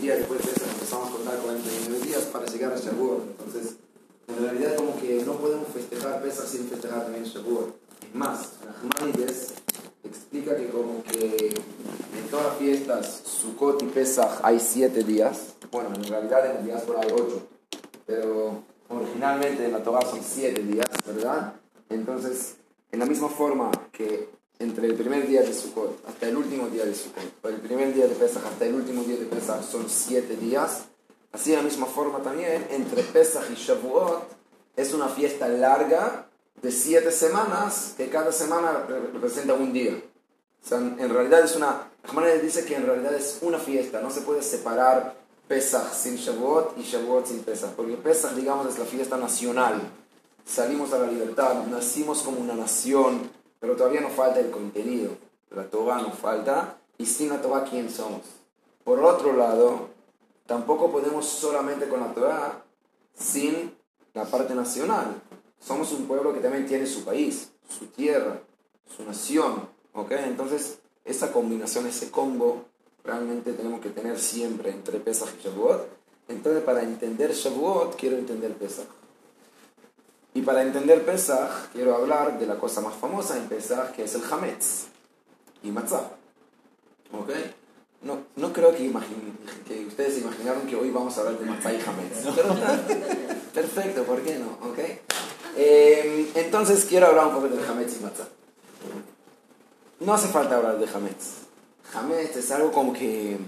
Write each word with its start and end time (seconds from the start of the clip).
días 0.00 0.18
después 0.18 0.44
de 0.44 0.52
eso 0.52 0.64
empezamos 0.64 1.08
a 1.08 1.12
contar 1.12 1.38
49 1.38 2.06
días 2.06 2.22
para 2.24 2.46
llegar 2.46 2.72
a 2.72 2.76
Shavuot. 2.76 3.22
Entonces, 3.30 3.76
en 4.28 4.42
realidad 4.42 4.76
como 4.76 5.00
que 5.00 5.22
no 5.24 5.34
podemos 5.34 5.68
festejar 5.68 6.22
Pesach 6.22 6.46
sin 6.46 6.68
festejar 6.68 7.04
también 7.04 7.24
Shavuot. 7.24 7.74
Es 8.02 8.14
más, 8.14 8.52
Nachmanides 8.64 9.54
explica 10.04 10.56
que 10.56 10.68
como 10.68 11.02
que 11.02 11.48
en 11.48 12.30
todas 12.30 12.46
las 12.46 12.56
fiestas, 12.56 13.22
Sukkot 13.24 13.82
y 13.82 13.86
Pesach 13.86 14.40
hay 14.42 14.60
7 14.60 15.02
días. 15.04 15.54
Bueno, 15.70 15.94
en 15.94 16.04
realidad 16.04 16.50
en 16.50 16.56
el 16.58 16.64
diáspora 16.64 17.00
hay 17.02 17.12
8. 17.12 17.46
Pero 18.06 18.62
originalmente 18.88 19.64
en 19.64 19.72
la 19.72 19.82
Torah 19.82 20.02
son 20.02 20.20
7 20.22 20.62
días, 20.62 20.86
¿verdad? 21.06 21.54
Entonces, 21.88 22.56
en 22.92 23.00
la 23.00 23.06
misma 23.06 23.28
forma 23.28 23.70
que 23.92 24.28
entre 24.58 24.86
el 24.86 24.94
primer 24.94 25.26
día 25.26 25.42
de 25.42 25.52
Sukkot 25.52 26.06
hasta 26.08 26.28
el 26.28 26.36
último 26.36 26.68
día 26.68 26.84
de 26.84 26.94
Sukkot, 26.94 27.24
o 27.42 27.48
el 27.48 27.56
primer 27.56 27.92
día 27.94 28.06
de 28.06 28.14
Pesach 28.14 28.44
hasta 28.44 28.64
el 28.64 28.74
último 28.74 29.02
día 29.02 29.16
de 29.16 29.26
Pesach 29.26 29.62
son 29.62 29.88
siete 29.88 30.36
días, 30.36 30.84
así 31.32 31.50
de 31.50 31.56
la 31.56 31.62
misma 31.62 31.86
forma 31.86 32.20
también, 32.20 32.66
entre 32.70 33.02
Pesach 33.02 33.50
y 33.50 33.54
Shavuot 33.54 34.36
es 34.76 34.92
una 34.92 35.08
fiesta 35.08 35.48
larga 35.48 36.28
de 36.62 36.70
siete 36.70 37.10
semanas, 37.10 37.94
que 37.96 38.08
cada 38.08 38.32
semana 38.32 38.86
representa 39.12 39.54
un 39.54 39.72
día. 39.72 40.02
O 40.64 40.68
sea, 40.68 40.78
en 40.78 41.08
realidad 41.08 41.44
es 41.44 41.54
una... 41.56 41.90
Rahman 42.02 42.40
dice 42.42 42.64
que 42.64 42.76
en 42.76 42.86
realidad 42.86 43.14
es 43.14 43.38
una 43.42 43.58
fiesta, 43.58 44.00
no 44.00 44.10
se 44.10 44.20
puede 44.22 44.42
separar 44.42 45.16
Pesach 45.48 45.92
sin 45.92 46.16
Shavuot 46.16 46.76
y 46.78 46.82
Shavuot 46.82 47.26
sin 47.26 47.40
Pesach, 47.40 47.70
porque 47.70 47.96
Pesach, 47.96 48.32
digamos, 48.32 48.66
es 48.66 48.78
la 48.78 48.84
fiesta 48.84 49.16
nacional. 49.16 49.80
Salimos 50.44 50.92
a 50.92 50.98
la 50.98 51.06
libertad, 51.06 51.64
nacimos 51.66 52.22
como 52.22 52.40
una 52.40 52.54
nación, 52.54 53.30
pero 53.66 53.76
todavía 53.76 54.00
nos 54.00 54.12
falta 54.12 54.38
el 54.38 54.52
contenido. 54.52 55.10
La 55.50 55.64
Torah 55.64 56.00
nos 56.00 56.16
falta, 56.16 56.78
y 56.98 57.04
sin 57.04 57.30
la 57.30 57.42
Torah, 57.42 57.64
¿quién 57.64 57.90
somos? 57.90 58.20
Por 58.84 59.00
otro 59.00 59.32
lado, 59.32 59.88
tampoco 60.46 60.92
podemos 60.92 61.26
solamente 61.26 61.88
con 61.88 61.98
la 61.98 62.14
Torah 62.14 62.62
sin 63.12 63.74
la 64.14 64.24
parte 64.24 64.54
nacional. 64.54 65.20
Somos 65.58 65.90
un 65.90 66.06
pueblo 66.06 66.32
que 66.32 66.38
también 66.38 66.64
tiene 66.64 66.86
su 66.86 67.04
país, 67.04 67.50
su 67.68 67.86
tierra, 67.86 68.40
su 68.96 69.02
nación. 69.02 69.68
¿ok? 69.94 70.12
Entonces, 70.12 70.78
esa 71.04 71.32
combinación, 71.32 71.88
ese 71.88 72.12
combo, 72.12 72.66
realmente 73.02 73.52
tenemos 73.52 73.80
que 73.80 73.90
tener 73.90 74.16
siempre 74.20 74.70
entre 74.70 75.00
Pesach 75.00 75.30
y 75.40 75.42
Shavuot. 75.42 75.88
Entonces, 76.28 76.62
para 76.62 76.84
entender 76.84 77.32
Shavuot, 77.32 77.96
quiero 77.96 78.16
entender 78.16 78.54
Pesach. 78.54 78.86
Y 80.36 80.42
para 80.42 80.60
entender 80.60 81.02
Pesach, 81.02 81.70
quiero 81.72 81.96
hablar 81.96 82.38
de 82.38 82.44
la 82.44 82.56
cosa 82.56 82.82
más 82.82 82.94
famosa 82.94 83.38
en 83.38 83.48
Pesach, 83.48 83.92
que 83.92 84.04
es 84.04 84.14
el 84.16 84.22
Hametz 84.30 84.88
y 85.62 85.70
Matzah. 85.70 86.10
¿Ok? 87.10 87.30
No, 88.02 88.18
no 88.36 88.52
creo 88.52 88.70
que, 88.72 88.92
que 89.66 89.86
ustedes 89.86 90.18
imaginaron 90.18 90.66
que 90.66 90.76
hoy 90.76 90.90
vamos 90.90 91.16
a 91.16 91.20
hablar 91.20 91.38
de 91.38 91.46
Matzah 91.46 91.72
y 91.72 91.80
Hametz. 91.80 92.36
Pero 92.36 92.54
perfecto, 93.54 94.02
¿por 94.02 94.20
qué 94.20 94.38
no? 94.38 94.58
¿Ok? 94.68 94.78
Eh, 95.56 96.30
entonces 96.34 96.84
quiero 96.84 97.06
hablar 97.06 97.28
un 97.28 97.34
poco 97.36 97.48
del 97.48 97.64
Hametz 97.64 97.96
y 97.98 98.04
Matzah. 98.04 98.28
No 100.00 100.12
hace 100.12 100.28
falta 100.28 100.58
hablar 100.58 100.78
de 100.78 100.86
Hametz. 100.86 101.46
Hametz 101.94 102.36
es 102.36 102.50
algo 102.50 102.72
como 102.72 102.92
que... 102.92 103.38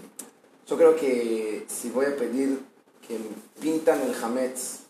Yo 0.67 0.79
creo 0.79 0.97
que 0.97 1.67
si 1.69 1.91
voy 1.91 2.07
a 2.07 2.17
pedir 2.17 2.63
que 3.07 3.19
pintan 3.61 4.01
el 4.01 4.15
Hametz 4.25 4.88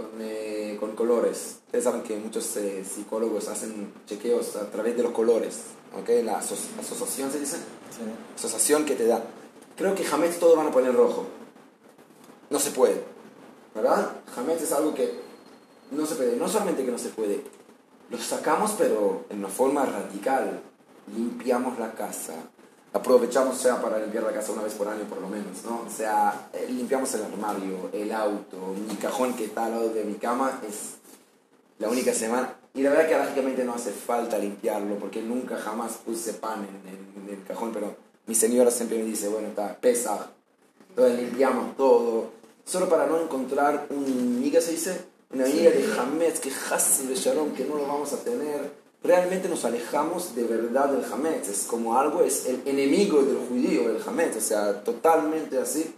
con, 0.00 0.20
eh, 0.20 0.76
con 0.80 0.94
colores. 0.94 1.60
Ustedes 1.66 1.84
saben 1.84 2.02
que 2.02 2.16
muchos 2.16 2.56
eh, 2.56 2.84
psicólogos 2.84 3.48
hacen 3.48 3.92
chequeos 4.06 4.56
a 4.56 4.70
través 4.70 4.96
de 4.96 5.02
los 5.02 5.12
colores, 5.12 5.60
¿ok? 5.98 6.08
La 6.24 6.38
aso 6.38 6.56
asociación 6.78 7.30
se 7.30 7.40
dice. 7.40 7.56
Sí. 7.56 8.02
Asociación 8.34 8.84
que 8.84 8.94
te 8.94 9.06
da. 9.06 9.22
Creo 9.76 9.94
que 9.94 10.06
Hametz 10.06 10.38
todos 10.38 10.56
van 10.56 10.68
a 10.68 10.70
poner 10.70 10.94
rojo. 10.94 11.26
No 12.50 12.58
se 12.58 12.70
puede, 12.70 13.02
¿verdad? 13.74 14.10
Hametz 14.36 14.62
es 14.62 14.72
algo 14.72 14.94
que 14.94 15.20
no 15.90 16.06
se 16.06 16.14
puede. 16.14 16.36
No 16.36 16.48
solamente 16.48 16.84
que 16.84 16.90
no 16.90 16.98
se 16.98 17.10
puede, 17.10 17.42
lo 18.10 18.18
sacamos 18.18 18.74
pero 18.76 19.24
en 19.30 19.38
una 19.38 19.48
forma 19.48 19.84
radical. 19.84 20.62
Limpiamos 21.14 21.78
la 21.78 21.92
casa, 21.92 22.34
aprovechamos 22.92 23.56
sea 23.56 23.80
para 23.80 23.98
limpiar 23.98 24.24
la 24.24 24.32
casa 24.32 24.52
una 24.52 24.62
vez 24.62 24.74
por 24.74 24.88
año 24.88 25.04
por 25.04 25.20
lo 25.20 25.28
menos, 25.28 25.64
¿no? 25.64 25.84
O 25.86 25.90
sea, 25.90 26.48
eh, 26.52 26.66
limpiamos 26.68 27.12
el 27.14 27.22
armario, 27.22 27.90
el 27.92 28.12
auto, 28.12 28.74
mi 28.88 28.96
cajón 28.96 29.34
que 29.34 29.44
está 29.44 29.66
al 29.66 29.72
lado 29.72 29.88
de 29.90 30.04
mi 30.04 30.14
cama 30.14 30.60
es 30.68 30.94
la 31.78 31.88
única 31.88 32.12
semana. 32.12 32.56
Y 32.74 32.82
la 32.82 32.90
verdad 32.90 33.08
que 33.08 33.18
lógicamente 33.18 33.64
no 33.64 33.74
hace 33.74 33.90
falta 33.90 34.38
limpiarlo 34.38 34.96
porque 34.96 35.20
nunca 35.22 35.56
jamás 35.56 35.98
puse 36.04 36.34
pan 36.34 36.66
en, 36.86 37.28
el 37.28 37.44
cajón, 37.44 37.70
pero 37.72 37.94
mi 38.26 38.34
señora 38.34 38.70
siempre 38.72 38.98
me 38.98 39.04
dice, 39.04 39.28
bueno, 39.28 39.48
está 39.48 39.76
pesa. 39.76 40.30
Entonces 40.88 41.18
limpiamos 41.18 41.76
todo, 41.76 42.30
solo 42.64 42.88
para 42.88 43.06
no 43.06 43.20
encontrar 43.20 43.86
un, 43.90 44.48
¿qué 44.50 44.60
se 44.60 44.72
dice? 44.72 45.04
Una 45.32 45.44
amiga 45.44 45.70
de 45.70 45.92
Hametz, 45.96 46.40
que 46.40 46.50
Hassi 46.50 47.06
de 47.06 47.14
Sharon, 47.14 47.52
que 47.52 47.64
no 47.64 47.76
lo 47.76 47.86
vamos 47.86 48.12
a 48.12 48.16
tener 48.18 48.79
realmente 49.02 49.48
nos 49.48 49.64
alejamos 49.64 50.34
de 50.34 50.44
verdad 50.44 50.90
del 50.90 51.04
Hametz. 51.10 51.48
Es 51.48 51.64
como 51.64 51.98
algo, 51.98 52.22
es 52.22 52.46
el 52.46 52.62
enemigo 52.66 53.22
del 53.22 53.38
judío, 53.48 53.90
el 53.90 54.02
Hametz, 54.06 54.36
o 54.36 54.40
sea, 54.40 54.82
totalmente 54.84 55.58
así. 55.58 55.94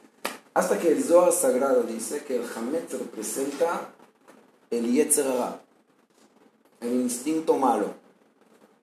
Hasta 0.55 0.79
que 0.79 0.93
el 0.93 1.03
Zohar 1.03 1.33
Sagrado 1.33 1.83
dice 1.83 2.25
que 2.25 2.37
el 2.37 2.45
Hametz 2.55 2.93
representa 2.93 3.89
el 4.71 4.93
Yetzerara, 4.93 5.61
el 6.81 6.93
instinto 6.93 7.57
malo. 7.57 7.95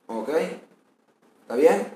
¿Ok? 0.07 0.29
¿Está 1.41 1.55
bien? 1.55 1.95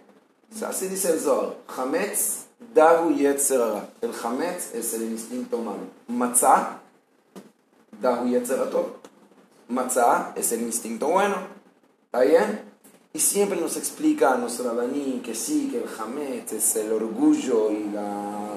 O 0.61 0.65
así 0.65 0.87
dice 0.87 1.11
el 1.11 1.19
Zohar. 1.19 1.55
Hametz, 1.75 2.45
Dahu 2.73 3.15
Yetzerara. 3.15 3.89
El 4.01 4.11
Hametz 4.23 4.75
es 4.75 4.93
el 4.93 5.03
instinto 5.03 5.57
malo. 5.57 5.87
Matzah, 6.07 6.81
Dahu 7.99 8.27
Yetzerato. 8.27 8.99
Matzah 9.69 10.33
es 10.35 10.51
el 10.51 10.61
instinto 10.61 11.07
bueno. 11.07 11.52
¿Está 12.13 12.25
bien? 12.25 12.61
Y 13.11 13.17
siempre 13.17 13.59
nos 13.59 13.75
explica 13.75 14.35
a 14.35 14.37
nuestro 14.37 14.65
Rabaní 14.65 15.19
que 15.25 15.33
sí, 15.33 15.69
que 15.71 15.77
el 15.77 15.89
Hametz 15.97 16.53
es 16.53 16.75
el 16.75 16.91
orgullo 16.91 17.71
y 17.71 17.89
la 17.89 18.51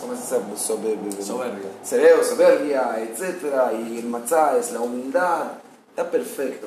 ¿cómo 0.00 0.16
se 0.16 0.56
soberbia. 0.56 1.70
Cerebro, 1.84 2.24
soberbia, 2.24 2.98
etc. 3.02 3.76
Y 3.86 3.98
el 3.98 4.06
matzah 4.06 4.56
es 4.56 4.72
la 4.72 4.80
humildad. 4.80 5.52
Está 5.90 6.10
perfecto. 6.10 6.66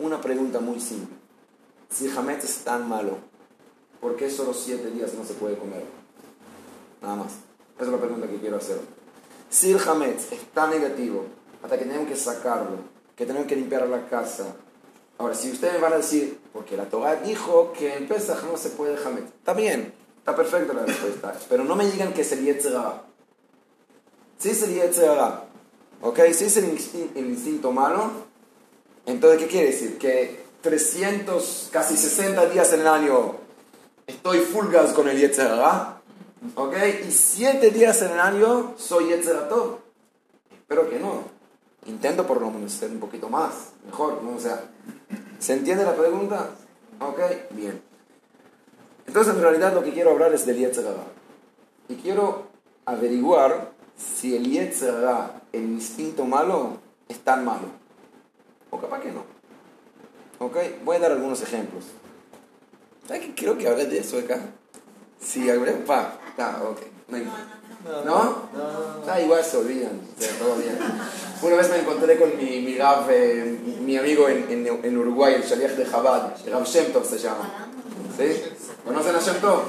Una 0.00 0.20
pregunta 0.20 0.58
muy 0.58 0.80
simple. 0.80 1.16
Si 1.88 2.06
el 2.06 2.18
Hametz 2.18 2.42
es 2.42 2.64
tan 2.64 2.88
malo, 2.88 3.18
¿por 4.00 4.16
qué 4.16 4.28
solo 4.28 4.52
siete 4.52 4.90
días 4.90 5.14
no 5.14 5.24
se 5.24 5.34
puede 5.34 5.56
comer? 5.56 5.84
Nada 7.00 7.14
más. 7.14 7.34
Esa 7.76 7.84
es 7.84 7.88
la 7.92 7.98
pregunta 7.98 8.26
que 8.26 8.38
quiero 8.38 8.56
hacer. 8.56 8.80
Si 9.48 9.70
el 9.70 9.78
Hametz 9.78 10.32
es 10.32 10.40
tan 10.52 10.70
negativo, 10.70 11.24
hasta 11.62 11.78
que 11.78 11.84
tenemos 11.84 12.08
que 12.08 12.16
sacarlo, 12.16 12.78
que 13.14 13.26
tenemos 13.26 13.46
que 13.46 13.54
limpiar 13.54 13.86
la 13.86 14.08
casa, 14.08 14.56
Ahora, 15.20 15.34
si 15.34 15.50
ustedes 15.50 15.74
me 15.74 15.80
van 15.80 15.92
a 15.92 15.96
decir, 15.96 16.40
porque 16.50 16.78
la 16.78 16.86
Torah 16.86 17.16
dijo 17.16 17.74
que 17.74 17.94
en 17.94 18.08
Pesach 18.08 18.42
no 18.44 18.56
se 18.56 18.70
puede 18.70 18.96
Hametz, 19.04 19.26
está 19.26 19.52
bien, 19.52 19.92
está 20.16 20.34
perfecta 20.34 20.72
la 20.72 20.86
respuesta, 20.86 21.34
pero 21.46 21.62
no 21.62 21.76
me 21.76 21.84
digan 21.90 22.14
que 22.14 22.22
es 22.22 22.32
el 22.32 22.42
Yetzirah. 22.42 23.02
Si 24.38 24.48
es 24.48 24.62
el 24.62 24.76
Yetzirah, 24.76 25.44
¿ok? 26.00 26.20
Si 26.32 26.44
es 26.46 26.56
el, 26.56 26.70
instinto, 27.16 27.70
malo, 27.70 28.12
entonces, 29.04 29.40
¿qué 29.40 29.46
quiere 29.46 29.66
decir? 29.66 29.98
Que 29.98 30.42
300, 30.62 31.68
casi 31.70 31.98
60 31.98 32.46
días 32.46 32.72
en 32.72 32.80
el 32.80 32.88
año 32.88 33.34
estoy 34.06 34.38
full 34.38 34.72
gas 34.72 34.94
con 34.94 35.06
el 35.06 35.18
Yetzirah, 35.18 36.00
¿ok? 36.54 36.76
Y 37.06 37.12
7 37.12 37.70
días 37.72 38.00
en 38.00 38.12
el 38.12 38.20
año 38.20 38.72
soy 38.78 39.08
Yetzeratov. 39.08 39.80
Espero 40.50 40.88
que 40.88 40.98
no. 40.98 41.24
Intento 41.84 42.26
por 42.26 42.40
lo 42.40 42.50
menos 42.50 42.72
ser 42.72 42.90
un 42.90 43.00
poquito 43.00 43.28
más, 43.28 43.72
mejor, 43.84 44.22
¿no? 44.22 44.36
O 44.36 44.40
sea, 44.40 44.64
¿Se 45.40 45.54
entiende 45.54 45.84
la 45.84 45.96
pregunta? 45.96 46.50
Ok, 47.00 47.18
bien. 47.52 47.80
Entonces, 49.06 49.34
en 49.34 49.40
realidad, 49.40 49.72
lo 49.72 49.82
que 49.82 49.92
quiero 49.92 50.10
hablar 50.10 50.34
es 50.34 50.44
del 50.44 50.58
Yetzirah. 50.58 50.92
Y 51.88 51.96
quiero 51.96 52.48
averiguar 52.84 53.72
si 53.96 54.36
el 54.36 54.48
Yetzirah, 54.48 55.40
el 55.52 55.62
instinto 55.62 56.26
malo, 56.26 56.76
es 57.08 57.18
tan 57.20 57.44
malo. 57.44 57.68
O 58.70 58.78
capaz 58.78 59.00
que 59.00 59.12
no. 59.12 59.24
Ok, 60.38 60.56
voy 60.84 60.96
a 60.96 61.00
dar 61.00 61.12
algunos 61.12 61.42
ejemplos. 61.42 61.84
¿Sabes 63.08 63.24
que 63.24 63.34
creo 63.34 63.56
que 63.56 63.66
hablé 63.66 63.86
de 63.86 63.98
eso 63.98 64.18
acá? 64.18 64.40
Sí, 65.20 65.48
hablé. 65.48 65.72
Pa, 65.72 66.18
ah, 66.38 66.62
ok. 66.70 66.80
¿No? 67.08 67.18
¿No? 68.04 68.50
Ah, 69.08 69.20
igual 69.20 69.42
se 69.42 69.56
olvidan, 69.56 70.00
todo 70.38 70.56
bien. 70.56 70.78
Una 71.42 71.56
vez 71.56 71.70
me 71.70 71.78
encontré 71.78 72.18
con 72.18 72.36
mi, 72.36 72.60
mi 72.60 72.76
eh, 72.78 73.58
mi 73.80 73.96
amigo 73.96 74.28
en, 74.28 74.50
en, 74.50 74.84
en, 74.84 74.98
Uruguay, 74.98 75.34
el 75.34 75.42
Shaliach 75.42 75.72
de 75.72 75.90
Chabad, 75.90 76.34
el 76.44 76.52
Rav 76.52 76.64
Shemtov 76.64 77.06
se 77.06 77.18
llama. 77.18 77.68
¿Sí? 78.18 78.42
¿Conocen 78.84 79.16
a 79.16 79.20
Shemtov? 79.20 79.62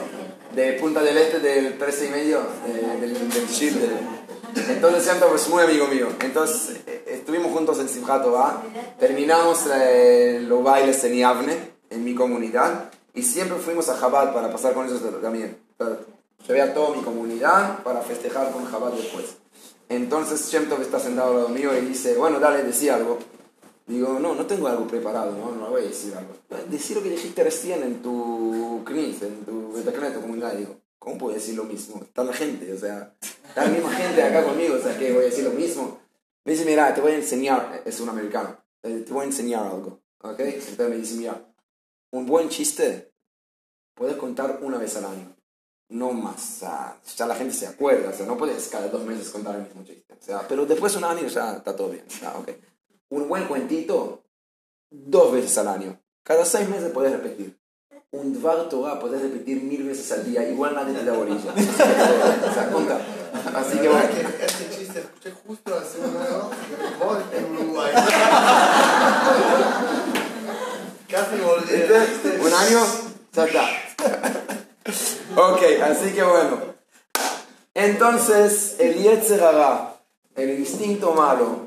De 0.53 0.73
Punta 0.73 1.01
del 1.01 1.17
Este, 1.17 1.39
del 1.39 1.77
13 1.77 2.07
y 2.07 2.09
medio, 2.09 2.41
del, 2.99 3.29
del 3.29 3.49
Chile. 3.49 3.89
Entonces 4.67 5.05
Shemtov 5.05 5.33
es 5.33 5.47
muy 5.47 5.63
amigo 5.63 5.87
mío. 5.87 6.07
Entonces 6.19 6.81
eh, 6.85 7.03
estuvimos 7.07 7.53
juntos 7.53 7.79
en 7.79 7.87
Simchat 7.87 8.25
terminamos 8.99 9.59
eh, 9.73 10.43
los 10.45 10.61
bailes 10.61 11.01
en 11.05 11.15
Yavne, 11.15 11.57
en 11.89 12.03
mi 12.03 12.13
comunidad, 12.13 12.91
y 13.13 13.23
siempre 13.23 13.57
fuimos 13.57 13.87
a 13.87 13.97
Chabad 13.97 14.33
para 14.33 14.51
pasar 14.51 14.73
con 14.73 14.85
ellos 14.85 15.01
también 15.21 15.57
Llevé 16.47 16.61
a 16.61 16.73
toda 16.73 16.95
mi 16.95 17.03
comunidad 17.03 17.83
para 17.83 18.01
festejar 18.01 18.51
con 18.51 18.65
Jabat 18.65 18.93
después. 18.93 19.37
Entonces 19.89 20.49
Shem 20.49 20.69
Tov 20.69 20.81
está 20.81 20.99
sentado 20.99 21.31
al 21.31 21.37
lado 21.37 21.49
mío 21.49 21.77
y 21.77 21.85
dice, 21.85 22.15
bueno, 22.15 22.39
dale, 22.39 22.63
decía 22.63 22.95
algo. 22.95 23.19
Digo, 23.87 24.19
no, 24.19 24.35
no 24.35 24.45
tengo 24.45 24.67
algo 24.67 24.87
preparado, 24.87 25.31
no, 25.33 25.51
no 25.51 25.69
voy 25.69 25.81
a 25.81 25.87
decir 25.87 26.13
algo. 26.15 26.33
Decir 26.69 26.95
lo 26.97 27.03
que 27.03 27.09
dijiste 27.09 27.43
recién 27.43 27.83
en 27.83 28.01
tu 28.01 28.83
CNIS, 28.85 29.21
en 29.23 29.45
tu 29.45 29.77
en 29.77 30.13
tu 30.13 30.21
comunidad. 30.21 30.53
Digo, 30.53 30.77
¿cómo 30.97 31.17
puedo 31.17 31.33
decir 31.33 31.55
lo 31.55 31.65
mismo? 31.65 32.01
Está 32.01 32.23
la 32.23 32.31
gente, 32.31 32.71
o 32.71 32.77
sea, 32.77 33.13
está 33.21 33.65
la 33.65 33.71
misma 33.71 33.91
gente 33.91 34.23
acá 34.23 34.45
conmigo, 34.45 34.75
o 34.75 34.79
sea, 34.79 34.97
que 34.97 35.11
voy 35.11 35.23
a 35.23 35.25
decir 35.25 35.43
lo 35.43 35.51
mismo. 35.51 35.99
Me 36.45 36.53
dice, 36.53 36.63
mira, 36.63 36.93
te 36.93 37.01
voy 37.01 37.11
a 37.11 37.15
enseñar, 37.15 37.81
es 37.85 37.99
un 37.99 38.09
americano, 38.09 38.57
eh, 38.83 39.03
te 39.05 39.11
voy 39.11 39.23
a 39.23 39.25
enseñar 39.25 39.67
algo, 39.67 39.99
¿ok? 40.21 40.39
Entonces 40.39 40.89
me 40.89 40.95
dice, 40.95 41.15
mira, 41.15 41.41
un 42.11 42.25
buen 42.25 42.49
chiste 42.49 43.11
puedes 43.93 44.15
contar 44.15 44.59
una 44.61 44.77
vez 44.77 44.95
al 44.95 45.05
año, 45.05 45.35
no 45.91 46.11
más. 46.11 46.35
O 46.35 46.59
sea, 46.59 46.97
ya 47.15 47.25
la 47.27 47.35
gente 47.35 47.53
se 47.53 47.67
acuerda, 47.67 48.09
o 48.09 48.13
sea, 48.13 48.25
no 48.25 48.37
puedes 48.37 48.67
cada 48.69 48.87
dos 48.87 49.03
meses 49.03 49.29
contar 49.29 49.55
el 49.55 49.63
mismo 49.63 49.83
chiste. 49.83 50.13
O 50.13 50.23
sea, 50.23 50.47
pero 50.47 50.65
después 50.65 50.93
de 50.93 50.97
un 50.99 51.03
año 51.05 51.27
ya 51.27 51.57
está 51.57 51.75
todo 51.75 51.89
bien, 51.89 52.05
o 52.23 52.39
ok. 52.39 52.49
Un 53.09 53.27
buen 53.27 53.45
cuentito, 53.45 54.23
dos 54.89 55.33
veces 55.33 55.57
al 55.57 55.67
año. 55.67 56.01
Cada 56.23 56.45
seis 56.45 56.69
meses 56.69 56.91
puedes 56.91 57.11
repetir. 57.11 57.59
Un 58.11 58.33
Dvar 58.33 58.67
Torah 58.67 58.99
puedes 58.99 59.21
repetir 59.21 59.63
mil 59.63 59.83
veces 59.83 60.11
al 60.11 60.25
día, 60.25 60.47
igual 60.49 60.75
nadie 60.75 60.93
te 60.93 61.05
da 61.05 61.13
bolilla. 61.13 61.53
o 62.49 62.53
sea, 62.53 62.69
conta. 62.71 62.99
Así 63.55 63.77
que 63.79 63.87
bueno. 63.87 64.09
Este 64.41 64.69
chiste 64.69 64.99
escuché 64.99 65.31
justo 65.47 65.73
hace 65.77 65.99
un 65.99 66.17
año 66.17 66.49
en 67.33 67.55
Uruguay. 67.55 67.93
Casi 71.07 71.37
volví. 71.37 71.73
Un 72.45 72.53
año, 72.53 72.85
ya 73.33 73.45
está. 73.45 74.40
Ok, 75.43 75.61
así 75.81 76.13
que 76.13 76.21
bueno. 76.21 76.59
Entonces, 77.73 78.75
el 78.77 78.93
Yetzer 79.01 79.41
el 80.35 80.59
instinto 80.59 81.13
malo. 81.13 81.65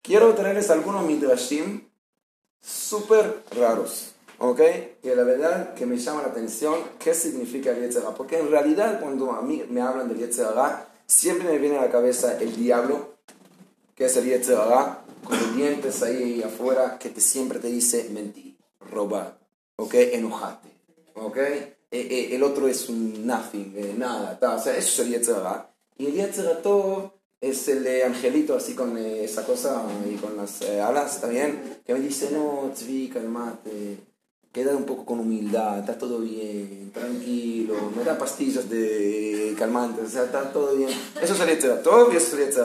Quiero 0.00 0.32
traerles 0.34 0.70
algunos 0.70 1.04
midrashim 1.04 1.88
súper 2.60 3.42
raros. 3.50 4.12
¿Ok? 4.38 4.60
Y 5.02 5.08
la 5.08 5.24
verdad 5.24 5.74
que 5.74 5.86
me 5.86 5.98
llama 5.98 6.22
la 6.22 6.28
atención 6.28 6.76
qué 7.00 7.12
significa 7.12 7.70
el 7.70 7.80
Yetzer 7.80 8.04
Porque 8.16 8.38
en 8.38 8.48
realidad 8.48 9.00
cuando 9.00 9.32
a 9.32 9.42
mí 9.42 9.64
me 9.68 9.80
hablan 9.80 10.08
del 10.08 10.18
Yetzer 10.18 10.46
siempre 11.04 11.48
me 11.48 11.58
viene 11.58 11.78
a 11.78 11.82
la 11.82 11.90
cabeza 11.90 12.38
el 12.38 12.54
diablo, 12.54 13.16
que 13.96 14.04
es 14.04 14.16
el 14.16 14.26
Yetzer 14.26 14.56
con 15.24 15.36
los 15.36 15.56
dientes 15.56 16.00
ahí 16.04 16.44
afuera, 16.44 16.96
que 16.96 17.10
siempre 17.20 17.58
te 17.58 17.66
dice 17.66 18.08
mentir, 18.12 18.56
robar, 18.88 19.36
¿ok? 19.76 19.94
Enojate, 19.94 20.68
¿ok? 21.14 21.38
Eh, 21.92 22.06
eh, 22.08 22.36
el 22.36 22.42
otro 22.42 22.68
es 22.68 22.88
un 22.88 23.26
nothing, 23.26 23.74
eh, 23.76 23.94
nada, 23.96 24.38
o 24.40 24.62
sea, 24.62 24.76
eso 24.76 25.02
es 25.02 25.08
el 25.08 25.14
Yetzer 25.14 25.42
Y 25.98 26.06
el 26.06 26.14
Yetzer 26.14 26.60
es 27.40 27.68
el 27.68 27.82
de 27.82 28.04
Angelito, 28.04 28.54
así 28.54 28.74
con 28.74 28.96
esa 28.96 29.44
cosa 29.44 29.82
y 30.08 30.14
con 30.16 30.36
las 30.36 30.62
alas 30.62 31.20
también, 31.20 31.80
que 31.84 31.94
me 31.94 32.00
dice, 32.00 32.30
no, 32.30 32.70
Tzvi, 32.72 33.08
calmate, 33.08 33.98
queda 34.52 34.76
un 34.76 34.84
poco 34.84 35.04
con 35.04 35.20
humildad, 35.20 35.80
está 35.80 35.96
todo 35.96 36.20
bien, 36.20 36.90
tranquilo, 36.92 37.74
me 37.96 38.04
da 38.04 38.18
pastillas 38.18 38.68
de 38.68 39.54
calmantes, 39.58 40.06
o 40.06 40.10
sea, 40.10 40.24
está 40.24 40.52
todo 40.52 40.76
bien. 40.76 40.90
Eso 41.20 41.34
es 41.34 41.64
el 41.64 41.82
todo 41.82 42.12
y 42.12 42.16
eso 42.16 42.38
es 42.38 42.56
el 42.56 42.64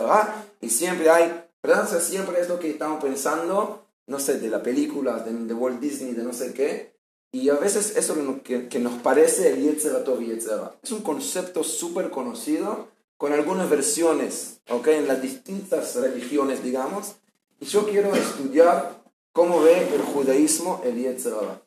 y 0.62 0.70
siempre 0.70 1.10
hay, 1.10 1.44
¿verdad? 1.62 1.86
O 1.86 1.88
sea, 1.88 2.00
siempre 2.00 2.40
es 2.42 2.50
lo 2.50 2.60
que 2.60 2.72
estamos 2.72 3.04
pensando, 3.04 3.86
no 4.08 4.20
sé, 4.20 4.40
de 4.40 4.50
la 4.50 4.64
película, 4.64 5.20
de, 5.20 5.54
Walt 5.54 5.80
Disney, 5.80 6.14
de 6.14 6.24
no 6.24 6.34
sé 6.34 6.54
qué, 6.54 6.95
y 7.32 7.50
a 7.50 7.56
veces 7.56 7.96
eso 7.98 8.16
que, 8.44 8.68
que 8.70 8.80
nos 8.80 9.02
parece 9.02 9.52
el 9.52 9.62
Yetzirah 9.62 10.04
y 10.22 10.32
Es 10.32 10.92
un 10.92 11.02
concepto 11.02 11.64
súper 11.64 12.10
conocido, 12.10 12.88
con 13.18 13.34
algunas 13.34 13.70
versiones, 13.70 14.60
¿ok? 14.70 14.88
En 14.88 15.08
las 15.08 15.22
distintas 15.22 15.96
religiones, 15.96 16.64
digamos, 16.64 17.16
y 17.60 17.66
yo 17.66 17.86
quiero 17.86 18.14
estudiar 18.14 19.04
cómo 19.32 19.62
ve 19.62 19.94
el 19.94 20.02
judaísmo 20.02 20.82
el 20.84 20.96
Yetzirah. 20.96 21.62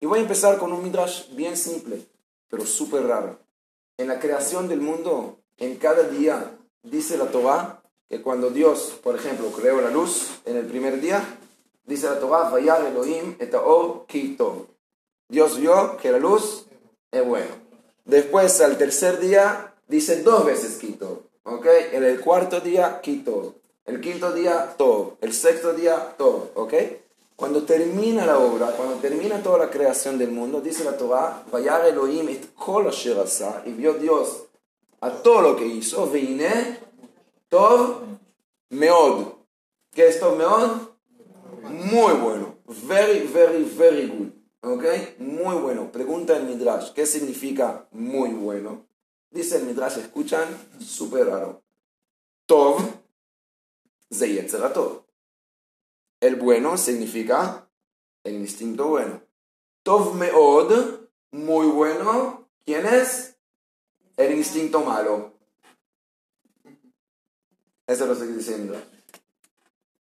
Y 0.00 0.06
voy 0.06 0.20
a 0.20 0.22
empezar 0.22 0.58
con 0.58 0.72
un 0.72 0.82
midrash 0.82 1.34
bien 1.34 1.56
simple, 1.56 2.06
pero 2.48 2.64
súper 2.64 3.04
raro. 3.04 3.38
En 3.98 4.08
la 4.08 4.18
creación 4.18 4.66
del 4.68 4.80
mundo, 4.80 5.40
en 5.58 5.76
cada 5.76 6.04
día, 6.04 6.58
dice 6.82 7.18
la 7.18 7.26
Torah 7.30 7.82
que 8.08 8.22
cuando 8.22 8.50
Dios, 8.50 8.98
por 9.02 9.14
ejemplo, 9.14 9.52
creó 9.52 9.80
la 9.80 9.90
luz 9.90 10.40
en 10.46 10.56
el 10.56 10.66
primer 10.66 11.00
día, 11.00 11.22
dice 11.84 12.06
la 12.06 12.18
Torah, 12.18 12.52
Elohim 12.58 13.36
et 13.38 13.54
kitov. 14.06 14.66
Dios 15.28 15.58
vio 15.58 15.96
que 15.98 16.10
la 16.10 16.18
luz 16.18 16.66
es 17.10 17.26
bueno. 17.26 17.50
Después, 18.04 18.60
al 18.60 18.78
tercer 18.78 19.20
día, 19.20 19.74
dice 19.86 20.22
dos 20.22 20.44
veces 20.44 20.78
kitov. 20.78 21.20
¿Ok? 21.44 21.66
En 21.92 22.04
el 22.04 22.20
cuarto 22.20 22.60
día, 22.60 23.00
kitov. 23.00 23.54
El 23.84 24.00
quinto 24.00 24.32
día, 24.32 24.74
todo. 24.76 25.16
El 25.20 25.32
sexto 25.32 25.72
día, 25.72 26.14
todo. 26.16 26.50
¿Ok? 26.54 26.74
Cuando 27.40 27.62
termina 27.62 28.26
la 28.26 28.38
obra, 28.38 28.66
cuando 28.76 28.96
termina 28.96 29.42
toda 29.42 29.58
la 29.58 29.70
creación 29.70 30.18
del 30.18 30.30
mundo, 30.30 30.60
dice 30.60 30.84
la 30.84 30.98
Torah, 30.98 31.42
Vayar 31.50 31.86
Elohim 31.86 32.28
et 32.28 32.54
kol 32.54 32.90
y 33.64 33.70
vio 33.72 33.94
Dios 33.94 34.44
a 35.00 35.10
todo 35.10 35.40
lo 35.40 35.56
que 35.56 35.64
hizo, 35.64 36.06
vine 36.08 36.78
tov 37.48 38.02
meod. 38.68 39.32
¿Qué 39.94 40.08
es 40.08 40.20
tov 40.20 40.36
meod? 40.36 40.89
Muy 41.62 42.14
bueno. 42.14 42.58
Very, 42.86 43.26
very, 43.26 43.64
very 43.64 44.06
good. 44.08 44.28
¿Ok? 44.62 44.84
Muy 45.18 45.56
bueno. 45.56 45.90
Pregunta 45.90 46.36
el 46.36 46.44
Midrash, 46.44 46.92
¿qué 46.92 47.06
significa 47.06 47.88
muy 47.92 48.30
bueno? 48.30 48.86
Dice 49.30 49.56
el 49.56 49.64
Midrash, 49.64 49.98
escuchan, 49.98 50.48
súper 50.80 51.26
raro. 51.26 51.62
Tov, 52.46 52.80
ze 54.12 54.42
tov. 54.74 55.04
El 56.20 56.36
bueno 56.36 56.76
significa 56.76 57.68
el 58.24 58.34
instinto 58.34 58.88
bueno. 58.88 59.22
Tov 59.82 60.14
meod, 60.14 61.08
muy 61.30 61.66
bueno. 61.68 62.48
¿Quién 62.64 62.86
es? 62.86 63.36
El 64.16 64.36
instinto 64.36 64.80
malo. 64.80 65.32
Eso 67.86 68.06
lo 68.06 68.12
estoy 68.12 68.28
diciendo. 68.32 68.76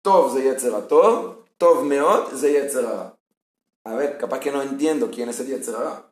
Tov 0.01 0.33
ze 0.37 0.71
tov, 0.89 1.42
tov 1.63 1.85
meod 1.85 2.35
ze 2.35 2.49
A 3.85 3.95
ver, 3.95 4.17
capaz 4.17 4.39
que 4.39 4.51
no 4.51 4.61
entiendo 4.61 5.09
quién 5.09 5.29
es 5.29 5.39
el 5.39 5.47
yetzerara. 5.47 6.11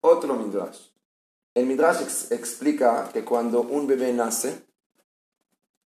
Otro 0.00 0.34
midrash. 0.34 0.78
El 1.54 1.66
midrash 1.66 2.00
explica 2.30 3.08
que 3.12 3.24
cuando 3.24 3.60
un 3.60 3.86
bebé 3.86 4.12
nace, 4.12 4.62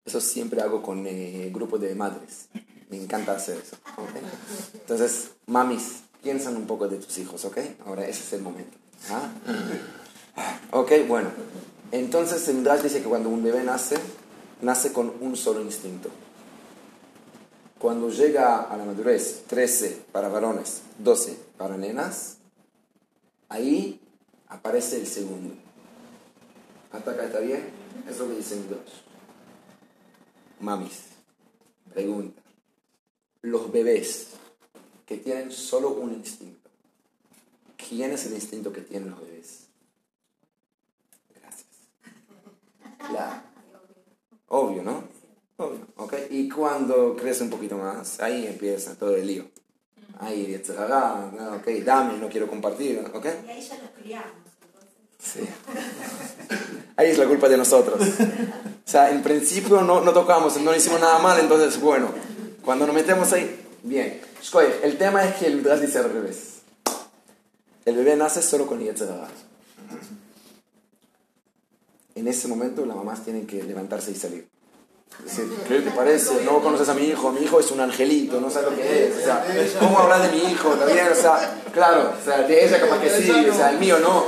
eso 0.04 0.20
siempre 0.20 0.60
hago 0.60 0.82
con 0.82 1.06
el 1.06 1.46
eh, 1.46 1.50
grupo 1.52 1.78
de 1.78 1.94
madres. 1.94 2.48
Me 2.90 2.96
encanta 2.96 3.32
hacer 3.32 3.58
eso. 3.58 3.76
Entonces, 4.74 5.30
mamis, 5.46 6.02
piensan 6.22 6.56
un 6.56 6.66
poco 6.66 6.88
de 6.88 6.98
tus 6.98 7.18
hijos, 7.18 7.44
¿ok? 7.44 7.58
Ahora 7.86 8.02
ese 8.04 8.22
es 8.22 8.32
el 8.32 8.42
momento. 8.42 8.76
¿Ah? 9.10 9.30
Ok, 10.72 10.92
bueno. 11.08 11.30
Entonces, 11.92 12.46
el 12.48 12.56
Midrash 12.56 12.82
dice 12.82 13.02
que 13.02 13.08
cuando 13.08 13.28
un 13.28 13.42
bebé 13.42 13.62
nace, 13.64 13.96
nace 14.60 14.92
con 14.92 15.12
un 15.20 15.36
solo 15.36 15.60
instinto. 15.60 16.08
Cuando 17.80 18.10
llega 18.10 18.60
a 18.60 18.76
la 18.76 18.84
madurez, 18.84 19.44
13 19.48 20.04
para 20.12 20.28
varones, 20.28 20.82
12 20.98 21.36
para 21.56 21.76
nenas, 21.76 22.36
ahí 23.48 23.98
aparece 24.48 25.00
el 25.00 25.06
segundo. 25.06 25.54
¿Hasta 26.92 27.10
acá 27.10 27.24
está 27.24 27.40
bien? 27.40 27.70
Eso 28.04 28.10
es 28.10 28.18
lo 28.18 28.28
que 28.28 28.36
dice 28.36 28.54
el 28.54 28.60
Midrash. 28.60 28.92
Mamis, 30.60 31.00
pregunta 31.92 32.40
los 33.42 33.72
bebés 33.72 34.28
que 35.06 35.16
tienen 35.16 35.50
solo 35.50 35.90
un 35.90 36.12
instinto. 36.12 36.68
¿Quién 37.76 38.12
es 38.12 38.26
el 38.26 38.34
instinto 38.34 38.72
que 38.72 38.82
tienen 38.82 39.10
los 39.10 39.20
bebés? 39.20 39.66
Gracias. 41.34 41.66
Obvio, 44.48 44.82
¿no? 44.82 45.19
Obvio, 45.60 45.86
¿ok? 45.96 46.14
Y 46.30 46.48
cuando 46.48 47.14
crece 47.14 47.42
un 47.42 47.50
poquito 47.50 47.76
más, 47.76 48.18
ahí 48.20 48.46
empieza 48.46 48.94
todo 48.94 49.14
el 49.14 49.26
lío. 49.26 49.44
Ahí, 50.18 50.58
ok, 50.58 51.68
dame, 51.84 52.16
no 52.16 52.30
quiero 52.30 52.48
compartir, 52.48 53.04
¿ok? 53.12 53.26
Y 53.46 53.50
ahí 53.50 53.60
ya 53.60 53.78
los 53.78 53.90
criamos. 53.90 54.32
Sí. 55.18 55.40
Ahí 56.96 57.10
es 57.10 57.18
la 57.18 57.26
culpa 57.26 57.48
de 57.50 57.58
nosotros. 57.58 58.00
O 58.00 58.90
sea, 58.90 59.10
en 59.10 59.22
principio 59.22 59.82
no, 59.82 60.00
no 60.00 60.12
tocamos, 60.12 60.58
no 60.62 60.74
hicimos 60.74 60.98
nada 60.98 61.18
mal, 61.18 61.38
entonces, 61.38 61.78
bueno, 61.78 62.08
cuando 62.64 62.86
nos 62.86 62.94
metemos 62.94 63.30
ahí, 63.34 63.60
bien. 63.82 64.20
El 64.82 64.96
tema 64.96 65.24
es 65.24 65.36
que 65.36 65.46
el 65.46 65.56
Midrash 65.56 65.80
dice 65.80 65.98
al 65.98 66.10
revés. 66.10 66.62
El 67.84 67.96
bebé 67.96 68.16
nace 68.16 68.40
solo 68.40 68.66
con 68.66 68.80
Yetzirah. 68.80 69.28
En 72.14 72.28
ese 72.28 72.48
momento 72.48 72.84
las 72.86 72.96
mamás 72.96 73.22
tienen 73.24 73.46
que 73.46 73.62
levantarse 73.62 74.10
y 74.10 74.14
salir. 74.14 74.49
¿Qué 75.68 75.80
te 75.80 75.90
parece? 75.90 76.44
No 76.44 76.60
conoces 76.60 76.88
a 76.88 76.94
mi 76.94 77.04
hijo, 77.04 77.30
mi 77.30 77.42
hijo 77.42 77.60
es 77.60 77.70
un 77.70 77.80
angelito, 77.80 78.40
no 78.40 78.50
sabes 78.50 78.70
lo 78.70 78.76
que 78.76 79.08
es. 79.08 79.16
O 79.16 79.20
sea, 79.20 79.44
¿cómo 79.78 79.98
hablar 79.98 80.30
de 80.30 80.36
mi 80.36 80.50
hijo? 80.50 80.72
¿Está 80.72 80.86
bien? 80.86 81.08
O 81.10 81.14
sea, 81.14 81.62
claro, 81.72 82.14
o 82.20 82.24
sea, 82.24 82.42
de 82.42 82.64
ella 82.64 82.80
capaz 82.80 83.00
que 83.00 83.10
sí, 83.10 83.30
o 83.30 83.54
sea, 83.54 83.70
el 83.70 83.78
mío 83.78 83.98
no. 83.98 84.24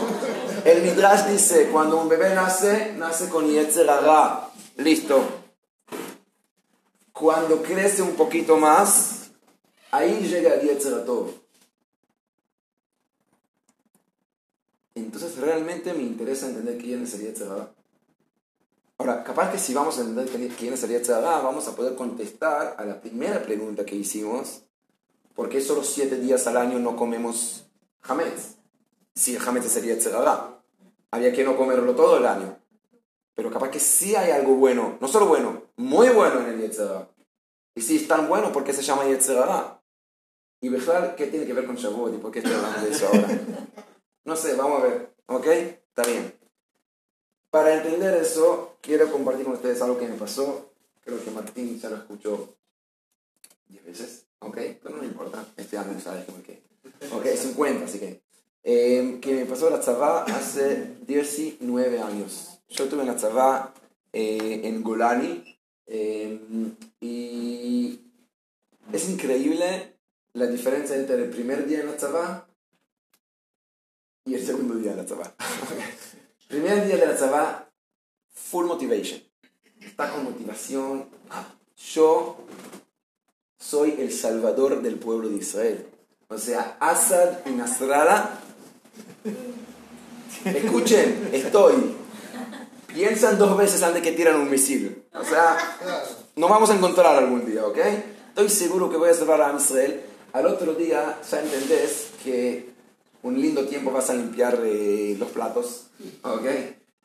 El 0.65 0.83
Midrash 0.83 1.27
dice, 1.27 1.69
cuando 1.73 2.01
un 2.01 2.09
bebé 2.09 2.35
nace, 2.35 2.95
nace 2.97 3.29
con 3.29 3.49
Yetzer 3.49 3.89
Hara. 3.91 4.49
Listo. 4.77 5.23
Cuando 7.13 7.63
crece 7.63 8.03
un 8.03 8.15
poquito 8.15 8.57
más, 8.57 9.31
ahí 9.91 10.21
llega 10.21 10.55
el 10.55 10.69
Yetzer 10.69 11.05
todo. 11.05 11.35
Entonces 14.95 15.37
realmente 15.39 15.93
me 15.95 16.03
interesa 16.03 16.47
entender 16.47 16.79
quién 16.79 17.03
es 17.03 17.15
el 17.15 17.23
Yetzer 17.23 17.49
Hara. 17.51 17.73
Ahora, 18.99 19.25
capaz 19.25 19.51
que 19.51 19.59
si 19.59 19.75
vamos 19.75 19.99
a 19.99 20.03
entender 20.03 20.29
quién 20.57 20.75
es 20.75 20.83
el 20.85 20.91
Yetzer 20.91 21.17
Hara, 21.17 21.41
vamos 21.41 21.67
a 21.69 21.75
poder 21.75 21.95
contestar 21.97 22.77
a 22.79 22.85
la 22.85 23.01
primera 23.01 23.43
pregunta 23.43 23.85
que 23.85 23.97
hicimos. 23.97 24.63
¿Por 25.35 25.49
qué 25.49 25.61
solo 25.61 25.83
siete 25.83 26.21
días 26.21 26.47
al 26.47 26.57
año 26.57 26.79
no 26.79 26.97
comemos 26.97 27.67
Hametz? 28.03 28.57
Si 29.15 29.35
el 29.35 29.47
Hametz 29.47 29.69
sería 29.69 29.95
Yetzer 29.95 30.15
Hara. 30.15 30.63
Había 31.11 31.33
que 31.33 31.45
no 31.45 31.57
comerlo 31.57 31.95
todo 31.95 32.19
el 32.19 32.27
año. 32.27 32.63
Pero 33.35 33.51
capaz 33.51 33.71
que 33.71 33.81
sí 33.81 34.15
hay 34.15 34.31
algo 34.31 34.55
bueno, 34.55 34.99
no 35.01 35.09
solo 35.09 35.27
bueno, 35.27 35.63
muy 35.77 36.09
bueno 36.11 36.41
en 36.41 36.49
el 36.49 36.61
Yetzirah. 36.61 37.09
Y 37.75 37.81
si 37.81 37.97
es 37.97 38.07
tan 38.07 38.29
bueno, 38.29 38.53
¿por 38.53 38.65
qué 38.65 38.73
se 38.73 38.83
llama 38.83 39.07
Yetzirah? 39.07 39.81
Y 40.61 40.69
Bejlar, 40.69 41.17
¿qué 41.17 41.27
tiene 41.27 41.47
que 41.47 41.55
ver 41.55 41.67
con 41.67 41.77
Shavuot? 41.77 42.15
¿Y 42.15 42.19
por 42.19 42.31
qué 42.31 42.39
estoy 42.39 42.55
hablando 42.55 42.83
de 42.83 42.91
eso 42.91 43.07
ahora? 43.07 43.29
No 44.25 44.37
sé, 44.37 44.55
vamos 44.55 44.81
a 44.81 44.85
ver. 44.85 45.15
¿Ok? 45.27 45.47
Está 45.47 46.05
bien. 46.07 46.39
Para 47.51 47.75
entender 47.75 48.15
eso, 48.23 48.72
quiero 48.83 49.11
compartir 49.11 49.47
con 49.47 49.55
ustedes 49.55 49.81
algo 49.81 49.99
que 49.99 50.09
me 50.09 50.17
pasó. 50.17 50.75
Creo 51.01 51.25
que 51.25 51.31
Martín 51.31 51.81
ya 51.81 51.89
lo 51.89 51.97
escuchó 51.97 52.57
10 53.69 53.85
veces. 53.87 54.27
¿Ok? 54.41 54.59
Pero 54.83 54.97
no 54.97 55.05
importa. 55.05 55.47
Este 55.57 55.79
año 55.79 55.99
sabes 55.99 56.27
como 56.27 56.43
que. 56.43 56.63
Ok, 57.13 57.27
50, 57.27 57.87
así 57.87 57.99
que. 57.99 58.21
Eh, 58.65 59.19
que 59.21 59.35
me 59.35 59.47
pasó 59.47 59.71
la 59.71 59.81
tzavá 59.81 60.25
hace 60.25 60.97
19 61.07 62.01
años. 62.01 62.61
Yo 62.69 62.89
tuve 62.89 63.03
una 63.03 63.17
tzavá 63.17 63.73
eh, 64.13 64.61
en 64.65 64.83
Golani 64.83 65.59
eh, 65.87 66.39
y 67.01 68.01
es 68.93 69.09
increíble 69.09 69.97
la 70.35 70.47
diferencia 70.47 70.97
entre 70.97 71.17
el 71.17 71.31
primer 71.31 71.67
día 71.67 71.81
en 71.81 71.87
la 71.87 71.97
tzavá 71.97 72.47
y 74.25 74.35
el 74.35 74.47
segundo 74.47 74.75
día 74.77 74.93
de 74.93 74.99
la 74.99 75.07
tzavá. 75.07 75.35
primer 76.49 76.87
día 76.87 76.97
de 76.97 77.07
la 77.07 77.17
tzavá, 77.17 77.72
full 78.53 78.67
motivation. 78.67 79.19
Está 79.81 80.11
con 80.11 80.25
motivación. 80.25 81.07
Yo 81.95 82.37
soy 83.59 83.97
el 83.99 84.13
salvador 84.13 84.83
del 84.83 84.97
pueblo 84.97 85.31
de 85.31 85.37
Israel. 85.37 85.87
O 86.29 86.37
sea, 86.37 86.77
Asad 86.79 87.47
y 87.47 87.51
Nasrallah. 87.51 88.39
Escuchen, 90.45 91.31
estoy 91.33 91.97
piensan 92.89 93.39
dos 93.39 93.57
veces 93.57 93.83
antes 93.83 94.03
que 94.03 94.13
tiran 94.13 94.37
un 94.37 94.51
misil. 94.51 95.03
O 95.15 95.25
sea, 95.25 95.57
nos 96.37 96.51
vamos 96.51 96.69
a 96.69 96.75
encontrar 96.75 97.17
algún 97.17 97.47
día, 97.47 97.65
¿ok? 97.65 97.79
Estoy 98.29 98.51
seguro 98.51 98.91
que 98.91 98.99
voy 98.99 99.09
a 99.09 99.15
salvar 99.15 99.41
a 99.41 99.57
Israel. 99.57 100.03
Al 100.35 100.47
otro 100.47 100.75
día 100.75 101.19
ya 101.31 101.41
entendés 101.41 102.09
que 102.23 102.71
un 103.23 103.41
lindo 103.41 103.67
tiempo 103.67 103.93
vas 103.93 104.11
a 104.11 104.15
limpiar 104.15 104.61
eh, 104.63 105.17
los 105.19 105.31
platos, 105.31 105.87
¿ok? 106.23 106.47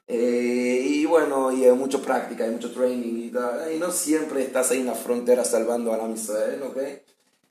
Eh, 0.07 0.81
y 0.85 1.05
bueno, 1.05 1.51
y 1.51 1.65
hay 1.65 1.73
mucha 1.73 1.99
práctica, 1.99 2.45
hay 2.45 2.51
mucho 2.51 2.71
training 2.71 3.27
y 3.27 3.29
tal. 3.29 3.73
Y 3.73 3.77
no 3.77 3.91
siempre 3.91 4.43
estás 4.43 4.71
ahí 4.71 4.79
en 4.79 4.87
la 4.87 4.95
frontera 4.95 5.43
salvando 5.43 5.93
a 5.93 5.97
la 5.97 6.09
Israel, 6.09 6.63
¿ok? 6.63 6.77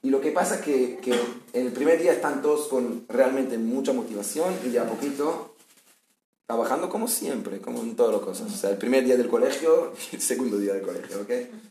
Y 0.02 0.10
lo 0.10 0.20
que 0.20 0.30
pasa 0.30 0.56
es 0.56 0.60
que, 0.62 0.98
que 0.98 1.14
el 1.52 1.72
primer 1.72 2.00
día 2.00 2.12
están 2.12 2.40
todos 2.40 2.68
con 2.68 3.06
realmente 3.08 3.58
mucha 3.58 3.92
motivación 3.92 4.54
y 4.64 4.68
de 4.68 4.78
a 4.78 4.88
poquito 4.88 5.56
trabajando 6.46 6.88
como 6.88 7.08
siempre, 7.08 7.60
como 7.60 7.80
en 7.80 7.96
todas 7.96 8.12
las 8.12 8.22
cosas. 8.22 8.52
O 8.52 8.56
sea, 8.56 8.70
el 8.70 8.78
primer 8.78 9.04
día 9.04 9.16
del 9.16 9.28
colegio 9.28 9.92
el 10.12 10.20
segundo 10.20 10.58
día 10.58 10.74
del 10.74 10.82
colegio, 10.82 11.20
¿ok? 11.22 11.30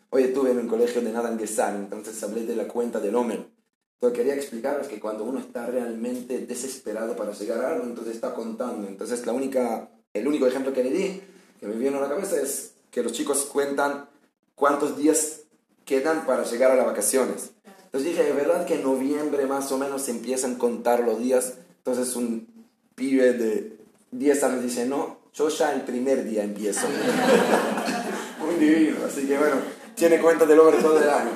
Hoy 0.09 0.23
estuve 0.23 0.51
en 0.51 0.59
un 0.59 0.67
colegio 0.67 1.01
de 1.01 1.11
Nadan 1.11 1.39
Gessan, 1.39 1.75
entonces 1.75 2.21
hablé 2.23 2.45
de 2.45 2.55
la 2.55 2.67
cuenta 2.67 2.99
del 2.99 3.15
Homer. 3.15 3.47
Entonces 3.95 4.17
quería 4.17 4.35
explicaros 4.35 4.87
que 4.87 4.99
cuando 4.99 5.23
uno 5.23 5.39
está 5.39 5.65
realmente 5.65 6.39
desesperado 6.45 7.15
para 7.15 7.31
llegar 7.31 7.63
a 7.63 7.71
algo, 7.73 7.85
entonces 7.85 8.15
está 8.15 8.33
contando. 8.33 8.87
Entonces 8.87 9.25
la 9.25 9.31
única, 9.31 9.89
el 10.15 10.27
único 10.27 10.47
ejemplo 10.47 10.73
que 10.73 10.83
le 10.83 10.91
di, 10.91 11.21
que 11.59 11.67
me 11.67 11.75
vino 11.75 11.97
a 11.97 12.01
la 12.01 12.09
cabeza, 12.09 12.39
es 12.41 12.71
que 12.89 13.03
los 13.03 13.11
chicos 13.11 13.45
cuentan 13.51 14.07
cuántos 14.55 14.97
días 14.97 15.41
quedan 15.83 16.25
para 16.25 16.43
llegar 16.43 16.71
a 16.71 16.75
las 16.75 16.85
vacaciones. 16.85 17.51
Entonces 17.83 18.11
dije, 18.11 18.29
es 18.29 18.35
verdad 18.35 18.65
que 18.65 18.75
en 18.75 18.83
noviembre 18.83 19.45
más 19.45 19.71
o 19.73 19.77
menos 19.77 20.03
se 20.03 20.11
empiezan 20.11 20.55
a 20.55 20.57
contar 20.57 21.01
los 21.01 21.19
días. 21.19 21.55
Entonces 21.79 22.15
un 22.15 22.47
pibe 22.95 23.33
de 23.33 23.77
10 24.11 24.43
años 24.43 24.63
dice, 24.63 24.85
no, 24.85 25.17
yo 25.33 25.49
ya 25.49 25.73
el 25.73 25.81
primer 25.81 26.23
día 26.23 26.43
empiezo. 26.43 26.87
Muy 28.39 28.55
divino, 28.55 28.97
así 29.05 29.27
que 29.27 29.37
bueno, 29.37 29.57
tiene 29.95 30.21
cuenta 30.21 30.45
del 30.45 30.59
hombre 30.59 30.81
todo 30.81 30.97
el 30.97 31.09
año. 31.09 31.31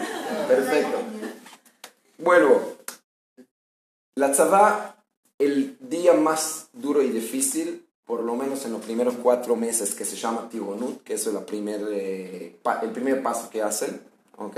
Perfecto. 0.47 0.99
Vuelvo. 2.17 2.77
La 4.15 4.31
tzavá, 4.31 5.03
el 5.37 5.77
día 5.81 6.13
más 6.13 6.69
duro 6.71 7.01
y 7.01 7.09
difícil, 7.09 7.88
por 8.09 8.23
lo 8.23 8.35
menos 8.35 8.65
en 8.65 8.71
los 8.71 8.81
primeros 8.81 9.13
cuatro 9.21 9.55
meses, 9.55 9.93
que 9.93 10.03
se 10.03 10.15
llama 10.15 10.49
Tigonut, 10.49 11.03
que 11.03 11.13
es 11.13 11.27
la 11.27 11.45
primer, 11.45 11.79
eh, 11.91 12.57
el 12.81 12.89
primer 12.89 13.21
paso 13.21 13.51
que 13.51 13.61
hacen, 13.61 14.01
¿ok? 14.35 14.57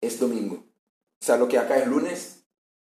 Es 0.00 0.18
domingo. 0.18 0.54
O 0.54 1.22
sea, 1.22 1.36
lo 1.36 1.48
que 1.48 1.58
acá 1.58 1.76
es 1.76 1.86
lunes, 1.86 2.44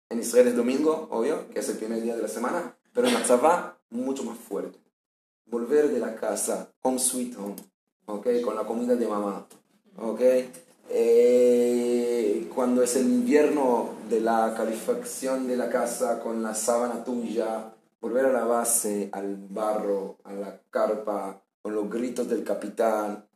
en 0.09 0.21
Israel 0.21 0.49
es 0.49 0.57
domingo, 0.57 1.07
obvio, 1.11 1.51
que 1.51 1.61
es 1.61 1.69
el 1.69 1.77
primer 1.77 2.01
día 2.01 2.17
de 2.17 2.23
la 2.23 2.29
semana, 2.29 2.79
pero 2.95 3.09
en 3.09 3.13
la 3.13 3.77
mucho 3.91 4.25
más 4.25 4.39
fuerte. 4.39 4.79
Volver 5.45 5.91
de 5.91 6.01
la 6.01 6.17
casa, 6.17 6.73
home 6.81 6.99
sweet 6.99 7.37
home, 7.37 7.57
¿ok? 8.07 8.41
Con 8.43 8.57
la 8.57 8.65
comida 8.65 8.97
de 8.97 9.07
mamá, 9.07 9.47
¿ok? 9.99 10.21
Eh, 10.89 12.51
cuando 12.55 12.83
es 12.83 12.97
el 12.97 13.05
invierno 13.05 13.91
de 14.09 14.23
la 14.23 14.55
calefacción 14.57 15.47
de 15.47 15.59
la 15.59 15.69
casa 15.69 16.21
con 16.21 16.43
la 16.43 16.55
sábana 16.55 17.05
tuya, 17.05 17.74
volver 18.05 18.27
a 18.27 18.33
la 18.33 18.45
base, 18.45 19.09
al 19.13 19.35
barro, 19.49 20.19
a 20.25 20.35
la 20.35 20.61
carpa, 20.69 21.43
con 21.63 21.75
los 21.75 21.89
gritos 21.89 22.29
del 22.29 22.45
capitán. 22.45 23.27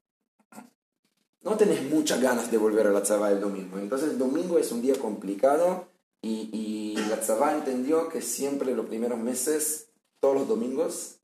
No 1.41 1.57
tenés 1.57 1.89
muchas 1.89 2.21
ganas 2.21 2.51
de 2.51 2.59
volver 2.59 2.87
a 2.87 2.91
la 2.91 3.03
tzavá 3.03 3.31
el 3.31 3.41
domingo. 3.41 3.79
Entonces 3.79 4.11
el 4.11 4.19
domingo 4.19 4.59
es 4.59 4.71
un 4.71 4.83
día 4.83 4.97
complicado 4.97 5.87
y, 6.21 6.51
y 6.53 6.97
la 7.09 7.19
tzavá 7.19 7.55
entendió 7.55 8.11
que 8.11 8.21
siempre 8.21 8.75
los 8.75 8.85
primeros 8.85 9.19
meses 9.19 9.89
todos 10.21 10.35
los 10.35 10.47
domingos 10.47 11.21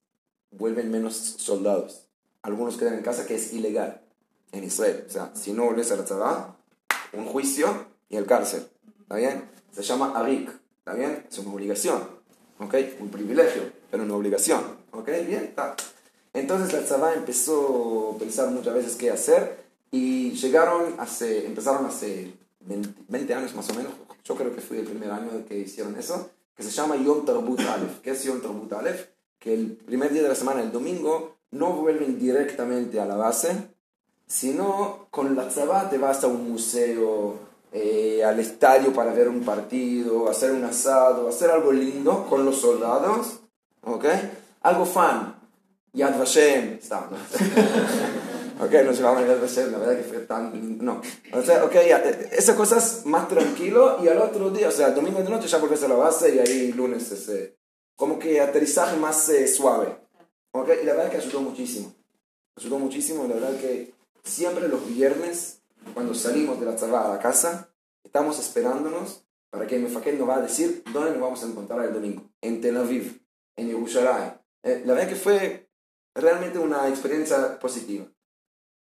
vuelven 0.51 0.91
menos 0.91 1.15
soldados. 1.15 2.07
Algunos 2.41 2.79
quedan 2.79 2.95
en 2.95 3.03
casa, 3.03 3.27
que 3.27 3.35
es 3.35 3.53
ilegal 3.53 4.01
en 4.53 4.65
Israel. 4.65 5.05
O 5.07 5.11
sea, 5.11 5.33
si 5.35 5.53
no 5.53 5.67
vuelves 5.67 5.93
a 5.93 5.97
la 5.97 6.07
tzavá, 6.07 6.57
un 7.13 7.27
juicio 7.27 7.89
y 8.09 8.17
el 8.17 8.25
cárcel. 8.25 8.67
¿Está 9.03 9.17
bien? 9.17 9.51
Se 9.71 9.83
llama 9.83 10.19
arik. 10.19 10.49
¿Está 10.79 10.95
bien? 10.95 11.27
Es 11.31 11.37
una 11.37 11.53
obligación. 11.53 12.24
¿Ok? 12.59 12.75
Un 13.01 13.09
privilegio, 13.11 13.63
pero 13.91 14.05
una 14.05 14.15
obligación. 14.15 14.63
¿Ok? 14.93 15.09
Bien. 15.27 15.55
Entonces 16.33 16.73
la 16.73 16.85
tzavá 16.85 17.15
empezó 17.15 18.15
a 18.15 18.19
pensar 18.19 18.51
muchas 18.51 18.75
veces 18.75 18.97
qué 18.97 19.11
hacer 19.11 19.65
y 19.91 20.33
llegaron 20.33 20.95
hace, 20.99 21.47
empezaron 21.47 21.87
hace 21.87 22.33
20, 22.61 23.35
años 23.35 23.55
más 23.55 23.69
o 23.71 23.75
menos. 23.75 23.93
Yo 24.25 24.35
creo 24.35 24.55
que 24.55 24.61
fue 24.61 24.81
el 24.81 24.87
primer 24.87 25.11
año 25.11 25.45
que 25.47 25.59
hicieron 25.59 25.97
eso 25.97 26.31
que 26.57 26.63
se 26.63 26.71
llama 26.71 26.97
Yom 26.97 27.25
Tarbut 27.25 27.61
Aleph. 27.61 28.01
¿Qué 28.01 28.11
es 28.11 28.25
Yom 28.25 28.41
Tarbut 28.41 28.73
Aleph? 28.73 29.09
Que 29.39 29.55
el 29.55 29.73
primer 29.73 30.13
día 30.13 30.23
de 30.23 30.29
la 30.29 30.35
semana, 30.35 30.63
el 30.63 30.73
domingo, 30.73 31.37
no 31.51 31.73
vuelven 31.73 32.19
directamente 32.19 33.01
a 33.01 33.07
la 33.07 33.17
base, 33.17 33.69
sino 34.27 35.09
con 35.11 35.37
la 35.37 35.49
tzabá 35.49 35.91
te 35.91 35.99
vas 35.99 36.25
a 36.25 36.29
un 36.29 36.51
museo, 36.51 37.39
eh, 37.77 38.23
al 38.25 38.39
estadio 38.39 38.93
para 38.93 39.13
ver 39.13 39.29
un 39.29 39.43
partido, 39.43 40.31
hacer 40.31 40.53
un 40.53 40.63
asado, 40.63 41.29
hacer 41.29 41.51
algo 41.51 41.73
lindo 41.73 42.25
con 42.31 42.45
los 42.45 42.61
soldados, 42.61 43.41
¿ok? 43.83 44.05
Algo 44.63 44.87
fan. 44.87 45.35
Yad 45.93 46.17
Vashem, 46.17 46.75
está, 46.75 47.09
Ok, 48.61 48.73
no 48.85 48.93
llevaban 48.93 49.29
el 49.29 49.49
ser, 49.49 49.73
la 49.73 49.79
verdad 49.79 49.97
que 49.97 50.05
fue 50.05 50.19
tan... 50.21 50.79
No. 50.79 51.03
O 51.33 51.43
sea, 51.43 51.65
ok, 51.65 51.75
eh, 51.75 52.29
esas 52.31 52.55
cosas 52.55 53.03
más 53.07 53.27
tranquilo 53.27 53.99
y 54.03 54.07
al 54.07 54.19
otro 54.19 54.51
día, 54.51 54.69
o 54.69 54.71
sea, 54.71 54.89
el 54.89 54.95
domingo 54.95 55.21
de 55.21 55.29
noche 55.29 55.49
ya 55.49 55.59
volvés 55.59 55.83
a 55.83 55.89
la 55.89 55.97
base 55.97 56.33
y 56.33 56.39
ahí 56.39 56.73
lunes 56.73 57.11
ese... 57.11 57.57
Como 57.97 58.21
que 58.21 58.41
aterrizaje 58.41 58.97
más 58.97 59.29
eh, 59.29 59.49
suave. 59.49 59.97
Ok, 60.53 60.69
y 60.81 60.87
la 60.87 60.95
verdad 60.95 61.11
que 61.11 61.17
ayudó 61.17 61.41
muchísimo. 61.41 61.93
Ayudó 62.57 62.79
muchísimo, 62.79 63.27
la 63.27 63.35
verdad 63.35 63.59
que 63.61 63.93
siempre 64.23 64.69
los 64.69 64.87
viernes, 64.87 65.59
cuando 65.93 66.15
salimos 66.15 66.59
de 66.59 66.67
la 66.67 66.77
charla 66.77 67.05
a 67.05 67.09
la 67.09 67.19
casa, 67.19 67.75
estamos 68.03 68.39
esperándonos 68.39 69.25
para 69.51 69.67
que 69.67 69.77
el 69.77 69.83
nos 70.19 70.29
va 70.29 70.37
a 70.37 70.43
decir 70.43 70.83
dónde 70.93 71.13
nos 71.13 71.21
vamos 71.21 71.43
a 71.43 71.47
encontrar 71.47 71.85
el 71.85 71.93
domingo. 71.93 72.23
En 72.41 72.61
Tel 72.61 72.77
Aviv, 72.77 73.23
en 73.57 73.69
Yerushalayim. 73.69 74.33
Eh, 74.63 74.83
la 74.85 74.95
verdad 74.95 75.09
que 75.09 75.17
fue 75.17 75.69
realmente 76.15 76.59
una 76.59 76.89
experiencia 76.89 77.59
positiva. 77.59 78.07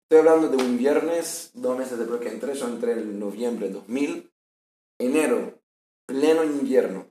Estoy 0.03 0.19
hablando 0.19 0.49
de 0.49 0.57
un 0.57 0.77
viernes, 0.77 1.51
dos 1.55 1.79
meses 1.79 1.99
después 1.99 2.21
que 2.21 2.29
entré, 2.29 2.55
yo 2.55 2.67
entré 2.67 2.93
en 2.93 3.19
noviembre 3.19 3.69
de 3.69 3.75
2000, 3.75 4.33
enero, 4.99 5.61
pleno 6.07 6.45
invierno, 6.45 7.07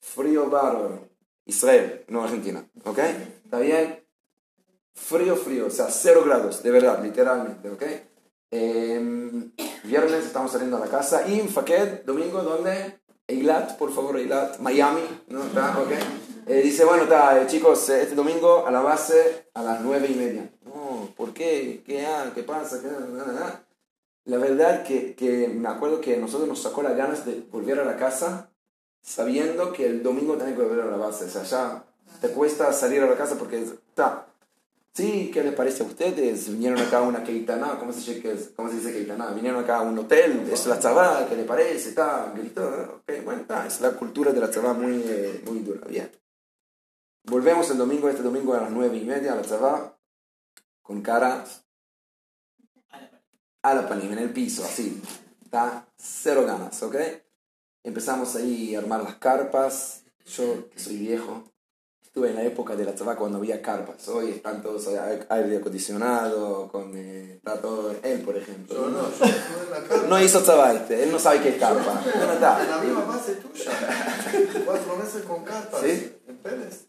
frío 0.00 0.48
bárbaro, 0.48 1.08
Israel, 1.44 2.04
no 2.08 2.24
Argentina, 2.24 2.66
¿ok? 2.84 2.98
¿Está 3.44 3.58
bien? 3.58 4.02
Frío, 4.94 5.36
frío, 5.36 5.66
o 5.66 5.70
sea, 5.70 5.90
cero 5.90 6.22
grados, 6.24 6.62
de 6.62 6.70
verdad, 6.70 7.02
literalmente, 7.02 7.68
¿ok? 7.68 7.82
Em, 8.56 9.50
viernes 9.82 10.24
estamos 10.24 10.52
saliendo 10.52 10.76
a 10.76 10.80
la 10.80 10.86
casa 10.86 11.26
y 11.26 11.40
en 11.40 11.48
domingo, 12.06 12.40
¿dónde? 12.40 13.00
Eilat, 13.26 13.76
por 13.76 13.92
favor, 13.92 14.16
Eilat, 14.16 14.60
Miami, 14.60 15.02
¿no? 15.26 15.42
¿Está? 15.42 15.76
¿Ok? 15.80 15.90
Eh, 16.46 16.62
dice, 16.62 16.84
bueno, 16.84 17.02
está, 17.02 17.42
eh, 17.42 17.48
chicos, 17.48 17.88
eh, 17.88 18.02
este 18.02 18.14
domingo 18.14 18.64
a 18.64 18.70
la 18.70 18.80
base 18.80 19.48
a 19.54 19.62
las 19.64 19.80
nueve 19.80 20.06
y 20.08 20.14
media. 20.14 20.52
No, 20.64 21.08
¿por 21.16 21.34
qué? 21.34 21.82
¿Qué, 21.84 22.06
ah, 22.06 22.30
¿qué 22.32 22.44
pasa? 22.44 22.80
¿Qué, 22.80 22.86
La 24.26 24.38
verdad 24.38 24.84
que, 24.84 25.16
que 25.16 25.48
me 25.48 25.68
acuerdo 25.68 26.00
que 26.00 26.16
nosotros 26.16 26.48
nos 26.48 26.62
sacó 26.62 26.80
las 26.84 26.96
ganas 26.96 27.26
de 27.26 27.44
volver 27.50 27.80
a 27.80 27.84
la 27.84 27.96
casa 27.96 28.52
sabiendo 29.02 29.72
que 29.72 29.86
el 29.86 30.04
domingo 30.04 30.36
tenés 30.36 30.54
que 30.54 30.62
volver 30.62 30.86
a 30.86 30.90
la 30.92 30.96
base. 30.96 31.24
O 31.24 31.28
sea, 31.28 31.42
ya 31.42 31.84
te 32.20 32.28
cuesta 32.28 32.72
salir 32.72 33.02
a 33.02 33.10
la 33.10 33.16
casa 33.16 33.36
porque 33.36 33.58
está. 33.58 34.28
Sí, 34.94 35.32
¿qué 35.34 35.42
les 35.42 35.54
parece 35.54 35.82
a 35.82 35.86
ustedes? 35.86 36.48
Vinieron 36.50 36.78
acá 36.78 36.98
a 36.98 37.02
una 37.02 37.24
keitana, 37.24 37.80
¿cómo 37.80 37.92
se, 37.92 38.14
dice, 38.14 38.52
¿cómo 38.54 38.68
se 38.68 38.76
dice 38.76 38.92
keitana? 38.92 39.30
Vinieron 39.30 39.64
acá 39.64 39.78
a 39.78 39.82
un 39.82 39.98
hotel, 39.98 40.48
es 40.52 40.66
la 40.66 40.78
tzabá, 40.78 41.26
¿qué 41.28 41.34
les 41.34 41.46
parece? 41.46 41.88
Está, 41.88 42.32
gritó, 42.32 43.02
ok, 43.02 43.24
bueno, 43.24 43.40
está, 43.40 43.66
es 43.66 43.80
la 43.80 43.90
cultura 43.90 44.32
de 44.32 44.40
la 44.40 44.48
tzabá 44.48 44.72
muy, 44.72 45.02
eh, 45.04 45.42
muy 45.46 45.60
dura, 45.60 45.84
bien. 45.88 46.12
Volvemos 47.24 47.68
el 47.70 47.78
domingo, 47.78 48.08
este 48.08 48.22
domingo 48.22 48.54
a 48.54 48.60
las 48.60 48.70
nueve 48.70 48.96
y 48.96 49.04
media 49.04 49.32
a 49.32 49.36
la 49.36 49.42
tzabá, 49.42 49.98
con 50.80 51.02
cara 51.02 51.44
a 53.62 53.74
la 53.74 53.88
panima, 53.88 54.12
en 54.12 54.20
el 54.20 54.30
piso, 54.30 54.62
así, 54.64 55.02
está, 55.42 55.88
cero 55.96 56.44
ganas, 56.46 56.80
¿ok? 56.84 56.94
Empezamos 57.82 58.36
ahí 58.36 58.76
a 58.76 58.78
armar 58.78 59.02
las 59.02 59.16
carpas, 59.16 60.04
yo 60.24 60.70
que 60.70 60.78
soy 60.78 60.98
viejo, 60.98 61.52
estuve 62.14 62.30
en 62.30 62.36
la 62.36 62.44
época 62.44 62.76
de 62.76 62.84
la 62.84 62.94
tzabá 62.94 63.16
cuando 63.16 63.38
había 63.38 63.60
carpas. 63.60 64.06
Hoy 64.06 64.30
están 64.30 64.62
todos 64.62 64.86
aire 65.30 65.56
acondicionado, 65.56 66.68
con 66.70 66.96
eh, 66.96 67.38
está 67.38 67.60
todo 67.60 67.92
él, 68.04 68.20
por 68.20 68.36
ejemplo. 68.36 68.72
Yo 68.72 68.88
no, 68.88 69.00
yo 69.00 69.24
estuve 69.24 69.64
en 69.64 69.70
la 69.72 69.88
carpa. 69.88 70.06
No 70.08 70.22
hizo 70.22 70.40
tzabá 70.40 70.74
este, 70.74 71.02
él 71.02 71.10
no 71.10 71.18
sabe 71.18 71.40
qué 71.40 71.48
es 71.48 71.56
carpa. 71.56 72.04
Yo-. 72.04 72.12
En 72.12 72.40
la 72.40 72.78
misma 72.78 73.04
base 73.04 73.34
tuya. 73.34 73.72
Cuatro 74.64 74.96
meses 74.96 75.24
con 75.24 75.42
carpas. 75.42 75.80
¿Sí? 75.80 76.16
En 76.28 76.36
Pérez. 76.36 76.86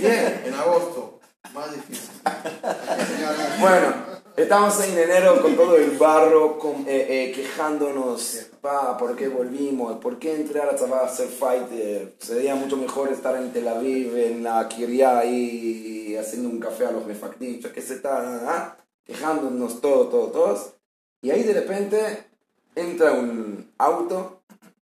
Bien. 0.00 0.42
En 0.46 0.54
agosto. 0.54 1.20
Más 1.54 1.72
difícil. 1.72 2.10
Bueno, 3.60 4.13
estamos 4.36 4.82
en 4.82 4.98
enero 4.98 5.40
con 5.40 5.54
todo 5.56 5.76
el 5.76 5.96
barro, 5.96 6.58
con, 6.58 6.82
eh, 6.88 7.06
eh, 7.08 7.32
quejándonos, 7.32 8.48
pa, 8.60 8.96
¿por 8.96 9.14
qué 9.14 9.28
volvimos? 9.28 9.98
¿Por 9.98 10.18
qué 10.18 10.34
entré 10.34 10.60
a 10.60 10.66
la 10.66 10.72
a 10.72 11.04
hacer 11.04 11.28
fighter? 11.28 12.16
Sería 12.18 12.54
mucho 12.54 12.76
mejor 12.76 13.12
estar 13.12 13.36
en 13.36 13.52
Tel 13.52 13.68
Aviv, 13.68 14.16
en 14.16 14.42
la 14.42 14.68
Kiria, 14.68 15.18
ahí 15.18 16.16
haciendo 16.16 16.48
un 16.48 16.58
café 16.58 16.86
a 16.86 16.92
los 16.92 17.06
mefakdim, 17.06 17.60
yo 17.60 17.72
qué 17.72 17.80
sé, 17.80 17.94
está, 17.94 18.40
ah, 18.48 18.76
quejándonos 19.04 19.80
todos, 19.80 20.10
todos, 20.10 20.32
todos. 20.32 20.74
Y 21.22 21.30
ahí 21.30 21.42
de 21.42 21.54
repente 21.54 22.26
entra 22.74 23.12
un 23.12 23.72
auto, 23.78 24.42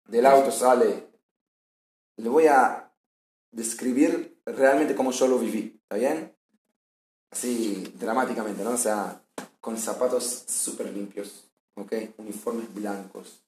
del 0.07 0.27
auto 0.27 0.51
sale, 0.51 1.09
le 2.17 2.29
voy 2.29 2.47
a 2.47 2.91
describir 3.51 4.39
realmente 4.47 4.95
cómo 4.95 5.11
yo 5.11 5.27
lo 5.27 5.39
viví, 5.39 5.81
¿está 5.83 5.97
bien? 5.97 6.33
así 7.33 7.93
dramáticamente, 7.99 8.63
¿no? 8.63 8.73
O 8.73 8.77
sea, 8.77 9.22
con 9.63 9.79
zapatos 9.79 10.45
súper 10.49 10.93
limpios, 10.93 11.45
¿ok? 11.77 11.93
Uniformes 12.19 12.75
blancos, 12.75 13.41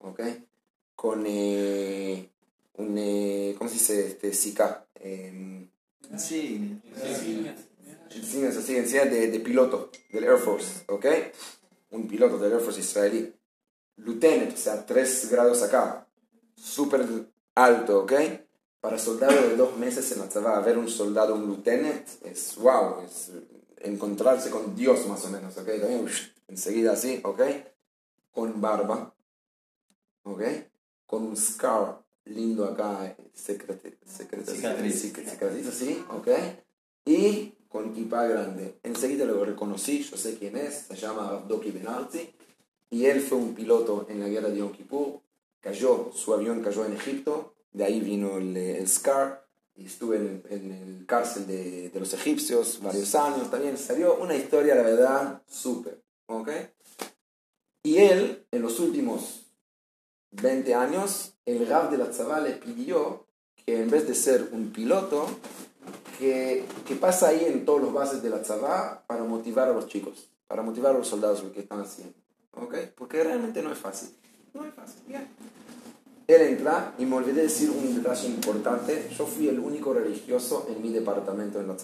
¿ok? 0.00 0.20
Con 0.94 1.24
eh, 1.26 2.28
un, 2.76 2.98
eh, 2.98 3.54
¿cómo 3.56 3.70
se 3.70 3.76
dice? 3.76 4.06
Este, 4.08 4.34
Zika. 4.34 4.84
Eh, 4.96 5.68
Sí, 6.18 6.80
insignias 8.14 8.56
así, 8.56 8.76
insignias 8.76 9.10
de, 9.10 9.28
de 9.28 9.40
piloto 9.40 9.90
del 10.10 10.24
Air 10.24 10.38
Force, 10.38 10.84
¿ok? 10.88 11.06
Un 11.90 12.06
piloto 12.06 12.38
del 12.38 12.52
Air 12.52 12.60
Force 12.60 12.80
israelí. 12.80 13.32
Lieutenant, 13.96 14.52
o 14.52 14.56
sea, 14.56 14.84
tres 14.84 15.30
grados 15.30 15.62
acá. 15.62 16.06
Súper 16.56 17.06
alto, 17.54 18.00
¿ok? 18.00 18.12
Para 18.80 18.98
soldado 18.98 19.48
de 19.48 19.56
dos 19.56 19.76
meses 19.78 20.12
en 20.12 20.18
la 20.20 20.28
tzabá, 20.28 20.60
ver 20.60 20.76
un 20.78 20.88
soldado, 20.88 21.34
un 21.34 21.46
lieutenant, 21.46 22.06
es 22.22 22.56
wow, 22.56 23.02
es 23.04 23.30
encontrarse 23.84 24.50
con 24.50 24.74
Dios 24.74 25.06
más 25.06 25.24
o 25.24 25.30
menos, 25.30 25.56
¿ok? 25.56 25.66
También, 25.80 26.06
enseguida 26.48 26.92
así, 26.92 27.20
¿ok? 27.24 27.40
Con 28.32 28.60
barba, 28.60 29.14
¿ok? 30.24 30.42
Con 31.06 31.24
un 31.24 31.36
scar 31.36 32.02
lindo 32.24 32.64
acá, 32.64 33.16
secrete, 33.34 33.98
Cicatriz. 34.06 35.04
cic- 35.04 35.30
cicatriz 35.30 35.66
así, 35.68 36.04
¿ok? 36.10 36.28
Y 37.04 37.52
con 37.68 37.92
kippah 37.92 38.26
grande. 38.26 38.78
Enseguida 38.82 39.24
lo 39.26 39.44
reconocí, 39.44 40.02
yo 40.02 40.16
sé 40.16 40.38
quién 40.38 40.56
es, 40.56 40.86
se 40.88 40.96
llama 40.96 41.28
Avdoki 41.28 41.70
Benarzi, 41.70 42.34
y 42.90 43.06
él 43.06 43.20
fue 43.20 43.38
un 43.38 43.54
piloto 43.54 44.06
en 44.08 44.20
la 44.20 44.28
guerra 44.28 44.48
de 44.48 44.58
Yom 44.58 44.72
Kippur, 44.72 45.20
cayó, 45.60 46.10
su 46.14 46.32
avión 46.32 46.62
cayó 46.62 46.84
en 46.86 46.94
Egipto, 46.94 47.54
de 47.72 47.84
ahí 47.84 48.00
vino 48.00 48.38
el, 48.38 48.56
el 48.56 48.88
SCAR, 48.88 49.43
y 49.76 49.86
estuve 49.86 50.16
en, 50.16 50.42
en 50.50 50.72
el 50.72 51.06
cárcel 51.06 51.46
de, 51.46 51.90
de 51.90 52.00
los 52.00 52.12
egipcios 52.14 52.80
varios 52.82 53.14
años, 53.14 53.50
también 53.50 53.76
salió 53.76 54.16
una 54.16 54.34
historia, 54.34 54.74
la 54.74 54.82
verdad, 54.82 55.42
súper, 55.48 56.00
¿ok? 56.26 56.50
Y 57.82 57.98
él, 57.98 58.46
en 58.50 58.62
los 58.62 58.80
últimos 58.80 59.42
20 60.30 60.74
años, 60.74 61.34
el 61.44 61.66
Rav 61.66 61.90
de 61.90 61.98
la 61.98 62.10
Tzabá 62.10 62.40
le 62.40 62.52
pidió 62.52 63.26
que 63.64 63.80
en 63.80 63.90
vez 63.90 64.06
de 64.08 64.14
ser 64.14 64.48
un 64.52 64.70
piloto, 64.70 65.26
que, 66.18 66.64
que 66.86 66.94
pasa 66.94 67.28
ahí 67.28 67.44
en 67.44 67.64
todos 67.64 67.80
los 67.80 67.92
bases 67.92 68.22
de 68.22 68.30
la 68.30 68.42
Tzabá 68.42 69.04
para 69.06 69.24
motivar 69.24 69.68
a 69.68 69.72
los 69.72 69.86
chicos, 69.86 70.28
para 70.46 70.62
motivar 70.62 70.94
a 70.94 70.98
los 70.98 71.08
soldados 71.08 71.42
lo 71.42 71.52
que 71.52 71.60
están 71.60 71.80
haciendo. 71.80 72.14
¿Ok? 72.52 72.74
Porque 72.94 73.22
realmente 73.22 73.62
no 73.62 73.72
es 73.72 73.78
fácil. 73.78 74.10
No 74.52 74.64
es 74.64 74.74
fácil. 74.74 75.02
Bien. 75.06 75.28
Él 76.26 76.40
entra 76.40 76.94
y 76.98 77.04
me 77.04 77.16
olvidé 77.16 77.42
decir 77.42 77.70
un 77.70 77.96
detalle 77.96 78.28
importante. 78.28 79.10
Yo 79.16 79.26
fui 79.26 79.48
el 79.48 79.58
único 79.58 79.92
religioso 79.92 80.66
en 80.70 80.82
mi 80.82 80.90
departamento 80.90 81.60
en 81.60 81.68
la. 81.68 81.76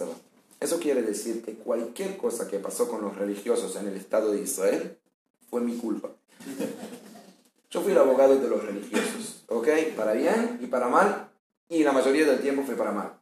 Eso 0.59 0.79
quiere 0.79 1.03
decir 1.03 1.43
que 1.43 1.55
cualquier 1.55 2.17
cosa 2.17 2.47
que 2.47 2.59
pasó 2.59 2.87
con 2.87 3.01
los 3.01 3.15
religiosos 3.15 3.75
en 3.75 3.87
el 3.87 3.95
Estado 3.97 4.31
de 4.31 4.41
Israel 4.41 4.97
fue 5.49 5.61
mi 5.61 5.75
culpa. 5.77 6.09
Yo 7.69 7.81
fui 7.81 7.91
el 7.91 7.97
abogado 7.97 8.37
de 8.37 8.49
los 8.49 8.63
religiosos, 8.63 9.43
¿ok? 9.47 9.67
Para 9.95 10.13
bien 10.13 10.59
y 10.61 10.67
para 10.67 10.87
mal, 10.87 11.29
y 11.69 11.83
la 11.83 11.91
mayoría 11.93 12.25
del 12.25 12.41
tiempo 12.41 12.63
fue 12.63 12.75
para 12.75 12.91
mal. 12.91 13.13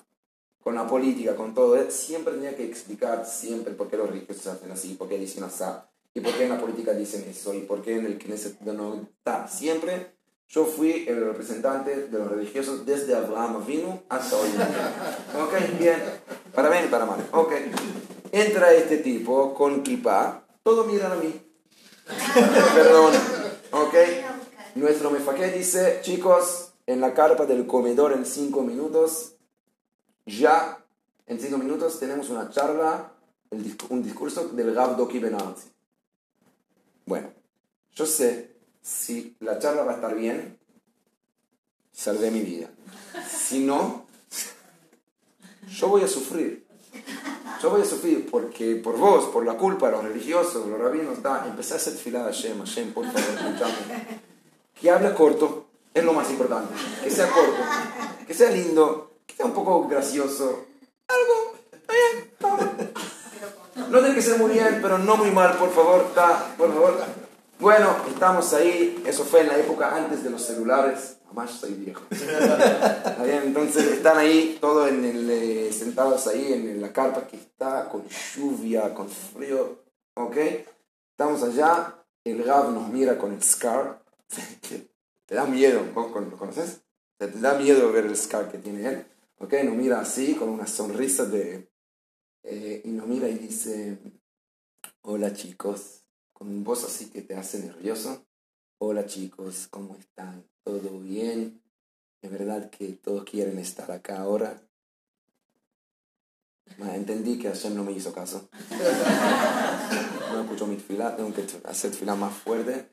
Con 0.62 0.75
la 0.75 0.88
política, 0.88 1.36
con 1.36 1.53
todo, 1.53 1.77
eh, 1.77 1.91
siempre 1.91 2.34
tenía 2.34 2.55
que 2.55 2.65
explicar 2.65 3.25
siempre 3.25 3.73
por 3.73 3.89
qué 3.89 3.97
los 3.97 4.10
religiosos 4.10 4.47
hacen 4.47 4.71
así, 4.71 4.95
por 4.95 5.08
qué 5.08 5.17
dicen 5.17 5.43
así, 5.43 5.63
y 6.13 6.19
por 6.19 6.34
qué 6.34 6.45
en 6.45 6.49
la 6.49 6.60
política 6.60 6.93
dicen 6.93 7.23
eso, 7.29 7.53
y 7.53 7.62
por 7.62 7.82
qué 7.82 7.97
en 7.97 8.05
el 8.05 8.17
Knesset 8.17 8.60
no 8.62 8.95
está. 8.95 9.47
Siempre 9.47 10.18
yo 10.49 10.65
fui 10.65 11.05
el 11.07 11.23
representante 11.25 12.07
de 12.07 12.17
los 12.17 12.27
religiosos 12.27 12.83
desde 12.83 13.15
Abraham 13.15 13.63
vino 13.67 14.01
hasta 14.09 14.35
hoy 14.35 14.49
en 14.49 14.57
día. 14.57 14.95
¿Ok? 15.43 15.79
Bien. 15.79 16.03
Para 16.55 16.69
bien 16.69 16.85
y 16.85 16.88
para 16.88 17.05
mal. 17.05 17.23
¿Ok? 17.31 17.53
Entra 18.31 18.73
este 18.73 18.97
tipo 18.97 19.53
con 19.53 19.83
kippah, 19.83 20.43
todos 20.63 20.88
miran 20.88 21.12
a 21.12 21.15
mí. 21.15 21.39
Perdón. 22.73 23.13
¿Ok? 23.71 23.93
Nuestro 24.73 25.12
mefaqué 25.12 25.51
dice, 25.51 25.99
chicos, 26.01 26.73
en 26.88 26.99
la 26.99 27.13
carpa 27.13 27.45
del 27.45 27.67
comedor 27.67 28.13
en 28.13 28.25
cinco 28.25 28.62
minutos, 28.62 29.35
ya 30.25 30.83
en 31.27 31.39
cinco 31.39 31.59
minutos 31.59 31.99
tenemos 31.99 32.29
una 32.31 32.49
charla, 32.49 33.12
un 33.51 34.01
discurso 34.01 34.47
del 34.49 34.75
Rav 34.75 34.97
Doki 34.97 35.19
Benarzi. 35.19 35.69
Bueno, 37.05 37.31
yo 37.93 38.05
sé, 38.07 38.48
si 38.81 39.35
la 39.39 39.59
charla 39.59 39.83
va 39.83 39.93
a 39.93 39.95
estar 39.95 40.15
bien, 40.15 40.57
salvé 41.91 42.31
mi 42.31 42.41
vida. 42.41 42.69
Si 43.29 43.59
no, 43.59 44.05
yo 45.69 45.87
voy 45.87 46.03
a 46.03 46.07
sufrir. 46.07 46.67
Yo 47.61 47.69
voy 47.69 47.81
a 47.81 47.85
sufrir 47.85 48.29
porque 48.31 48.75
por 48.75 48.97
vos, 48.97 49.25
por 49.25 49.45
la 49.45 49.55
culpa 49.55 49.91
los 49.91 50.03
religiosos, 50.03 50.65
los 50.65 50.79
rabinos, 50.79 51.21
da, 51.21 51.45
empecé 51.45 51.73
a 51.73 51.77
hacer 51.77 51.93
filada 51.93 52.29
a 52.29 52.31
Hashem, 52.31 52.57
Hashem, 52.59 52.93
por 52.93 53.05
favor, 53.05 53.21
escuchame. 53.21 54.21
Que 54.79 54.89
hable 54.89 55.13
corto, 55.13 55.67
es 55.93 56.03
lo 56.03 56.13
más 56.13 56.29
importante. 56.29 56.73
Que 57.03 57.11
sea 57.11 57.29
corto, 57.29 57.61
que 58.25 58.33
sea 58.33 58.49
lindo, 58.51 59.11
que 59.25 59.35
sea 59.35 59.45
un 59.45 59.53
poco 59.53 59.87
gracioso. 59.87 60.65
Algo, 61.07 61.55
bien. 61.89 62.29
No 63.89 63.99
tiene 63.99 64.15
que 64.15 64.21
ser 64.21 64.37
muy 64.37 64.51
bien, 64.51 64.79
pero 64.81 64.97
no 64.97 65.17
muy 65.17 65.31
mal, 65.31 65.57
por 65.57 65.73
favor, 65.73 66.05
está, 66.07 66.55
por 66.57 66.73
favor. 66.73 67.03
Bueno, 67.59 67.93
estamos 68.07 68.53
ahí, 68.53 69.03
eso 69.05 69.25
fue 69.25 69.41
en 69.41 69.47
la 69.49 69.57
época 69.57 69.93
antes 69.93 70.23
de 70.23 70.29
los 70.29 70.41
celulares. 70.41 71.17
Además, 71.25 71.51
soy 71.51 71.73
viejo. 71.73 72.01
Entonces 73.25 73.85
están 73.85 74.17
ahí, 74.17 74.57
todos 74.61 74.89
en 74.89 75.03
el, 75.03 75.29
eh, 75.29 75.73
sentados 75.73 76.25
ahí 76.27 76.53
en 76.53 76.81
la 76.81 76.93
carpa 76.93 77.27
que 77.27 77.35
está 77.35 77.89
con 77.89 78.05
lluvia, 78.07 78.93
con 78.93 79.09
frío, 79.09 79.83
¿ok? 80.15 80.37
Estamos 81.11 81.43
allá, 81.43 82.01
el 82.23 82.45
Rab 82.45 82.71
nos 82.71 82.87
mira 82.87 83.17
con 83.17 83.33
el 83.33 83.43
scar, 83.43 84.01
te 85.25 85.35
da 85.35 85.45
miedo, 85.45 85.83
¿vos 85.93 86.11
lo 86.11 86.37
conoces? 86.37 86.79
Te 87.17 87.27
da 87.27 87.55
miedo 87.55 87.91
ver 87.91 88.05
el 88.05 88.15
scar 88.15 88.49
que 88.49 88.57
tiene 88.57 88.87
él. 88.87 89.05
¿Ok? 89.39 89.53
Nos 89.65 89.75
mira 89.75 89.99
así, 89.99 90.33
con 90.35 90.47
una 90.47 90.65
sonrisa 90.65 91.25
de... 91.25 91.69
eh, 92.43 92.81
y 92.85 92.89
nos 92.91 93.05
mira 93.05 93.27
y 93.27 93.35
dice, 93.35 93.97
hola 95.01 95.33
chicos, 95.33 95.98
con 96.39 96.63
voz 96.63 96.86
así 96.86 97.10
que 97.10 97.21
te 97.21 97.36
hace 97.36 97.60
nervioso. 97.60 98.25
Hola 98.78 99.06
chicos, 99.06 99.67
¿cómo 99.69 99.95
están? 99.97 100.45
¿Todo 100.63 100.97
bien? 101.02 101.62
¿Es 102.21 102.32
verdad 102.32 102.69
que 102.69 102.93
todos 102.93 103.25
quieren 103.25 103.60
estar 103.60 103.91
acá 103.91 104.21
ahora? 104.21 104.62
Entendí 106.78 107.38
que 107.38 107.49
Hashem 107.49 107.75
no 107.75 107.84
me 107.84 107.91
hizo 107.91 108.13
caso. 108.13 108.49
No 110.32 110.41
escuchó 110.41 110.67
mi 110.67 110.78
fila, 110.78 111.15
tengo 111.15 111.34
que 111.34 111.43
hacer 111.65 111.91
fila 111.91 112.13
más 112.13 112.32
fuerte. 112.32 112.88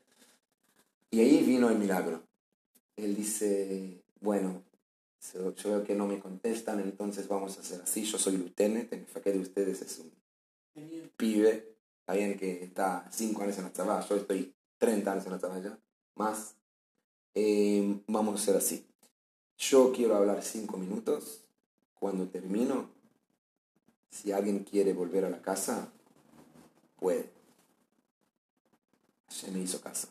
Y 1.11 1.21
ahí 1.21 1.45
vino 1.45 1.69
el 1.69 1.79
milagro. 1.79 2.23
Él 2.97 3.15
dice, 3.15 4.03
bueno, 4.23 4.63
yo 5.35 5.71
veo 5.71 5.85
que 5.85 5.95
no 5.95 6.07
me 6.07 6.19
contestan, 6.19 6.81
entonces 6.81 7.29
vamos 7.29 7.59
a 7.59 7.61
hacer 7.61 7.83
así. 7.83 8.05
Yo 8.05 8.19
soy 8.19 8.39
lieutenant, 8.39 8.91
el 8.91 9.07
jefe 9.07 9.33
de 9.33 9.39
ustedes 9.39 9.83
es 9.83 9.99
un 9.99 10.11
pibe, 11.19 11.76
está 12.07 12.13
bien 12.13 12.39
que 12.39 12.63
está 12.63 13.05
5 13.11 13.43
años 13.43 13.59
en 13.59 13.65
la 13.65 13.73
trabajo, 13.73 14.11
yo 14.11 14.17
estoy 14.19 14.55
30 14.79 15.11
años 15.11 15.27
en 15.27 15.33
la 15.33 15.39
trabajo 15.41 15.61
ya, 15.61 15.77
más. 16.15 16.55
Eh, 17.35 18.01
vamos 18.07 18.39
a 18.39 18.43
hacer 18.43 18.57
así. 18.57 18.87
Yo 19.59 19.93
quiero 19.93 20.15
hablar 20.15 20.41
5 20.41 20.77
minutos. 20.79 21.41
Cuando 21.99 22.29
termino, 22.29 22.89
si 24.09 24.31
alguien 24.31 24.61
quiere 24.61 24.93
volver 24.93 25.25
a 25.25 25.31
la 25.31 25.43
casa, 25.43 25.89
puede. 27.01 27.29
Se 29.27 29.51
me 29.51 29.59
hizo 29.59 29.81
caso. 29.81 30.07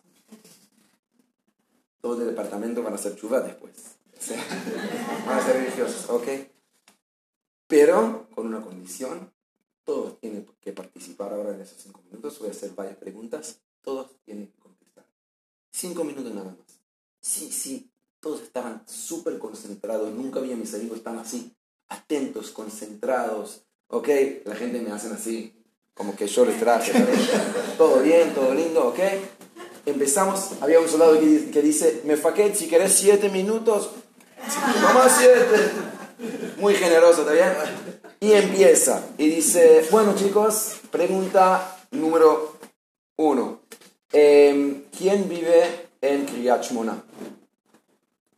Todo 2.01 2.21
el 2.23 2.27
departamento 2.27 2.83
van 2.83 2.91
a 2.91 2.97
hacer 2.97 3.15
chuva 3.15 3.39
después. 3.39 3.95
Van 5.25 5.39
a 5.39 5.45
ser 5.45 5.57
religiosos, 5.57 6.09
¿ok? 6.09 6.27
Pero 7.67 8.27
con 8.33 8.47
una 8.47 8.61
condición, 8.61 9.31
todos 9.85 10.19
tienen 10.19 10.45
que 10.59 10.73
participar 10.73 11.31
ahora 11.31 11.51
en 11.51 11.61
esos 11.61 11.77
cinco 11.81 12.01
minutos. 12.03 12.39
Voy 12.39 12.49
a 12.49 12.51
hacer 12.51 12.71
varias 12.71 12.97
preguntas, 12.97 13.59
todos 13.81 14.11
tienen 14.25 14.47
que 14.47 14.59
contestar. 14.59 15.05
Cinco 15.71 16.03
minutos 16.03 16.33
nada 16.33 16.47
más. 16.47 16.79
Sí, 17.21 17.51
sí, 17.51 17.89
todos 18.19 18.41
estaban 18.41 18.83
súper 18.87 19.37
concentrados. 19.37 20.11
Nunca 20.11 20.41
vi 20.41 20.51
a 20.51 20.57
mis 20.57 20.73
amigos 20.73 21.03
tan 21.03 21.19
así, 21.19 21.55
atentos, 21.87 22.51
concentrados. 22.51 23.61
¿Ok? 23.87 24.09
La 24.45 24.55
gente 24.55 24.81
me 24.81 24.91
hacen 24.91 25.13
así, 25.13 25.53
como 25.93 26.15
que 26.15 26.27
yo 26.27 26.45
les 26.45 26.59
traje. 26.59 26.91
todo 27.77 28.01
bien, 28.01 28.33
todo 28.33 28.53
lindo, 28.53 28.87
¿ok? 28.87 28.99
Empezamos, 29.85 30.53
había 30.61 30.79
un 30.79 30.89
soldado 30.89 31.19
que, 31.19 31.51
que 31.51 31.61
dice, 31.61 32.01
me 32.05 32.17
faquet, 32.17 32.55
si 32.55 32.67
querés 32.67 32.93
siete 32.93 33.29
minutos, 33.29 33.91
nomás 34.81 35.15
siete. 35.19 35.71
Muy 36.57 36.73
generoso, 36.73 37.21
¿está 37.21 37.33
bien? 37.33 38.01
Y 38.19 38.31
empieza, 38.31 39.05
y 39.17 39.29
dice, 39.29 39.85
bueno 39.91 40.15
chicos, 40.15 40.77
pregunta 40.89 41.77
número 41.91 42.57
uno. 43.17 43.61
Em, 44.11 44.83
¿Quién 44.97 45.27
vive 45.27 45.89
en 46.01 46.25
Kriyat 46.25 46.63
Shmona? 46.63 47.03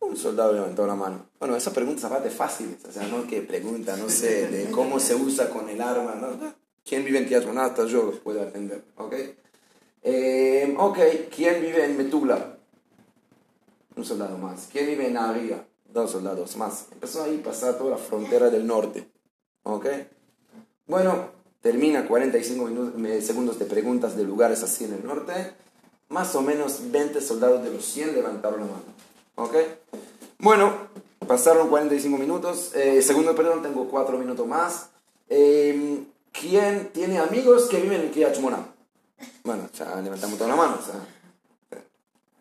Un 0.00 0.16
soldado 0.16 0.52
levantó 0.52 0.86
la 0.86 0.94
mano. 0.94 1.26
Bueno, 1.38 1.56
esa 1.56 1.72
pregunta 1.72 1.98
es 1.98 2.04
aparte 2.04 2.30
fáciles, 2.30 2.84
o 2.84 2.92
sea, 2.92 3.06
no 3.06 3.26
que 3.26 3.42
pregunta, 3.42 3.96
no 3.96 4.08
sé, 4.08 4.48
de 4.48 4.70
cómo 4.70 4.98
se 4.98 5.14
usa 5.14 5.48
con 5.48 5.68
el 5.68 5.80
arma, 5.80 6.14
¿no? 6.14 6.54
¿Quién 6.84 7.04
vive 7.04 7.18
en 7.18 7.24
Kriyat 7.24 7.44
Shmona? 7.44 7.66
Hasta 7.66 7.86
yo 7.86 8.02
los 8.04 8.18
puedo 8.18 8.42
atender, 8.42 8.82
¿ok? 8.96 9.14
Eh, 10.02 10.76
¿quién 11.34 11.60
vive 11.60 11.84
en 11.84 11.96
Metula? 11.96 12.56
Un 13.96 14.04
soldado 14.04 14.38
más. 14.38 14.68
¿Quién 14.70 14.86
vive 14.86 15.08
en 15.08 15.16
Aria? 15.16 15.66
Dos 15.92 16.12
soldados 16.12 16.56
más. 16.56 16.86
Empezó 16.92 17.24
ahí 17.24 17.40
a 17.40 17.44
pasar 17.44 17.76
toda 17.76 17.90
la 17.90 17.96
frontera 17.96 18.48
del 18.50 18.66
norte. 18.66 19.07
¿Ok? 19.68 19.86
Bueno, 20.86 21.28
termina 21.60 22.08
45 22.08 22.64
minutos, 22.64 23.00
eh, 23.04 23.20
segundos 23.20 23.58
de 23.58 23.66
preguntas 23.66 24.16
de 24.16 24.24
lugares 24.24 24.62
así 24.62 24.84
en 24.84 24.94
el 24.94 25.04
norte. 25.06 25.52
Más 26.08 26.34
o 26.36 26.40
menos 26.40 26.90
20 26.90 27.20
soldados 27.20 27.62
de 27.62 27.70
los 27.70 27.84
100 27.84 28.14
levantaron 28.14 28.60
la 28.60 28.66
mano. 28.66 28.82
¿Ok? 29.34 29.54
Bueno, 30.38 30.72
pasaron 31.26 31.68
45 31.68 32.16
minutos. 32.16 32.74
Eh, 32.74 33.02
segundo, 33.02 33.34
perdón, 33.34 33.60
tengo 33.60 33.90
4 33.90 34.16
minutos 34.16 34.46
más. 34.46 34.88
Eh, 35.28 36.02
¿Quién 36.32 36.90
tiene 36.94 37.18
amigos 37.18 37.68
que 37.68 37.78
viven 37.78 38.00
en 38.00 38.10
Kriyat 38.10 38.36
Shmona? 38.36 38.68
Bueno, 39.44 39.68
ya 39.74 40.00
levantamos 40.00 40.38
toda 40.38 40.48
la 40.48 40.56
mano. 40.56 40.78
o 40.80 40.82
sea. 40.82 41.06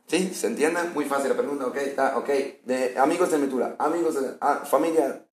¿Sí? 0.07 0.33
¿Se 0.33 0.47
entiende? 0.47 0.79
Muy 0.93 1.03
fácil 1.03 1.27
la 1.27 1.35
pregunta, 1.35 1.67
ok, 1.67 1.75
está, 1.75 2.17
ok. 2.17 2.29
De 2.63 2.97
amigos 2.97 3.31
de 3.31 3.37
Metura, 3.37 3.75
amigos 3.79 4.15
de 4.15 4.37
ah, 4.39 4.63
familia. 4.63 5.26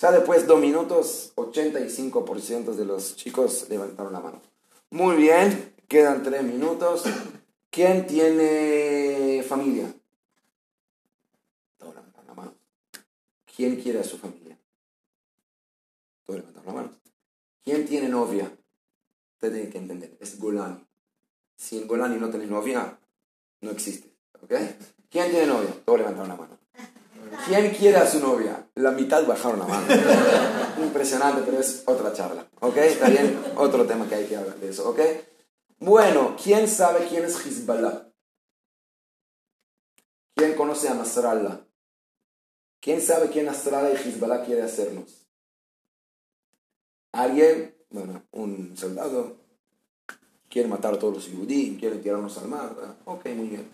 Después 0.00 0.42
de 0.42 0.46
dos 0.48 0.60
minutos, 0.60 1.32
85% 1.36 2.74
de 2.74 2.84
los 2.86 3.16
chicos 3.16 3.66
levantaron 3.68 4.12
la 4.14 4.20
mano. 4.20 4.40
Muy 4.90 5.16
bien, 5.16 5.74
quedan 5.88 6.22
tres 6.22 6.42
minutos. 6.42 7.04
¿Quién 7.70 8.06
tiene 8.06 9.44
familia? 9.46 9.92
Todos 11.76 11.94
levantaron 11.94 12.26
la 12.26 12.34
mano. 12.34 12.54
¿Quién 13.54 13.76
quiere 13.76 14.00
a 14.00 14.04
su 14.04 14.18
familia? 14.18 14.58
Todos 16.24 16.40
levantaron 16.40 16.74
la 16.74 16.82
mano. 16.82 16.96
¿Quién 17.62 17.86
tiene 17.86 18.08
novia? 18.08 18.50
Ustedes 19.34 19.52
tienen 19.52 19.70
que 19.70 19.78
entender, 19.78 20.16
es 20.18 20.40
Golani. 20.40 20.84
Si 21.56 21.78
en 21.78 21.86
Golani 21.86 22.16
no 22.16 22.30
tenés 22.30 22.48
novia, 22.48 22.98
no 23.60 23.70
existe. 23.70 24.10
¿Ok? 24.42 24.54
¿Quién 25.10 25.30
tiene 25.30 25.46
novia? 25.46 25.74
Todos 25.84 25.98
levantaron 25.98 26.28
la 26.30 26.36
mano. 26.36 26.58
¿Quién 27.46 27.70
quiere 27.74 27.98
a 27.98 28.06
su 28.06 28.18
novia? 28.18 28.69
La 28.80 28.90
mitad 28.90 29.26
bajaron 29.26 29.58
la 29.58 29.66
mano. 29.66 29.86
Impresionante, 30.82 31.42
pero 31.44 31.60
es 31.60 31.82
otra 31.86 32.12
charla. 32.12 32.46
¿Ok? 32.60 32.76
Bien, 33.08 33.44
otro 33.56 33.86
tema 33.86 34.08
que 34.08 34.14
hay 34.14 34.26
que 34.26 34.36
hablar 34.36 34.56
de 34.56 34.70
eso. 34.70 34.88
¿Ok? 34.88 35.00
Bueno, 35.78 36.36
¿quién 36.42 36.68
sabe 36.68 37.06
quién 37.08 37.24
es 37.24 37.44
Hezbollah? 37.44 38.06
¿Quién 40.34 40.54
conoce 40.54 40.88
a 40.88 40.94
Nasrallah? 40.94 41.60
¿Quién 42.80 43.02
sabe 43.02 43.28
quién 43.28 43.46
Nasrallah 43.46 43.92
y 43.92 43.96
Hezbollah 43.96 44.44
quiere 44.44 44.62
hacernos? 44.62 45.26
¿Alguien? 47.12 47.76
Bueno, 47.90 48.22
un 48.32 48.76
soldado 48.76 49.36
quiere 50.48 50.68
matar 50.68 50.94
a 50.94 50.98
todos 50.98 51.14
los 51.14 51.28
judíos, 51.28 51.78
quiere 51.78 51.96
tirarnos 51.96 52.36
al 52.38 52.48
mar. 52.48 52.74
Ok, 53.04 53.26
muy 53.36 53.48
bien. 53.48 53.68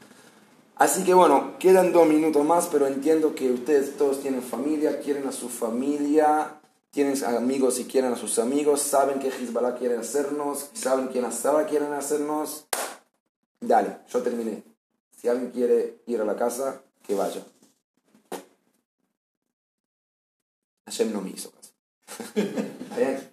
Así 0.76 1.04
que 1.04 1.14
bueno, 1.14 1.58
quedan 1.58 1.90
dos 1.90 2.06
minutos 2.06 2.44
más, 2.44 2.66
pero 2.66 2.86
entiendo 2.86 3.34
que 3.34 3.50
ustedes 3.50 3.96
todos 3.96 4.20
tienen 4.20 4.42
familia, 4.42 5.00
quieren 5.00 5.26
a 5.26 5.32
su 5.32 5.48
familia, 5.48 6.60
tienen 6.90 7.16
amigos 7.24 7.80
y 7.80 7.84
quieren 7.84 8.12
a 8.12 8.16
sus 8.16 8.38
amigos, 8.38 8.82
saben 8.82 9.18
que 9.18 9.28
Hezbollah 9.28 9.76
quiere 9.76 9.96
hacernos, 9.96 10.68
saben 10.74 11.08
que 11.08 11.22
Nasara 11.22 11.66
quieren 11.66 11.94
hacernos. 11.94 12.66
Dale, 13.58 14.00
yo 14.08 14.22
terminé. 14.22 14.62
Si 15.18 15.28
alguien 15.28 15.50
quiere 15.50 16.02
ir 16.06 16.20
a 16.20 16.26
la 16.26 16.36
casa, 16.36 16.82
que 17.06 17.14
vaya. 17.14 17.42
Hashem 20.84 21.10
no 21.10 21.22
me 21.22 21.30
hizo 21.30 21.50
caso. 21.52 21.72
¿Está 22.34 22.98
bien? 22.98 23.30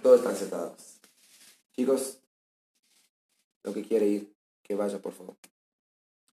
Todos 0.00 0.20
están 0.20 0.36
sentados. 0.36 1.00
Chicos, 1.74 2.18
lo 3.64 3.74
que 3.74 3.82
quiere 3.82 4.06
ir, 4.06 4.32
que 4.62 4.76
vaya, 4.76 5.00
por 5.00 5.12
favor. 5.12 5.34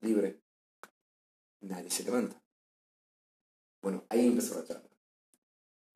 Libre. 0.02 0.42
Nadie 1.62 1.90
se 1.90 2.04
levanta. 2.04 2.42
Bueno, 3.82 4.04
ahí 4.10 4.28
empezó 4.28 4.60
la 4.60 4.66
charla. 4.66 4.90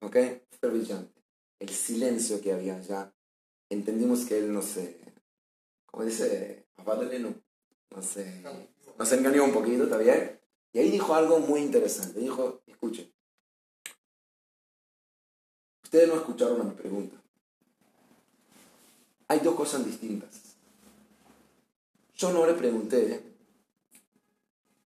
¿Ok? 0.01 0.17
Fue 0.59 0.69
brillante. 0.69 1.21
El 1.59 1.69
silencio 1.69 2.41
que 2.41 2.53
había 2.53 2.75
allá. 2.75 3.13
Entendimos 3.69 4.25
que 4.25 4.37
él 4.37 4.53
no 4.53 4.61
se... 4.61 4.99
¿Cómo 5.87 6.05
dice? 6.05 6.67
Apárdale, 6.77 7.19
no. 7.19 7.33
No 7.91 8.01
se... 8.01 8.43
Nos 8.97 9.11
engañó 9.11 9.43
un 9.43 9.53
poquito, 9.53 9.83
¿está? 9.83 10.01
Y 10.73 10.79
ahí 10.79 10.91
dijo 10.91 11.15
algo 11.15 11.39
muy 11.39 11.61
interesante. 11.61 12.19
Dijo, 12.19 12.61
escuchen. 12.67 13.11
Ustedes 15.83 16.07
no 16.07 16.15
escucharon 16.15 16.61
a 16.61 16.63
mi 16.65 16.75
pregunta. 16.75 17.21
Hay 19.27 19.39
dos 19.39 19.55
cosas 19.55 19.85
distintas. 19.85 20.57
Yo 22.15 22.31
no 22.31 22.45
le 22.45 22.53
pregunté 22.53 23.34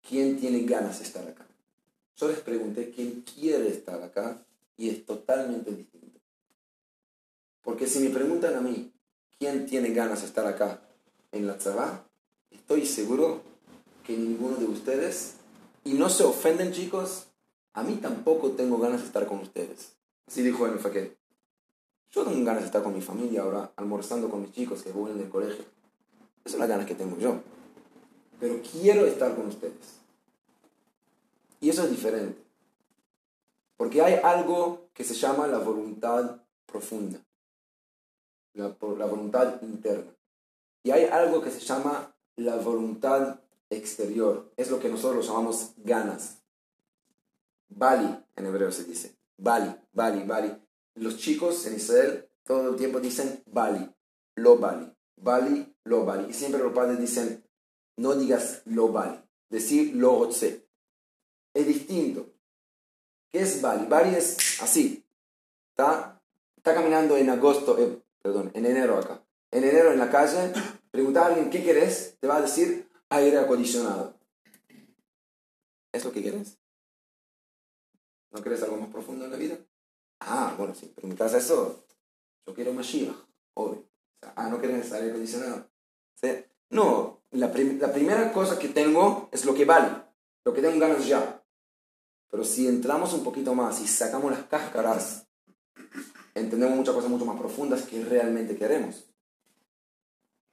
quién 0.10 0.40
tiene 0.40 0.62
ganas 0.62 0.98
de 0.98 1.06
estar 1.06 1.28
acá. 1.28 1.46
Yo 2.18 2.28
les 2.30 2.40
pregunté 2.40 2.90
quién 2.90 3.22
quiere 3.22 3.70
estar 3.70 4.02
acá 4.02 4.44
y 4.76 4.90
es 4.90 5.06
totalmente 5.06 5.72
distinto. 5.72 6.20
Porque 7.62 7.86
si 7.86 8.00
me 8.00 8.10
preguntan 8.10 8.56
a 8.56 8.62
mí 8.62 8.92
quién 9.38 9.68
tiene 9.68 9.92
ganas 9.92 10.22
de 10.22 10.28
estar 10.28 10.48
acá 10.48 10.82
en 11.32 11.46
la 11.46 11.60
tzabá, 11.60 12.10
estoy 12.50 12.88
seguro 12.88 13.44
que 14.04 14.18
ninguno 14.18 14.56
de 14.56 14.66
ustedes, 14.66 15.36
y 15.84 15.94
no 15.94 16.10
se 16.10 16.24
ofenden 16.24 16.72
chicos, 16.72 17.28
a 17.74 17.84
mí 17.84 17.98
tampoco 17.98 18.52
tengo 18.52 18.80
ganas 18.80 19.02
de 19.02 19.08
estar 19.08 19.28
con 19.28 19.40
ustedes. 19.40 19.94
Así 20.26 20.42
dijo 20.42 20.66
el 20.66 20.80
Faquet. 20.80 21.16
Yo 22.12 22.24
tengo 22.24 22.44
ganas 22.44 22.64
de 22.64 22.66
estar 22.66 22.82
con 22.82 22.96
mi 22.96 23.02
familia 23.02 23.44
ahora, 23.44 23.72
almorzando 23.76 24.30
con 24.30 24.42
mis 24.42 24.52
chicos 24.54 24.82
que 24.82 24.92
vuelven 24.92 25.20
del 25.20 25.30
colegio. 25.30 25.64
Esas 26.40 26.54
son 26.54 26.60
las 26.62 26.70
ganas 26.70 26.88
que 26.88 26.96
tengo 26.96 27.16
yo. 27.20 27.44
Pero 28.40 28.62
quiero 28.62 29.06
estar 29.06 29.36
con 29.36 29.48
ustedes. 29.48 30.00
Y 31.62 31.70
eso 31.70 31.84
es 31.84 31.92
diferente. 31.92 32.42
Porque 33.78 34.02
hay 34.02 34.16
algo 34.24 34.90
que 34.94 35.04
se 35.04 35.14
llama 35.14 35.48
la 35.48 35.60
voluntad 35.60 36.42
profunda, 36.66 37.20
la, 38.54 38.76
la 38.98 39.06
voluntad 39.06 39.62
interna. 39.62 40.12
Y 40.84 40.92
hay 40.92 41.06
algo 41.06 41.42
que 41.42 41.52
se 41.52 41.60
llama 41.60 42.14
la 42.36 42.56
voluntad 42.58 43.40
exterior. 43.70 44.52
Es 44.58 44.70
lo 44.70 44.80
que 44.80 44.90
nosotros 44.90 45.28
llamamos 45.28 45.72
ganas. 45.78 46.38
Bali, 47.70 48.18
en 48.36 48.46
hebreo 48.46 48.72
se 48.72 48.86
dice. 48.86 49.16
Bali, 49.38 49.74
Bali, 49.94 50.24
Bali. 50.24 50.54
Los 50.96 51.18
chicos 51.18 51.66
en 51.66 51.76
Israel 51.76 52.30
todo 52.50 52.72
el 52.72 52.78
tiempo 52.78 53.00
dicen 53.00 53.44
Bali, 53.46 53.88
lo 54.34 54.58
Bali, 54.58 54.92
Bali, 55.18 55.72
lo 55.84 56.04
Bali. 56.04 56.32
Y 56.32 56.34
siempre 56.34 56.64
los 56.64 56.74
padres 56.74 57.00
dicen, 57.00 57.44
no 58.00 58.16
digas 58.16 58.62
lo 58.66 58.92
Bali, 58.92 59.20
decir 59.50 59.96
lo 59.96 60.18
Otse. 60.18 60.66
Es 61.54 61.68
distinto. 61.68 62.32
¿Qué 63.30 63.42
es 63.42 63.62
Bali? 63.62 63.88
Bali 63.88 64.16
es 64.16 64.62
así. 64.62 65.06
Está, 65.72 66.22
está 66.56 66.74
caminando 66.74 67.18
en 67.18 67.30
agosto, 67.30 67.78
eh, 67.78 68.02
perdón, 68.22 68.52
en 68.54 68.66
enero 68.66 68.98
acá. 68.98 69.22
En 69.52 69.64
enero 69.64 69.92
en 69.92 70.00
la 70.00 70.10
calle, 70.10 70.54
preguntar 70.92 71.24
a 71.24 71.28
alguien 71.28 71.50
qué 71.50 71.64
querés, 71.64 72.18
te 72.20 72.28
va 72.28 72.38
a 72.38 72.42
decir 72.42 72.90
aire 73.10 73.38
acondicionado. 73.38 74.18
¿Es 75.92 76.06
lo 76.06 76.12
que 76.12 76.22
quieres? 76.22 76.58
¿No 78.32 78.42
quieres 78.42 78.64
algo 78.64 78.78
más 78.78 78.90
profundo 78.90 79.26
en 79.26 79.32
la 79.32 79.38
vida? 79.38 79.58
Ah, 80.22 80.56
bueno, 80.58 80.74
si 80.74 80.86
preguntas 80.86 81.34
eso, 81.34 81.84
yo 82.46 82.54
quiero 82.54 82.74
Mashiach, 82.74 83.16
obvio. 83.56 83.90
ah, 84.22 84.48
no 84.50 84.60
quieres 84.60 84.92
aire 84.94 85.10
acondicionado. 85.10 85.68
No, 86.70 87.19
la, 87.32 87.48
la 87.48 87.94
primera 87.94 88.32
cosa 88.34 88.58
que 88.58 88.70
tengo 88.70 89.30
es 89.32 89.46
lo 89.46 89.54
que 89.54 89.66
vale, 89.66 89.90
lo 90.44 90.54
que 90.54 90.62
tengo 90.62 90.80
ganas 90.80 91.06
ya. 91.08 91.44
Pero 92.30 92.44
si 92.44 92.68
entramos 92.68 93.14
un 93.14 93.24
poquito 93.24 93.54
más 93.56 93.82
y 93.82 93.88
sacamos 93.88 94.32
las 94.32 94.44
cáscaras, 94.44 95.28
entendemos 96.36 96.76
muchas 96.76 96.96
cosas 96.96 97.10
mucho 97.10 97.26
más 97.26 97.40
profundas 97.40 97.84
que 97.84 98.04
realmente 98.04 98.56
queremos. 98.56 99.06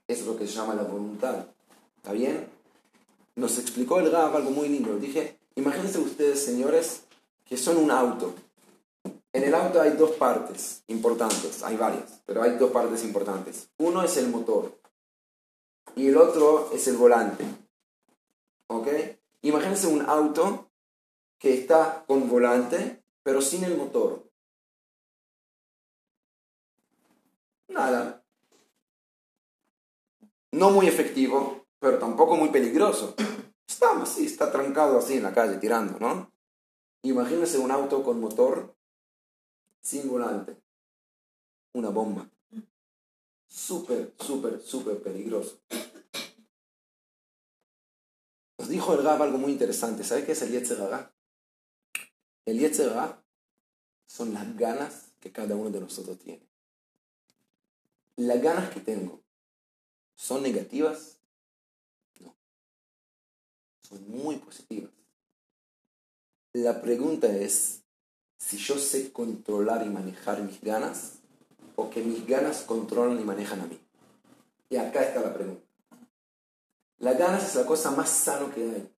Eso 0.08 0.20
es 0.22 0.26
lo 0.26 0.36
que 0.36 0.46
se 0.46 0.54
llama 0.54 0.74
la 0.74 0.84
voluntad. 0.84 1.46
¿Está 1.96 2.12
bien? 2.12 2.46
Nos 3.34 3.58
explicó 3.58 3.98
el 3.98 4.10
Gab 4.10 4.36
algo 4.36 4.50
muy 4.50 4.68
lindo. 4.68 4.96
Dije, 4.96 5.38
imagínense 5.56 5.98
ustedes, 5.98 6.44
señores, 6.44 7.02
que 7.44 7.56
son 7.56 7.76
un 7.76 7.90
auto. 7.90 8.34
En 9.32 9.42
el 9.42 9.54
auto 9.54 9.82
hay 9.82 9.90
dos 9.90 10.12
partes 10.12 10.82
importantes, 10.86 11.62
hay 11.62 11.76
varias, 11.76 12.22
pero 12.24 12.42
hay 12.42 12.56
dos 12.56 12.70
partes 12.70 13.04
importantes. 13.04 13.68
Uno 13.76 14.02
es 14.02 14.16
el 14.16 14.28
motor 14.28 14.78
y 15.94 16.08
el 16.08 16.16
otro 16.16 16.70
es 16.72 16.86
el 16.88 16.96
volante. 16.96 17.44
¿Ok? 18.68 18.88
Imagínense 19.42 19.86
un 19.86 20.02
auto 20.02 20.70
que 21.38 21.54
está 21.54 22.04
con 22.06 22.28
volante, 22.28 23.04
pero 23.22 23.40
sin 23.40 23.64
el 23.64 23.76
motor. 23.76 24.28
Nada. 27.68 28.24
No 30.52 30.70
muy 30.70 30.88
efectivo, 30.88 31.66
pero 31.78 31.98
tampoco 31.98 32.36
muy 32.36 32.48
peligroso. 32.48 33.14
Está 33.68 34.00
así, 34.00 34.26
está 34.26 34.50
trancado 34.50 34.98
así 34.98 35.14
en 35.14 35.24
la 35.24 35.34
calle 35.34 35.58
tirando, 35.58 35.98
¿no? 35.98 36.32
Imagínense 37.02 37.58
un 37.58 37.70
auto 37.70 38.02
con 38.02 38.20
motor 38.20 38.74
sin 39.80 40.08
volante. 40.08 40.56
Una 41.74 41.90
bomba. 41.90 42.28
Súper, 43.48 44.14
súper, 44.20 44.60
súper 44.60 45.02
peligroso. 45.02 45.60
Nos 48.58 48.68
dijo 48.68 48.94
el 48.94 49.02
Gab 49.02 49.22
algo 49.22 49.38
muy 49.38 49.52
interesante. 49.52 50.04
¿Sabe 50.04 50.24
qué 50.24 50.32
es 50.32 50.42
el 50.42 50.52
Yetzerara? 50.52 51.14
El 52.44 52.58
Yetzerara 52.58 53.22
son 54.06 54.34
las 54.34 54.56
ganas 54.56 55.12
que 55.20 55.32
cada 55.32 55.54
uno 55.56 55.70
de 55.70 55.80
nosotros 55.80 56.18
tiene. 56.18 56.46
Las 58.16 58.40
ganas 58.40 58.70
que 58.70 58.80
tengo 58.80 59.22
son 60.14 60.42
negativas? 60.42 61.18
No. 62.20 62.34
Son 63.82 64.08
muy 64.08 64.36
positivas. 64.36 64.90
La 66.52 66.80
pregunta 66.80 67.26
es 67.28 67.82
si 68.38 68.56
yo 68.56 68.78
sé 68.78 69.12
controlar 69.12 69.86
y 69.86 69.90
manejar 69.90 70.40
mis 70.42 70.60
ganas 70.60 71.15
o 71.76 71.90
que 71.90 72.02
mis 72.02 72.26
ganas 72.26 72.62
controlan 72.62 73.20
y 73.20 73.24
manejan 73.24 73.60
a 73.60 73.66
mí. 73.66 73.78
Y 74.68 74.76
acá 74.76 75.02
está 75.02 75.20
la 75.20 75.32
pregunta. 75.32 75.62
Las 76.98 77.18
ganas 77.18 77.46
es 77.46 77.54
la 77.54 77.66
cosa 77.66 77.90
más 77.90 78.08
sano 78.08 78.52
que 78.52 78.62
hay. 78.62 78.90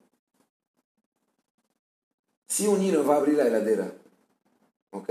Si 2.47 2.65
un 2.65 2.79
niño 2.79 3.05
va 3.05 3.15
a 3.15 3.17
abrir 3.17 3.35
la 3.35 3.45
heladera, 3.45 3.91
¿ok? 4.91 5.09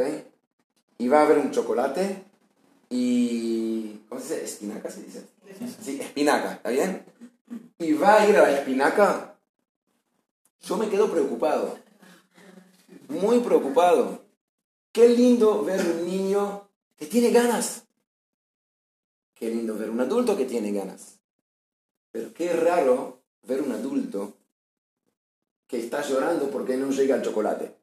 Y 0.98 1.09
va 1.09 1.20
a 1.20 1.22
haber 1.26 1.38
un 1.38 1.52
chocolate 1.52 2.24
y... 2.90 4.00
¿Cómo 4.09 4.20
se 4.20 4.35
dice? 4.35 4.44
¿Espinaca 4.44 4.90
se 4.90 5.02
dice? 5.02 5.26
Sí, 5.81 6.00
espinaca, 6.00 6.54
¿está 6.54 6.70
bien? 6.70 7.04
Y 7.78 7.92
va 7.92 8.22
a 8.22 8.28
ir 8.28 8.37
a 8.37 8.42
la 8.42 8.59
espinaca. 8.59 9.37
Yo 10.62 10.76
me 10.76 10.88
quedo 10.88 11.11
preocupado. 11.11 11.78
Muy 13.09 13.40
preocupado. 13.40 14.22
Qué 14.92 15.09
lindo 15.09 15.62
ver 15.64 15.81
un 15.81 16.07
niño 16.07 16.67
que 16.98 17.06
tiene 17.06 17.30
ganas. 17.30 17.84
Qué 19.34 19.48
lindo 19.48 19.78
ver 19.78 19.88
un 19.88 20.00
adulto 20.00 20.37
que 20.37 20.44
tiene 20.44 20.72
ganas. 20.72 21.20
Pero 22.11 22.34
qué 22.34 22.52
raro 22.52 23.22
ver 23.42 23.62
un 23.62 23.72
adulto 23.72 24.34
que 25.68 25.78
está 25.78 26.02
llorando 26.02 26.50
porque 26.50 26.76
no 26.76 26.90
llega 26.90 27.16
el 27.16 27.22
chocolate. 27.22 27.76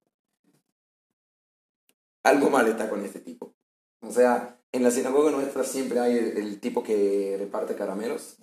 Algo 2.23 2.49
mal 2.49 2.67
está 2.67 2.89
con 2.89 3.06
este 3.06 3.19
tipo. 3.19 3.56
O 4.01 4.12
sea, 4.12 4.60
en 4.71 4.84
la 4.84 4.91
sinagoga 4.91 5.32
nuestra 5.32 5.63
siempre 5.63 5.99
hay 5.99 6.17
el, 6.17 6.60
tipo 6.60 6.84
que 6.84 7.38
reparte 7.39 7.75
caramelos. 7.75 8.38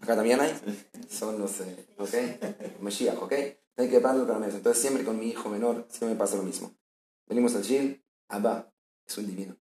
Acá 0.00 0.16
también 0.16 0.40
hay. 0.40 0.52
Son 1.08 1.38
los, 1.38 1.60
eh, 1.60 1.86
¿ok? 1.96 2.80
Mashiach, 2.80 3.22
¿ok? 3.22 3.32
Hay 3.32 3.88
que 3.88 3.96
repartir 3.96 4.26
caramelos. 4.26 4.56
Entonces 4.56 4.82
siempre 4.82 5.04
con 5.04 5.18
mi 5.18 5.28
hijo 5.28 5.48
menor 5.48 5.86
siempre 5.88 6.10
me 6.10 6.16
pasa 6.16 6.36
lo 6.36 6.42
mismo. 6.42 6.74
Venimos 7.26 7.54
al 7.54 7.62
gym, 7.62 8.02
Abba, 8.28 8.70
es 9.06 9.16
un 9.16 9.26
divino. 9.26 9.56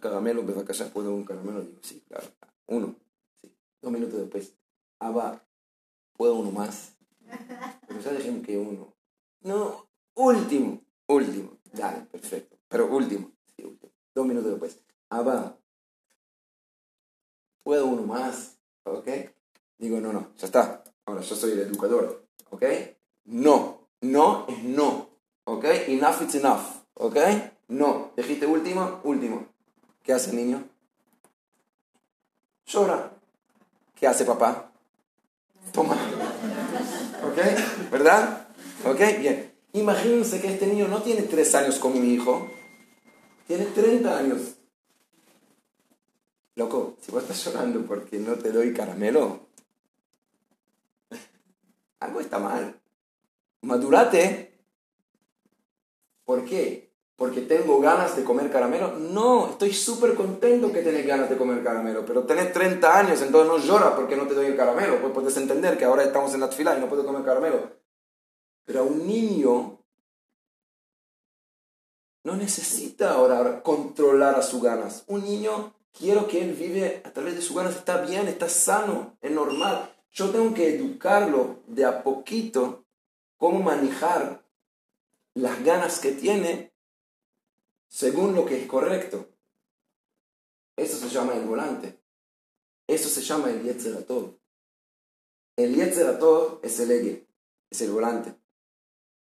Caramelo, 0.00 0.44
ya 0.72 0.92
¿puedo 0.92 1.14
un 1.14 1.24
caramelo? 1.24 1.62
Digo, 1.62 1.78
sí, 1.82 2.02
claro. 2.08 2.26
Uno. 2.66 2.94
Dos 3.82 3.92
minutos 3.92 4.20
después, 4.20 4.52
Abba, 4.98 5.44
¿puedo 6.16 6.34
uno 6.36 6.50
más? 6.50 6.96
Pero 7.86 8.00
ya 8.00 8.12
dejemos 8.12 8.44
que 8.44 8.56
uno. 8.56 8.92
No, 9.42 9.86
último, 10.14 10.80
último. 11.06 11.58
Dale, 11.72 12.00
perfecto. 12.06 12.56
Pero 12.68 12.86
último. 12.92 13.30
Sí, 13.54 13.64
último. 13.64 13.92
Dos 14.14 14.26
minutos 14.26 14.50
después. 14.50 14.80
Abba, 15.10 15.56
¿puedo 17.62 17.86
uno 17.86 18.02
más? 18.02 18.56
¿Ok? 18.84 19.08
Digo, 19.78 20.00
no, 20.00 20.12
no, 20.12 20.32
ya 20.36 20.46
está. 20.46 20.82
Ahora, 21.04 21.20
yo 21.20 21.36
soy 21.36 21.52
el 21.52 21.60
educador. 21.60 22.26
¿Ok? 22.50 22.64
No. 23.26 23.86
No 24.00 24.46
es 24.48 24.62
no. 24.62 25.08
¿Ok? 25.44 25.64
Enough 25.64 26.22
is 26.22 26.34
enough. 26.36 26.62
¿Ok? 26.94 27.16
No. 27.68 28.12
Dijiste 28.16 28.46
último, 28.46 29.00
último. 29.04 29.46
¿Qué 30.06 30.12
hace 30.12 30.32
niño? 30.32 30.62
Llora. 32.64 33.10
¿Qué 33.96 34.06
hace 34.06 34.24
papá? 34.24 34.70
Toma. 35.72 35.96
¿Ok? 37.24 37.90
¿Verdad? 37.90 38.46
¿Ok? 38.84 39.00
Bien. 39.18 39.52
Imagínense 39.72 40.40
que 40.40 40.52
este 40.54 40.68
niño 40.68 40.86
no 40.86 41.02
tiene 41.02 41.22
tres 41.22 41.52
años 41.56 41.80
como 41.80 41.96
mi 41.96 42.14
hijo. 42.14 42.48
Tiene 43.48 43.64
30 43.64 44.16
años. 44.16 44.54
Loco, 46.54 46.96
si 47.00 47.10
vos 47.10 47.22
estás 47.22 47.44
llorando 47.44 47.84
porque 47.84 48.20
no 48.20 48.36
te 48.36 48.52
doy 48.52 48.72
caramelo, 48.72 49.48
algo 51.98 52.20
está 52.20 52.38
mal. 52.38 52.80
Madurate. 53.62 54.56
¿Por 56.24 56.44
qué? 56.44 56.85
¿Porque 57.16 57.40
tengo 57.40 57.80
ganas 57.80 58.14
de 58.14 58.24
comer 58.24 58.50
caramelo? 58.50 58.92
No, 58.92 59.48
estoy 59.48 59.72
súper 59.72 60.14
contento 60.14 60.70
que 60.70 60.82
tenés 60.82 61.06
ganas 61.06 61.30
de 61.30 61.38
comer 61.38 61.64
caramelo, 61.64 62.04
pero 62.04 62.24
tenés 62.24 62.52
30 62.52 62.98
años, 62.98 63.22
entonces 63.22 63.50
no 63.50 63.58
lloras 63.58 63.94
porque 63.94 64.16
no 64.16 64.26
te 64.26 64.34
doy 64.34 64.46
el 64.46 64.56
caramelo. 64.56 65.00
Pues 65.00 65.14
puedes 65.14 65.36
entender 65.38 65.78
que 65.78 65.86
ahora 65.86 66.02
estamos 66.02 66.34
en 66.34 66.40
la 66.40 66.48
fila 66.48 66.76
y 66.76 66.80
no 66.80 66.88
puedo 66.88 67.06
comer 67.06 67.24
caramelo. 67.24 67.70
Pero 68.66 68.80
a 68.80 68.82
un 68.82 69.06
niño 69.06 69.78
no 72.24 72.36
necesita 72.36 73.14
ahora 73.14 73.62
controlar 73.62 74.34
a 74.34 74.42
sus 74.42 74.62
ganas. 74.62 75.04
Un 75.06 75.24
niño, 75.24 75.72
quiero 75.98 76.28
que 76.28 76.42
él 76.42 76.52
vive 76.52 77.00
a 77.02 77.12
través 77.12 77.36
de 77.36 77.40
sus 77.40 77.56
ganas, 77.56 77.76
está 77.76 78.02
bien, 78.02 78.28
está 78.28 78.50
sano, 78.50 79.16
es 79.22 79.30
normal. 79.30 79.90
Yo 80.10 80.30
tengo 80.30 80.52
que 80.52 80.74
educarlo 80.74 81.60
de 81.66 81.86
a 81.86 82.02
poquito 82.02 82.84
cómo 83.38 83.60
manejar 83.60 84.44
las 85.34 85.64
ganas 85.64 85.98
que 85.98 86.12
tiene 86.12 86.75
según 87.88 88.34
lo 88.34 88.44
que 88.44 88.60
es 88.60 88.66
correcto. 88.66 89.28
Eso 90.76 90.96
se 90.98 91.08
llama 91.08 91.34
el 91.34 91.44
volante. 91.46 91.98
Eso 92.86 93.08
se 93.08 93.22
llama 93.22 93.50
el 93.50 93.62
Yetzeratov. 93.62 94.36
El 95.56 95.74
Yetzeratov 95.74 96.60
es 96.62 96.78
el 96.80 96.90
eje, 96.90 97.26
es 97.70 97.80
el 97.80 97.90
volante. 97.90 98.34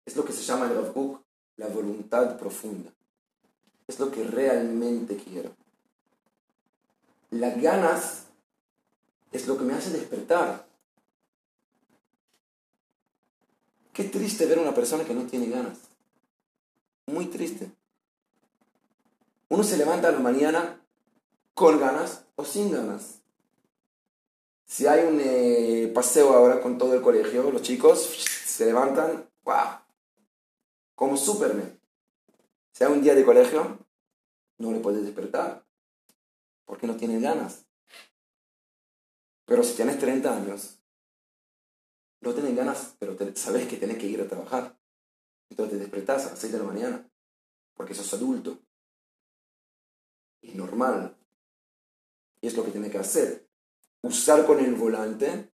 es 0.05 0.15
lo 0.15 0.23
que 0.23 0.33
se 0.33 0.43
llama 0.43 0.67
el 0.67 0.75
Rav 0.75 1.21
la 1.57 1.67
voluntad 1.67 2.37
profunda. 2.37 2.91
Es 3.87 3.99
lo 3.99 4.11
que 4.11 4.23
realmente 4.23 5.17
quiero. 5.17 5.55
Las 7.31 7.61
ganas 7.61 8.25
es 9.31 9.47
lo 9.47 9.57
que 9.57 9.63
me 9.63 9.73
hace 9.73 9.91
despertar. 9.91 10.67
Qué 13.93 14.03
triste 14.03 14.45
ver 14.45 14.59
a 14.59 14.61
una 14.61 14.75
persona 14.75 15.03
que 15.03 15.13
no 15.13 15.25
tiene 15.25 15.49
ganas. 15.49 15.77
Muy 17.07 17.25
triste. 17.25 17.71
Uno 19.49 19.63
se 19.63 19.77
levanta 19.77 20.09
a 20.09 20.11
la 20.11 20.19
mañana 20.19 20.81
con 21.53 21.79
ganas 21.79 22.25
o 22.35 22.43
sin 22.43 22.71
ganas. 22.71 23.21
Si 24.65 24.85
hay 24.85 25.05
un 25.05 25.19
eh, 25.21 25.89
paseo 25.93 26.33
ahora 26.33 26.61
con 26.61 26.77
todo 26.77 26.93
el 26.93 27.01
colegio, 27.01 27.49
los 27.49 27.61
chicos 27.61 28.01
se 28.01 28.65
levantan, 28.65 29.29
¡wow! 29.43 29.79
Como 30.95 31.15
Superman. 31.15 31.79
Si 32.73 32.83
hay 32.83 32.91
un 32.91 33.01
día 33.01 33.15
de 33.15 33.23
colegio, 33.23 33.79
no 34.57 34.71
le 34.73 34.79
puedes 34.79 35.03
despertar, 35.03 35.65
porque 36.65 36.85
no 36.85 36.97
tienes 36.97 37.21
ganas. 37.21 37.65
Pero 39.45 39.63
si 39.63 39.75
tienes 39.75 39.97
30 39.97 40.35
años, 40.35 40.79
no 42.19 42.33
tienes 42.33 42.55
ganas, 42.55 42.95
pero 42.99 43.15
sabes 43.35 43.67
que 43.67 43.77
tienes 43.77 43.97
que 43.97 44.07
ir 44.07 44.19
a 44.19 44.27
trabajar. 44.27 44.77
Entonces 45.49 45.77
te 45.77 45.79
despertas 45.79 46.25
a 46.25 46.29
las 46.31 46.39
6 46.39 46.51
de 46.51 46.59
la 46.59 46.65
mañana, 46.65 47.09
porque 47.73 47.93
sos 47.93 48.13
adulto. 48.13 48.59
Normal. 50.55 51.17
Y 52.41 52.47
es 52.47 52.55
lo 52.55 52.63
que 52.63 52.71
tienes 52.71 52.91
que 52.91 52.99
hacer. 52.99 53.47
Usar 54.01 54.45
con 54.45 54.59
el 54.59 54.75
volante 54.75 55.51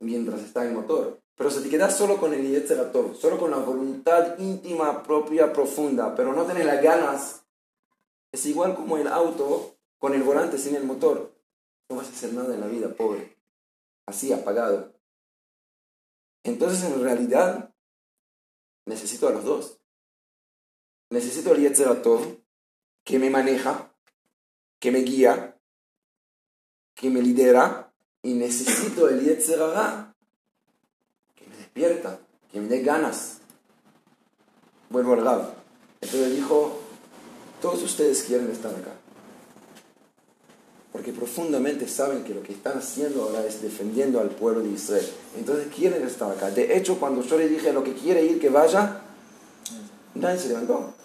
mientras 0.00 0.40
está 0.42 0.66
el 0.66 0.74
motor. 0.74 1.20
Pero 1.34 1.50
si 1.50 1.62
te 1.62 1.68
quedas 1.68 1.96
solo 1.96 2.18
con 2.18 2.34
el 2.34 2.48
Yetzerator, 2.48 3.14
solo 3.16 3.38
con 3.38 3.50
la 3.50 3.58
voluntad 3.58 4.36
íntima, 4.38 5.02
propia, 5.04 5.52
profunda, 5.52 6.14
pero 6.14 6.32
no 6.32 6.44
tienes 6.44 6.66
las 6.66 6.82
ganas, 6.82 7.44
es 8.32 8.44
igual 8.46 8.74
como 8.74 8.98
el 8.98 9.06
auto 9.06 9.76
con 9.98 10.14
el 10.14 10.22
volante 10.22 10.58
sin 10.58 10.74
el 10.74 10.84
motor. 10.84 11.32
No 11.88 11.96
vas 11.96 12.08
a 12.08 12.10
hacer 12.10 12.32
nada 12.32 12.54
en 12.54 12.60
la 12.60 12.66
vida, 12.66 12.92
pobre. 12.92 13.36
Así, 14.06 14.32
apagado. 14.32 14.92
Entonces, 16.42 16.84
en 16.84 17.02
realidad, 17.02 17.74
necesito 18.86 19.28
a 19.28 19.32
los 19.32 19.44
dos. 19.44 19.80
Necesito 21.10 21.52
el 21.52 21.62
Yetzerator, 21.62 22.37
que 23.08 23.18
me 23.18 23.30
maneja, 23.30 23.90
que 24.78 24.92
me 24.92 24.98
guía, 24.98 25.56
que 26.94 27.08
me 27.08 27.22
lidera, 27.22 27.90
y 28.22 28.34
necesito 28.34 29.08
el 29.08 29.24
Yetzerara, 29.24 30.14
que 31.34 31.46
me 31.46 31.56
despierta, 31.56 32.18
que 32.52 32.60
me 32.60 32.68
dé 32.68 32.82
ganas. 32.82 33.38
Vuelvo 34.90 35.14
al. 35.14 35.54
Entonces 36.02 36.36
dijo, 36.36 36.80
todos 37.62 37.82
ustedes 37.82 38.24
quieren 38.24 38.50
estar 38.50 38.74
acá. 38.74 38.92
Porque 40.92 41.12
profundamente 41.12 41.88
saben 41.88 42.24
que 42.24 42.34
lo 42.34 42.42
que 42.42 42.52
están 42.52 42.76
haciendo 42.76 43.22
ahora 43.22 43.46
es 43.46 43.62
defendiendo 43.62 44.20
al 44.20 44.28
pueblo 44.32 44.60
de 44.60 44.68
Israel. 44.68 45.08
Entonces 45.38 45.68
quieren 45.74 46.06
estar 46.06 46.30
acá. 46.30 46.50
De 46.50 46.76
hecho, 46.76 47.00
cuando 47.00 47.22
yo 47.22 47.38
le 47.38 47.48
dije 47.48 47.72
lo 47.72 47.82
que 47.82 47.94
quiere 47.94 48.22
ir, 48.22 48.38
que 48.38 48.50
vaya, 48.50 49.00
nadie 50.14 50.38
se 50.38 50.48
levantó 50.48 50.97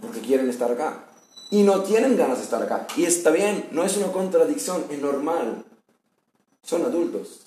porque 0.00 0.20
quieren 0.20 0.48
estar 0.48 0.70
acá. 0.70 1.04
Y 1.50 1.62
no 1.62 1.82
tienen 1.82 2.16
ganas 2.16 2.38
de 2.38 2.44
estar 2.44 2.62
acá. 2.62 2.86
Y 2.96 3.04
está 3.04 3.30
bien, 3.30 3.68
no 3.72 3.82
es 3.82 3.96
una 3.96 4.12
contradicción, 4.12 4.84
es 4.90 5.00
normal. 5.00 5.64
Son 6.62 6.84
adultos. 6.84 7.46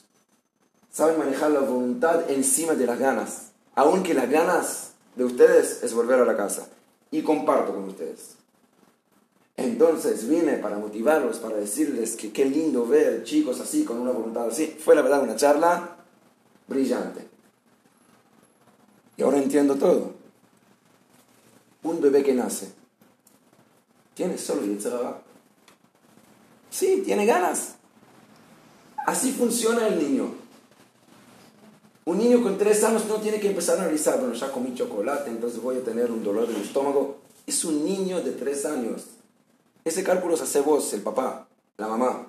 Saben 0.91 1.19
manejar 1.19 1.51
la 1.51 1.59
voluntad 1.61 2.29
encima 2.29 2.73
de 2.73 2.85
las 2.87 2.99
ganas. 2.99 3.51
Aunque 3.75 4.13
las 4.13 4.29
ganas 4.29 4.91
de 5.15 5.25
ustedes 5.25 5.83
es 5.83 5.93
volver 5.93 6.19
a 6.19 6.25
la 6.25 6.35
casa. 6.35 6.67
Y 7.11 7.21
comparto 7.21 7.73
con 7.73 7.85
ustedes. 7.85 8.35
Entonces 9.57 10.27
vine 10.27 10.53
para 10.57 10.77
motivarlos, 10.77 11.37
para 11.37 11.57
decirles 11.57 12.15
que 12.15 12.31
qué 12.31 12.45
lindo 12.45 12.87
ver 12.87 13.23
chicos 13.23 13.59
así, 13.59 13.83
con 13.83 13.99
una 13.99 14.11
voluntad 14.11 14.47
así. 14.47 14.65
Fue 14.83 14.95
la 14.95 15.03
verdad 15.03 15.21
una 15.21 15.35
charla 15.35 15.97
brillante. 16.67 17.27
Y 19.17 19.23
ahora 19.23 19.37
entiendo 19.37 19.75
todo 19.75 20.20
un 21.83 22.01
bebé 22.01 22.23
que 22.23 22.33
nace, 22.33 22.71
tiene 24.13 24.37
solo 24.37 24.65
Yetzirah. 24.65 25.21
Sí, 26.69 27.01
tiene 27.05 27.25
ganas. 27.25 27.75
Así 29.05 29.31
funciona 29.31 29.87
el 29.87 29.99
niño. 29.99 30.35
Un 32.05 32.17
niño 32.17 32.41
con 32.41 32.57
tres 32.57 32.83
años 32.83 33.05
no 33.07 33.15
tiene 33.15 33.39
que 33.39 33.49
empezar 33.49 33.77
a 33.77 33.83
analizar, 33.83 34.19
bueno, 34.19 34.33
ya 34.33 34.51
comí 34.51 34.73
chocolate, 34.73 35.29
entonces 35.29 35.61
voy 35.61 35.77
a 35.77 35.83
tener 35.83 36.11
un 36.11 36.23
dolor 36.23 36.49
en 36.49 36.61
estómago. 36.61 37.19
Es 37.45 37.63
un 37.65 37.85
niño 37.85 38.21
de 38.21 38.31
tres 38.31 38.65
años. 38.65 39.05
Ese 39.83 40.03
cálculo 40.03 40.37
se 40.37 40.43
hace 40.43 40.61
vos, 40.61 40.93
el 40.93 41.01
papá, 41.01 41.47
la 41.77 41.87
mamá. 41.87 42.27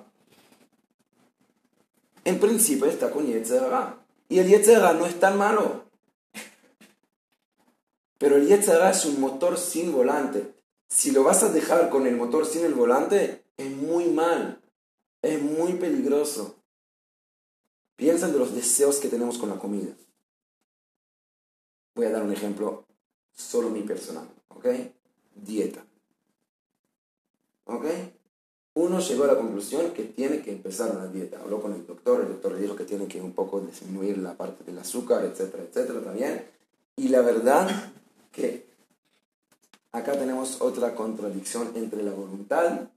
En 2.25 2.39
principio 2.39 2.85
está 2.87 3.11
con 3.11 3.25
Yetzirah. 3.25 3.97
Y 4.29 4.39
el 4.39 4.47
Yetzirah 4.47 4.93
no 4.93 5.05
es 5.05 5.19
tan 5.19 5.37
malo. 5.37 5.82
Pero 8.23 8.37
el 8.37 8.47
Yetzirah 8.47 8.91
es 8.91 9.03
un 9.03 9.19
motor 9.19 9.57
sin 9.57 9.91
volante. 9.91 10.53
Si 10.87 11.11
lo 11.11 11.25
vas 11.25 11.43
a 11.43 11.51
dejar 11.51 11.89
con 11.89 12.07
el 12.07 12.15
motor 12.15 12.45
sin 12.45 12.63
el 12.63 12.73
volante, 12.73 13.43
es 13.57 13.69
muy 13.69 14.05
mal. 14.05 14.61
Es 15.21 15.41
muy 15.41 15.73
peligroso. 15.73 16.55
Piensa 17.97 18.29
en 18.29 18.39
los 18.39 18.55
deseos 18.55 18.99
que 18.99 19.09
tenemos 19.09 19.37
con 19.37 19.49
la 19.49 19.59
comida. 19.59 19.93
Voy 21.95 22.05
a 22.05 22.11
dar 22.11 22.23
un 22.23 22.31
ejemplo, 22.31 22.85
solo 23.33 23.69
mi 23.69 23.81
personal, 23.81 24.29
¿ok? 24.55 24.67
Dieta. 25.35 25.85
¿Ok? 27.65 27.87
Uno 28.75 29.01
llegó 29.01 29.25
a 29.25 29.27
la 29.27 29.37
conclusión 29.37 29.91
que 29.91 30.05
tiene 30.05 30.41
que 30.41 30.53
empezar 30.53 30.95
una 30.95 31.07
dieta. 31.07 31.41
Habló 31.41 31.61
con 31.61 31.73
el 31.73 31.85
doctor, 31.85 32.21
el 32.21 32.29
doctor 32.29 32.53
le 32.53 32.61
dijo 32.61 32.77
que 32.77 32.85
tiene 32.85 33.05
que 33.05 33.19
un 33.19 33.33
poco 33.33 33.59
disminuir 33.59 34.17
la 34.17 34.37
parte 34.37 34.63
del 34.63 34.79
azúcar, 34.79 35.25
etcétera, 35.25 35.63
etcétera, 35.63 35.99
también. 35.99 36.45
Y 36.95 37.09
la 37.09 37.19
verdad 37.19 37.92
que 38.33 38.67
acá 39.93 40.11
tenemos 40.13 40.59
otra 40.59 40.93
contradicción 40.95 41.71
entre 41.75 42.03
la 42.03 42.11
voluntad 42.11 42.89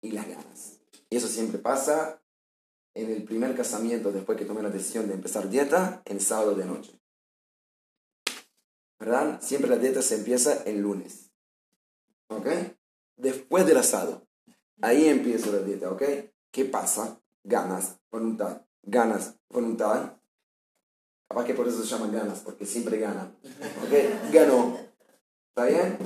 y 0.00 0.12
las 0.12 0.26
ganas. 0.26 0.78
Y 1.10 1.16
eso 1.16 1.28
siempre 1.28 1.58
pasa 1.58 2.22
en 2.94 3.10
el 3.10 3.24
primer 3.24 3.54
casamiento 3.54 4.12
después 4.12 4.38
que 4.38 4.44
tomé 4.44 4.62
la 4.62 4.70
decisión 4.70 5.08
de 5.08 5.14
empezar 5.14 5.50
dieta, 5.50 6.02
en 6.06 6.20
sábado 6.20 6.54
de 6.54 6.64
noche. 6.64 6.98
¿Verdad? 8.98 9.40
Siempre 9.42 9.68
la 9.68 9.76
dieta 9.76 10.02
se 10.02 10.16
empieza 10.16 10.62
el 10.64 10.80
lunes. 10.80 11.30
¿Ok? 12.28 12.46
Después 13.16 13.66
del 13.66 13.78
asado. 13.78 14.26
Ahí 14.82 15.08
empieza 15.08 15.50
la 15.50 15.58
dieta, 15.58 15.90
¿ok? 15.90 16.02
¿Qué 16.50 16.64
pasa? 16.64 17.20
Ganas, 17.42 17.98
voluntad. 18.10 18.62
Ganas, 18.82 19.34
voluntad. 19.48 20.19
Capaz 21.30 21.44
que 21.44 21.54
por 21.54 21.68
eso 21.68 21.80
se 21.80 21.86
llaman 21.86 22.10
ganas, 22.10 22.40
porque 22.40 22.66
siempre 22.66 22.98
ganan. 22.98 23.38
¿Ok? 23.84 24.32
Ganó. 24.32 24.76
¿Está 25.50 25.66
bien? 25.66 25.96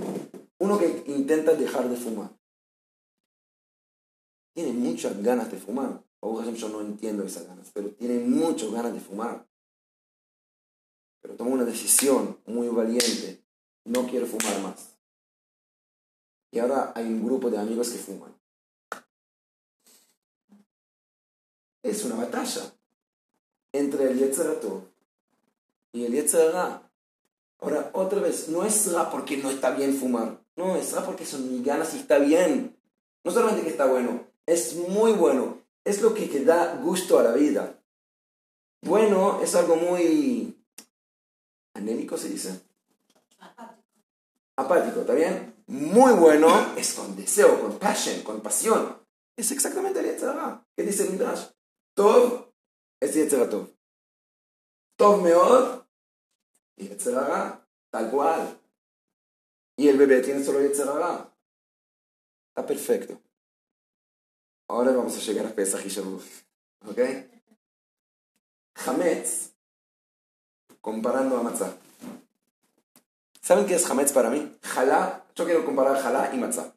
Uno 0.58 0.78
que 0.78 1.02
intenta 1.06 1.54
dejar 1.54 1.88
de 1.88 1.96
fumar. 1.96 2.30
Tiene 4.52 4.74
muchas 4.74 5.22
ganas 5.22 5.50
de 5.50 5.56
fumar. 5.56 6.04
Yo 6.20 6.68
no 6.68 6.82
entiendo 6.82 7.22
esas 7.22 7.46
ganas, 7.46 7.70
pero 7.72 7.88
tiene 7.94 8.18
muchas 8.18 8.70
ganas 8.70 8.92
de 8.92 9.00
fumar. 9.00 9.48
Pero 11.22 11.36
toma 11.36 11.52
una 11.52 11.64
decisión 11.64 12.38
muy 12.44 12.68
valiente. 12.68 13.42
No 13.84 14.06
quiero 14.06 14.26
fumar 14.26 14.60
más. 14.60 14.98
Y 16.50 16.58
ahora 16.58 16.92
hay 16.94 17.06
un 17.06 17.24
grupo 17.24 17.50
de 17.50 17.56
amigos 17.56 17.88
que 17.88 17.98
fuman. 17.98 18.38
Es 21.82 22.04
una 22.04 22.16
batalla 22.16 22.74
entre 23.72 24.10
el 24.10 24.18
Yetzerato 24.18 24.93
y 25.94 26.04
el 26.04 26.12
Yetzirah. 26.12 26.82
Ahora, 27.60 27.90
otra 27.94 28.20
vez, 28.20 28.48
no 28.48 28.64
es 28.64 28.92
Ra 28.92 29.10
porque 29.10 29.38
no 29.38 29.48
está 29.48 29.70
bien 29.70 29.96
fumar. 29.96 30.38
No, 30.56 30.76
es 30.76 30.92
Ra 30.92 31.06
porque 31.06 31.24
son 31.24 31.50
mis 31.50 31.64
ganas 31.64 31.94
y 31.94 31.98
está 32.00 32.18
bien. 32.18 32.76
No 33.22 33.30
solamente 33.30 33.62
que 33.62 33.70
está 33.70 33.86
bueno, 33.86 34.26
es 34.44 34.74
muy 34.74 35.12
bueno. 35.12 35.62
Es 35.84 36.02
lo 36.02 36.12
que, 36.12 36.26
te 36.26 36.44
da 36.44 36.76
gusto 36.76 37.18
a 37.18 37.22
la 37.22 37.32
vida. 37.32 37.80
Bueno 38.82 39.40
es 39.42 39.54
algo 39.54 39.76
muy... 39.76 40.58
anémico 41.74 42.18
se 42.18 42.28
dice. 42.28 42.60
Apático, 44.56 45.00
¿está 45.00 45.14
bien? 45.14 45.54
Muy 45.66 46.12
bueno 46.12 46.74
es 46.76 46.92
con 46.92 47.16
deseo, 47.16 47.60
con 47.60 47.78
passion, 47.78 48.22
con 48.22 48.40
pasión. 48.40 48.98
Es 49.36 49.52
exactamente 49.52 50.00
el 50.00 50.06
Yetzirah. 50.06 50.66
¿Qué 50.76 50.82
dice 50.82 51.04
el 51.04 51.12
Midrash? 51.12 51.46
Tov 51.94 52.52
es 53.00 53.14
Yetzirah 53.14 53.48
Tov. 53.48 53.68
Tov 54.96 55.22
meod 55.22 55.83
y 56.76 56.88
Yetzerara, 56.88 57.66
tal 57.90 58.10
cual. 58.10 58.58
Y 59.76 59.88
el 59.88 59.98
bebé 59.98 60.20
tiene 60.20 60.44
solo 60.44 60.60
Yetzerara. 60.60 61.30
Está 62.48 62.66
perfecto. 62.66 63.20
Ahora 64.68 64.92
vamos 64.92 65.16
a 65.16 65.20
llegar 65.20 65.46
a 65.46 65.54
Pesach 65.54 65.84
y 65.84 65.88
Shavuot. 65.88 66.22
¿Ok? 66.86 66.98
Hametz 68.86 69.52
comparando 70.80 71.38
a 71.38 71.42
matzá. 71.42 71.74
¿Saben 73.40 73.66
qué 73.66 73.74
es 73.74 73.90
hametz 73.90 74.12
para 74.12 74.30
mí? 74.30 74.56
Jalá, 74.62 75.24
yo 75.34 75.44
quiero 75.44 75.64
comparar 75.64 76.00
jalá 76.00 76.34
y 76.34 76.38
matzá. 76.38 76.74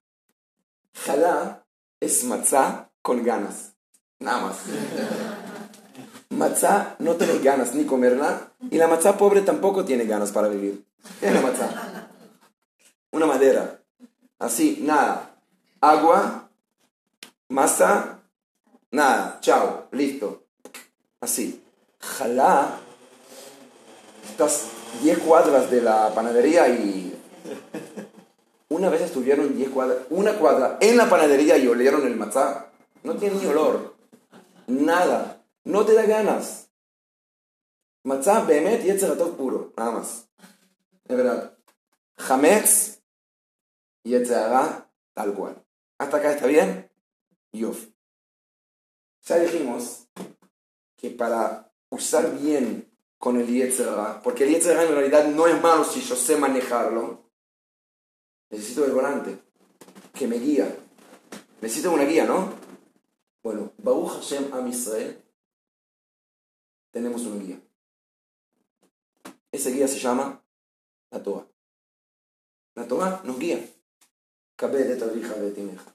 Jalá 0.93 1.65
es 1.99 2.23
matzá 2.23 2.91
con 3.01 3.23
ganas, 3.23 3.73
nada 4.19 4.41
más. 4.41 4.57
Matzá 6.37 6.95
no 6.99 7.15
tiene 7.15 7.39
ganas 7.39 7.73
ni 7.73 7.85
comerla 7.85 8.51
y 8.69 8.77
la 8.77 8.87
matzá 8.87 9.17
pobre 9.17 9.41
tampoco 9.41 9.83
tiene 9.85 10.05
ganas 10.05 10.31
para 10.31 10.47
vivir. 10.47 10.85
¿Qué 11.19 11.27
es 11.27 11.33
la 11.33 11.41
matzá? 11.41 12.09
Una 13.11 13.25
madera. 13.25 13.79
Así, 14.37 14.79
nada. 14.83 15.35
Agua, 15.81 16.49
masa, 17.49 18.19
nada. 18.91 19.39
Chao, 19.41 19.87
listo. 19.91 20.43
Así. 21.19 21.63
Jalá. 21.99 22.77
Estás 24.29 24.67
10 25.01 25.17
cuadras 25.19 25.71
de 25.71 25.81
la 25.81 26.13
panadería 26.13 26.69
y. 26.69 27.19
Una 28.69 28.89
vez 28.89 29.01
estuvieron 29.01 29.55
10 29.55 29.69
cuadras, 29.69 29.99
una 30.09 30.33
cuadra 30.33 30.77
en 30.81 30.97
la 30.97 31.09
panadería 31.09 31.57
y 31.57 31.67
olieron 31.67 32.05
el 32.05 32.15
matzá. 32.15 32.67
No 33.03 33.15
tiene 33.15 33.37
ni 33.39 33.47
olor. 33.47 33.95
Nada. 34.67 35.36
No 35.67 35.85
te 35.85 35.93
da 35.93 36.05
ganas. 36.05 36.69
Matzá, 38.05 38.45
behemet, 38.45 38.85
yetzeratov 38.85 39.35
puro. 39.35 39.73
Nada 39.75 39.91
más. 39.91 40.29
De 41.03 41.13
verdad. 41.13 41.57
Hametz, 42.15 43.01
yetzerá, 44.03 44.89
tal 45.13 45.33
cual. 45.33 45.61
¿Hasta 45.99 46.17
acá 46.17 46.31
está 46.31 46.47
bien? 46.47 46.89
Yuf. 47.51 47.89
Ya 49.23 49.39
dijimos 49.39 50.07
que 50.95 51.09
para 51.09 51.73
usar 51.89 52.39
bien 52.39 52.89
con 53.17 53.37
el 53.37 53.47
Yetzerá, 53.47 54.21
porque 54.23 54.45
el 54.45 54.51
Yetzerá 54.51 54.83
en 54.83 54.95
realidad 54.95 55.27
no 55.27 55.47
es 55.47 55.61
malo 55.61 55.83
si 55.83 55.99
yo 55.99 56.15
sé 56.15 56.37
manejarlo, 56.37 57.29
necesito 58.49 58.85
el 58.85 58.93
volante, 58.93 59.37
que 60.13 60.27
me 60.27 60.37
guía. 60.37 60.73
Necesito 61.59 61.91
una 61.91 62.05
guía, 62.05 62.25
¿no? 62.25 62.53
Bueno, 63.43 63.73
Baruch 63.79 64.13
Hashem 64.13 64.53
Am 64.53 64.67
Israel, 64.67 65.26
tenemos 66.91 67.23
un 67.23 67.45
guía. 67.45 67.59
Ese 69.51 69.71
guía 69.71 69.87
se 69.87 69.99
llama 69.99 70.43
la 71.11 71.23
Torah. 71.23 71.47
La 72.75 72.87
Torah 72.87 73.21
nos 73.23 73.39
guía. 73.39 73.65
Betimeja. 74.59 75.93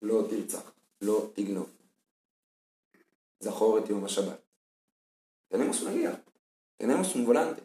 Lo 0.00 0.24
tirzach. 0.26 0.64
Lo 1.00 1.32
ignov. 1.36 1.68
Zahoret 3.42 3.86
yom 3.88 4.06
Shabbat. 4.06 4.40
Tenemos 5.48 5.82
una 5.82 5.92
guía. 5.92 6.24
Tenemos 6.76 7.14
un 7.14 7.24
volante. 7.26 7.62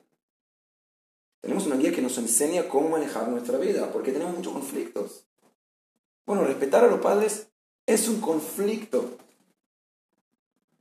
Tenemos 1.41 1.65
una 1.67 1.77
guía 1.77 1.93
que 1.93 2.01
nos 2.01 2.17
enseña 2.17 2.67
cómo 2.67 2.89
manejar 2.89 3.29
nuestra 3.29 3.57
vida, 3.57 3.91
porque 3.91 4.11
tenemos 4.11 4.35
muchos 4.35 4.53
conflictos. 4.53 5.25
Bueno, 6.25 6.43
respetar 6.43 6.83
a 6.83 6.87
los 6.87 6.99
padres 6.99 7.47
es 7.85 8.07
un 8.07 8.19
conflicto. 8.19 9.17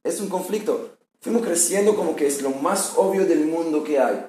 Es 0.09 0.23
un 0.23 0.31
conflicto. 0.31 0.97
Fuimos 1.21 1.43
creciendo 1.43 1.95
como 1.95 2.17
que 2.17 2.27
es 2.27 2.41
lo 2.41 2.49
más 2.49 2.95
obvio 2.97 3.27
del 3.27 3.45
mundo 3.45 3.85
que 3.85 3.99
hay. 3.99 4.27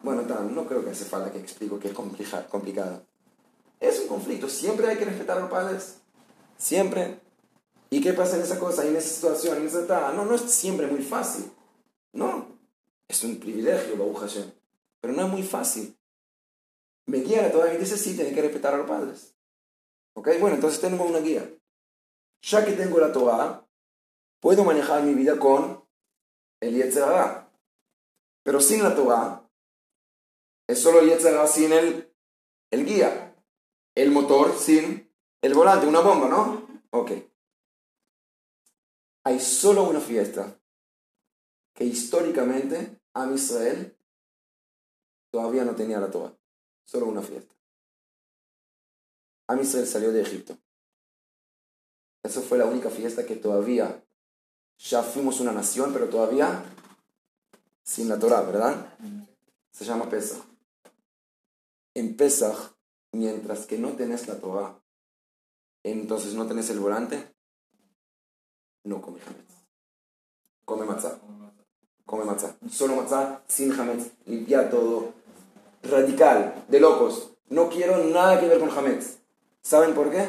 Bueno, 0.00 0.22
no 0.22 0.64
creo 0.68 0.84
que 0.84 0.90
hace 0.90 1.04
falta 1.04 1.32
que 1.32 1.40
explico 1.40 1.80
que 1.80 1.88
es 1.88 1.94
complicado. 1.94 3.02
Es 3.80 3.98
un 3.98 4.06
conflicto. 4.06 4.48
Siempre 4.48 4.86
hay 4.86 4.96
que 4.96 5.06
respetar 5.06 5.38
a 5.38 5.40
los 5.40 5.50
padres. 5.50 5.96
Siempre. 6.56 7.18
¿Y 7.90 8.00
qué 8.00 8.12
pasa 8.12 8.36
en 8.36 8.42
esa 8.42 8.60
cosa, 8.60 8.86
en 8.86 8.94
esa 8.94 9.08
situación, 9.08 9.56
en 9.56 9.66
esa 9.66 9.80
etapa? 9.80 10.12
No, 10.12 10.24
no 10.24 10.36
es 10.36 10.42
siempre 10.42 10.86
muy 10.86 11.02
fácil. 11.02 11.50
No. 12.12 12.46
Es 13.08 13.24
un 13.24 13.40
privilegio, 13.40 13.96
Baruch 13.96 14.18
Hashem. 14.18 14.52
Pero 15.00 15.14
no 15.14 15.24
es 15.24 15.32
muy 15.32 15.42
fácil. 15.42 15.98
Me 17.06 17.18
guía 17.18 17.50
todavía 17.50 17.76
dice 17.76 17.98
sí, 17.98 18.14
tiene 18.14 18.32
que 18.32 18.42
respetar 18.42 18.74
a 18.74 18.76
los 18.76 18.86
padres. 18.86 19.34
¿Ok? 20.14 20.28
Bueno, 20.38 20.54
entonces 20.54 20.80
tengo 20.80 21.02
una 21.02 21.18
guía. 21.18 21.50
Ya 22.42 22.64
que 22.64 22.74
tengo 22.74 23.00
la 23.00 23.12
Torah, 23.12 23.66
puedo 24.40 24.64
manejar 24.64 25.02
mi 25.02 25.14
vida 25.14 25.38
con 25.38 25.84
el 26.60 26.74
Yetzirah. 26.74 27.50
Pero 28.42 28.60
sin 28.60 28.82
la 28.82 28.94
Torah, 28.94 29.48
es 30.66 30.82
solo 30.82 31.00
el 31.00 31.08
Yetzirah 31.08 31.46
sin 31.46 31.72
el, 31.72 32.14
el 32.70 32.84
guía 32.84 33.30
el 33.94 34.10
motor 34.10 34.56
sin 34.56 35.10
el 35.42 35.54
volante, 35.54 35.86
una 35.86 36.00
bomba, 36.00 36.28
¿no? 36.28 36.82
Ok. 36.90 37.12
Hay 39.24 39.40
solo 39.40 39.84
una 39.84 40.00
fiesta 40.00 40.58
que 41.74 41.84
históricamente 41.84 43.00
Am 43.14 43.34
Israel 43.34 43.96
todavía 45.30 45.64
no 45.64 45.74
tenía 45.74 46.00
la 46.00 46.10
Torah. 46.10 46.36
Solo 46.84 47.06
una 47.06 47.22
fiesta. 47.22 47.54
Am 49.48 49.60
Israel 49.60 49.86
salió 49.86 50.12
de 50.12 50.22
Egipto. 50.22 50.58
Esa 52.22 52.40
fue 52.40 52.58
la 52.58 52.66
única 52.66 52.90
fiesta 52.90 53.26
que 53.26 53.36
todavía 53.36 54.04
ya 54.82 55.02
fuimos 55.02 55.40
una 55.40 55.52
nación, 55.52 55.92
pero 55.92 56.08
todavía 56.08 56.64
sin 57.82 58.08
la 58.08 58.18
Torah, 58.18 58.42
¿verdad? 58.42 58.94
Se 59.70 59.84
llama 59.84 60.08
Pesach. 60.08 60.42
En 61.94 62.16
Pesach 62.16 62.74
mientras 63.12 63.66
que 63.66 63.78
no 63.78 63.90
tenés 63.90 64.28
la 64.28 64.38
Torah, 64.38 64.80
entonces 65.82 66.34
no 66.34 66.46
tenés 66.46 66.70
el 66.70 66.78
volante, 66.78 67.34
no 68.84 69.00
come 69.00 69.20
hametz. 69.20 69.54
Come 70.64 70.86
matzah. 70.86 71.18
Come 72.06 72.24
matzah. 72.24 72.56
Solo 72.70 72.96
matzah, 72.96 73.42
sin 73.46 73.72
hametz. 73.72 74.12
Limpia 74.26 74.70
todo. 74.70 75.12
Radical, 75.82 76.64
de 76.68 76.80
locos. 76.80 77.32
No 77.48 77.68
quiero 77.68 78.04
nada 78.04 78.38
que 78.40 78.46
ver 78.46 78.60
con 78.60 78.70
hametz. 78.70 79.18
¿Saben 79.62 79.94
por 79.94 80.10
qué? 80.10 80.26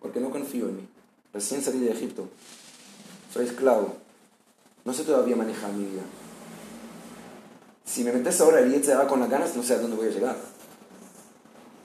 Porque 0.00 0.20
no 0.20 0.30
confío 0.30 0.68
en 0.68 0.76
mí. 0.76 0.93
Recién 1.34 1.60
salí 1.62 1.80
de 1.80 1.90
Egipto. 1.90 2.28
Soy 3.32 3.46
esclavo. 3.46 3.96
No 4.84 4.94
sé 4.94 5.02
todavía 5.02 5.34
manejar 5.34 5.72
mi 5.72 5.84
vida. 5.84 6.02
Si 7.84 8.04
me 8.04 8.12
metes 8.12 8.40
ahora 8.40 8.60
el 8.60 8.72
va 8.72 9.08
con 9.08 9.18
las 9.18 9.28
ganas, 9.28 9.56
no 9.56 9.62
sé 9.64 9.74
a 9.74 9.78
dónde 9.78 9.96
voy 9.96 10.06
a 10.06 10.12
llegar. 10.12 10.36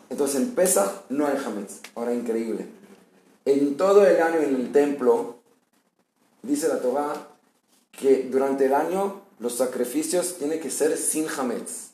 Entonces 0.09 0.39
en 0.39 0.51
Pesach 0.51 1.09
no 1.09 1.25
hay 1.25 1.37
Hametz. 1.37 1.81
Ahora 1.95 2.13
increíble. 2.13 2.67
En 3.45 3.75
todo 3.75 4.05
el 4.05 4.21
año 4.21 4.39
en 4.39 4.55
el 4.55 4.71
templo, 4.71 5.39
dice 6.43 6.67
la 6.67 6.79
Torah, 6.79 7.27
que 7.91 8.29
durante 8.29 8.67
el 8.67 8.73
año 8.75 9.21
los 9.39 9.55
sacrificios 9.55 10.37
tienen 10.37 10.59
que 10.59 10.69
ser 10.69 10.95
sin 10.97 11.27
Hametz, 11.27 11.89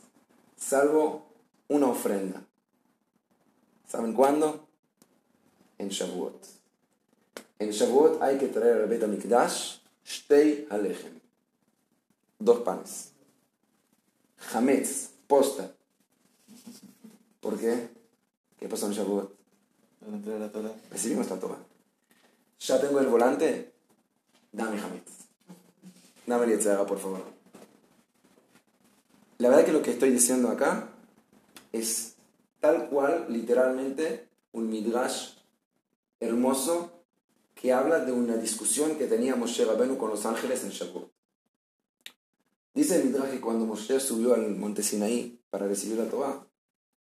salvo 0.58 1.26
una 1.70 1.88
ofrenda. 1.88 2.44
¿Saben 3.88 4.14
cuándo? 4.14 4.68
En 5.78 5.90
Shavuot. 5.90 6.55
En 7.60 7.72
Shavuot 7.72 8.22
hay 8.22 8.38
que 8.38 8.48
traer 8.48 8.82
al 8.82 8.90
Bet 8.90 9.04
HaMikdash 9.04 9.80
Shtei 10.06 10.68
Alechem. 10.70 11.20
Dos 12.40 12.60
panes. 12.60 13.12
Hametz, 14.54 15.10
posta. 15.28 15.72
¿Por 17.40 17.58
qué? 17.58 17.90
¿Qué 18.60 18.68
pasó 18.68 18.88
en 18.88 18.94
Shavuot? 18.94 19.36
Recibimos 20.92 21.30
la 21.30 21.40
Torah. 21.40 21.58
Ya 22.60 22.82
tengo 22.82 23.00
el 23.00 23.08
volante. 23.08 23.74
Dame 24.52 24.80
Hametz. 24.80 25.12
Dame 26.26 26.54
el 26.54 26.60
por 26.86 27.00
favor. 27.00 27.24
La 29.38 29.50
verdad 29.50 29.66
que 29.66 29.74
lo 29.74 29.82
que 29.82 29.92
estoy 29.92 30.12
diciendo 30.12 30.50
acá 30.50 30.90
es 31.72 32.16
tal 32.60 32.90
cual, 32.90 33.26
literalmente, 33.30 34.28
un 34.54 34.70
midrash 34.70 35.34
hermoso 36.20 36.95
que 37.66 37.74
habla 37.74 37.98
de 37.98 38.12
una 38.12 38.38
discusión 38.38 38.96
que 38.96 39.08
tenía 39.08 39.36
Moshe 39.36 39.66
Rabenu 39.66 39.98
con 39.98 40.12
los 40.12 40.24
ángeles 40.28 40.64
en 40.64 40.70
Shavuot. 40.70 41.12
Dice 42.76 42.98
el 42.98 43.06
midrash 43.06 43.32
que 43.32 43.42
cuando 43.42 43.66
Moshe 43.66 44.00
subió 44.00 44.36
al 44.36 44.56
monte 44.56 44.84
Sinaí 44.84 45.42
para 45.50 45.68
recibir 45.68 45.98
la 45.98 46.08
Torah, 46.08 46.46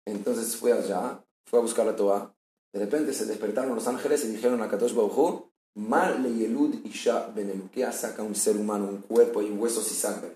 entonces 0.07 0.57
fue 0.57 0.73
allá 0.73 1.23
fue 1.45 1.59
a 1.59 1.63
buscar 1.63 1.85
la 1.85 1.95
Torah. 1.95 2.35
De 2.73 2.81
repente 2.81 3.13
se 3.13 3.27
despertaron 3.27 3.75
los 3.75 3.87
ángeles 3.87 4.25
y 4.25 4.29
dijeron 4.29 4.63
a 4.63 4.71
Kadosh 4.71 4.95
Baruj 4.95 5.51
Mal 5.75 6.23
le 6.23 6.33
yelud 6.33 6.83
isha 6.87 7.27
benelu. 7.27 7.69
¿Qué 7.71 7.85
saca 7.93 8.23
un 8.23 8.35
ser 8.35 8.57
humano, 8.57 8.87
un 8.87 9.03
cuerpo 9.03 9.43
y 9.43 9.51
huesos 9.51 9.93
y 9.93 9.95
sangre? 9.95 10.35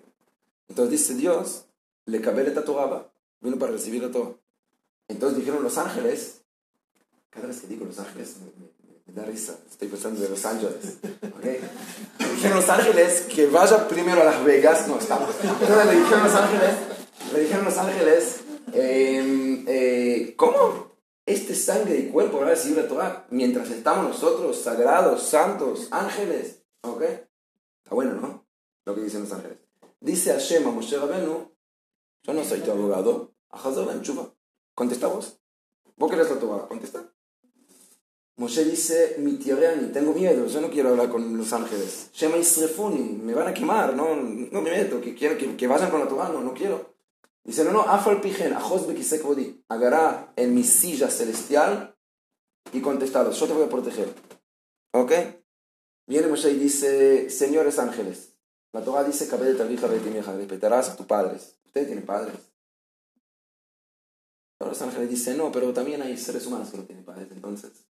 Entonces 0.68 0.91
dice 0.91 1.14
Dios, 1.14 1.64
le 2.05 2.20
cabele 2.20 2.53
la 2.53 2.64
Torah, 2.64 3.11
vino 3.41 3.59
para 3.59 3.72
recibir 3.72 4.03
la 4.03 4.11
Torah. 4.11 4.35
Entonces 5.09 5.39
dijeron 5.39 5.62
los 5.62 5.79
ángeles, 5.79 6.43
cada 7.31 7.47
vez 7.47 7.62
que 7.62 7.66
digo 7.66 7.87
los 7.87 7.99
ángeles 7.99 8.37
me, 8.43 8.78
da 9.13 9.25
risa, 9.25 9.59
estoy 9.71 9.89
pensando 9.89 10.21
de 10.21 10.29
Los 10.29 10.45
Ángeles. 10.45 10.99
¿okay? 11.37 11.61
dijeron 12.35 12.59
los 12.59 12.69
ángeles 12.69 13.23
que 13.23 13.47
vaya 13.47 13.89
primero 13.89 14.23
a 14.23 14.25
Las 14.25 14.45
Vegas, 14.45 14.87
no. 14.87 14.99
Entonces 15.01 15.87
le 15.87 16.01
dijeron 16.01 16.25
los 16.25 16.35
ángeles, 16.35 16.75
le 17.33 17.41
dijeron 17.41 17.65
los 17.65 17.79
ángeles, 17.79 18.41
em, 18.73 19.65
eh, 19.67 20.35
¿cómo? 20.37 20.89
este 21.27 21.55
sangre 21.55 21.99
y 21.99 22.09
cuerpo 22.09 22.39
va 22.39 22.47
a 22.47 22.51
recibir 22.51 22.79
la 22.79 22.89
Torah 22.89 23.27
mientras 23.31 23.71
estamos 23.71 24.09
nosotros, 24.09 24.57
sagrados, 24.63 25.25
santos, 25.25 25.89
ángeles. 25.91 26.63
¿Ok? 26.83 27.03
Está 27.03 27.95
bueno, 27.95 28.15
¿no? 28.15 28.49
lo 28.89 28.95
que 28.95 29.03
dicen 29.03 29.21
los 29.21 29.33
ángeles. 29.33 29.59
Dice 30.01 30.33
Hashem 30.33 30.67
a 30.67 30.71
Moshe 30.71 30.97
Rabenu, 30.97 31.53
yo 32.23 32.33
no 32.33 32.43
soy 32.43 32.61
tu 32.61 32.71
abogado, 32.71 33.35
a 33.51 33.59
Hazar 33.59 34.01
Chuba. 34.01 34.33
Contesta 34.75 35.09
vos. 35.09 35.39
Vos 35.97 36.11
querés 36.11 36.31
la 36.31 36.39
Torah, 36.39 36.67
contesta. 36.67 37.05
Moshe 38.39 38.64
dice, 38.64 39.16
mi 39.18 39.32
ni 39.32 39.89
tengo 39.93 40.12
miedo, 40.12 40.47
yo 40.47 40.61
no 40.61 40.70
quiero 40.70 40.91
hablar 40.91 41.09
con 41.09 41.36
los 41.36 41.53
ángeles. 41.53 42.09
Shema 42.12 42.36
Isrefuni, 42.36 43.18
me 43.20 43.34
van 43.34 43.49
a 43.49 43.53
quemar, 43.53 43.97
no, 43.97 44.14
no 44.14 44.61
me 44.62 44.70
meto, 44.70 45.01
que, 45.01 45.12
quiero, 45.12 45.36
que, 45.36 45.57
que 45.57 45.66
vayan 45.66 45.91
con 45.91 45.99
la 45.99 46.07
Torah, 46.07 46.28
no, 46.28 46.41
no 46.41 46.55
quiero. 46.55 46.95
Dice, 47.43 47.64
no, 47.64 47.72
no, 47.72 47.80
Afal 47.80 48.20
Pijen, 48.20 48.53
Ajos 48.53 48.86
Bekisek 48.86 49.24
agarrá 49.68 50.32
en 50.36 50.55
mi 50.55 50.62
silla 50.62 51.11
celestial 51.11 51.97
y 52.72 52.80
contestado, 52.80 53.32
yo 53.32 53.47
te 53.49 53.53
voy 53.55 53.64
a 53.64 53.68
proteger. 53.68 54.14
¿Ok? 54.93 55.12
Viene 56.07 56.28
Moshe 56.28 56.53
y 56.53 56.61
dice, 56.61 57.30
señores 57.30 57.80
ángeles, 57.80 58.36
la 58.72 58.84
Torah 58.84 59.03
dice, 59.03 59.26
de 59.26 59.55
Tarija 59.55 59.89
respetarás 59.89 60.91
a 60.91 60.97
tus 60.97 61.07
padres. 61.07 61.59
Ustedes 61.66 61.89
tienen 61.89 62.07
padres. 62.07 62.36
Los 64.61 64.80
ángeles 64.80 65.11
dicen, 65.11 65.39
no, 65.39 65.51
pero 65.51 65.72
también 65.72 66.03
hay 66.03 66.16
seres 66.16 66.47
humanos 66.47 66.70
que 66.70 66.76
no 66.76 66.84
tienen 66.84 67.05
padres, 67.05 67.26
entonces 67.32 67.88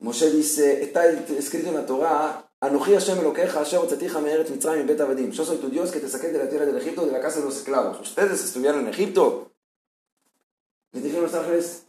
Moshe 0.00 0.30
dice, 0.30 0.82
está 0.82 1.08
escrito 1.08 1.68
en 1.68 1.74
la 1.74 1.84
Torah, 1.84 2.48
Anoji 2.60 2.94
Hashem 2.94 3.18
Asher 3.56 3.80
Otzaticha 3.80 4.20
Me'eret 4.20 4.48
Mitzrayim 4.48 4.86
Bet. 4.86 5.00
Yo 5.32 5.44
soy 5.44 5.58
tu 5.58 5.68
Dios 5.68 5.90
que 5.90 5.98
te 5.98 6.08
saqué 6.08 6.28
de 6.28 6.38
la 6.38 6.48
tierra 6.48 6.66
del 6.66 6.76
Egipto, 6.76 7.04
de 7.04 7.12
la 7.12 7.20
casa 7.20 7.40
de 7.40 7.46
los 7.46 7.56
esclavos. 7.56 8.00
¿Ustedes 8.00 8.44
estuvieron 8.44 8.80
en 8.80 8.88
Egipto? 8.88 9.50
Le 10.92 11.00
dijeron 11.00 11.24
los 11.24 11.34
ángeles, 11.34 11.84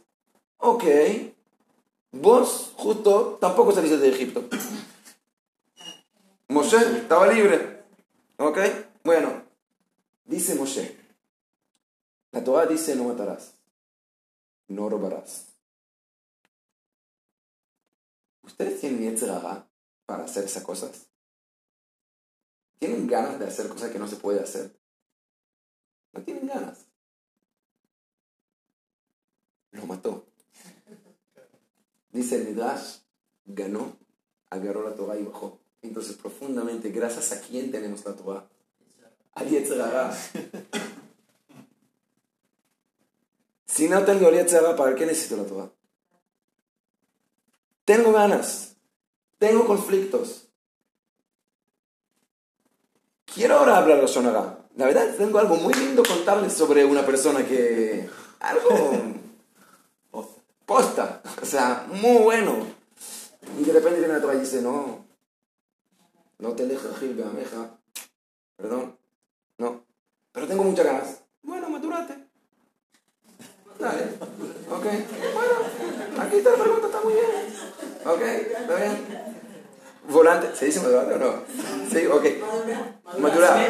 ok, 0.58 0.84
vos 2.12 2.72
justo 2.76 3.38
tampoco 3.40 3.72
saliste 3.72 3.98
de 3.98 4.08
Egipto. 4.08 4.44
Moshe 6.48 6.76
estaba 6.76 7.28
libre. 7.28 7.84
¿Ok? 8.38 8.58
Bueno, 9.04 9.44
dice 10.24 10.56
Moshe, 10.56 10.96
la 12.32 12.42
Torah 12.42 12.66
dice 12.66 12.96
no 12.96 13.04
matarás, 13.04 13.54
no 14.68 14.88
robarás 14.88 15.49
¿Ustedes 18.50 18.80
tienen 18.80 19.00
Yetzirah 19.02 19.66
para 20.06 20.24
hacer 20.24 20.44
esas 20.44 20.64
cosas? 20.64 21.06
¿Tienen 22.78 23.06
ganas 23.06 23.38
de 23.38 23.46
hacer 23.46 23.68
cosas 23.68 23.90
que 23.90 23.98
no 23.98 24.08
se 24.08 24.16
puede 24.16 24.40
hacer? 24.40 24.76
No 26.12 26.22
tienen 26.22 26.46
ganas. 26.46 26.86
Lo 29.70 29.86
mató. 29.86 30.26
Dice 32.10 32.36
el 32.36 32.48
Midrash, 32.48 32.98
ganó, 33.44 33.96
agarró 34.50 34.82
la 34.82 34.96
Torah 34.96 35.16
y 35.16 35.22
bajó. 35.22 35.60
Entonces, 35.82 36.16
profundamente, 36.16 36.90
gracias 36.90 37.30
a 37.32 37.40
quién 37.40 37.70
tenemos 37.70 38.04
la 38.04 38.14
Torah? 38.14 38.48
A 39.34 39.44
Yetzirah. 39.44 40.12
si 43.66 43.88
no 43.88 44.04
tengo 44.04 44.30
Yetzirah, 44.30 44.74
¿para 44.74 44.96
qué 44.96 45.06
necesito 45.06 45.36
la 45.36 45.44
Torah? 45.44 45.70
Tengo 47.90 48.12
ganas. 48.12 48.76
Tengo 49.40 49.66
conflictos. 49.66 50.46
Quiero 53.24 53.56
ahora 53.56 53.78
hablar 53.78 54.00
de 54.00 54.06
Shonara. 54.06 54.60
La 54.76 54.86
verdad, 54.86 55.12
tengo 55.18 55.40
algo 55.40 55.56
muy 55.56 55.74
lindo 55.74 56.04
contarles 56.04 56.52
sobre 56.52 56.84
una 56.84 57.04
persona 57.04 57.44
que. 57.44 58.08
Algo. 58.38 58.92
posta. 60.64 61.20
O 61.42 61.44
sea, 61.44 61.84
muy 61.88 62.22
bueno. 62.22 62.64
Y 63.58 63.64
de 63.64 63.72
repente 63.72 63.98
viene 63.98 64.18
otra 64.18 64.36
y 64.36 64.38
dice: 64.38 64.62
No. 64.62 65.04
No 66.38 66.52
te 66.52 66.68
dejes 66.68 66.96
Gil 67.00 67.20
ameja. 67.20 67.76
Perdón. 68.54 68.96
No. 69.58 69.82
Pero 70.30 70.46
tengo 70.46 70.62
muchas 70.62 70.86
ganas. 70.86 71.22
Bueno, 71.42 71.68
maturate. 71.68 72.14
Dale. 73.80 74.02
Ok. 74.70 74.84
Bueno, 75.34 76.20
aquí 76.20 76.36
está 76.36 76.50
la 76.50 76.62
pregunta, 76.62 76.86
está 76.86 77.00
muy 77.00 77.14
bien. 77.14 77.69
¿Ok? 78.04 78.22
¿Está 78.22 78.76
bien? 78.76 79.30
Volante, 80.08 80.48
¿se 80.54 80.66
dice 80.66 80.80
madurante 80.80 81.14
o 81.14 81.18
no? 81.18 81.34
Sí, 81.90 82.06
ok. 82.06 82.24
Madurar. 83.18 83.68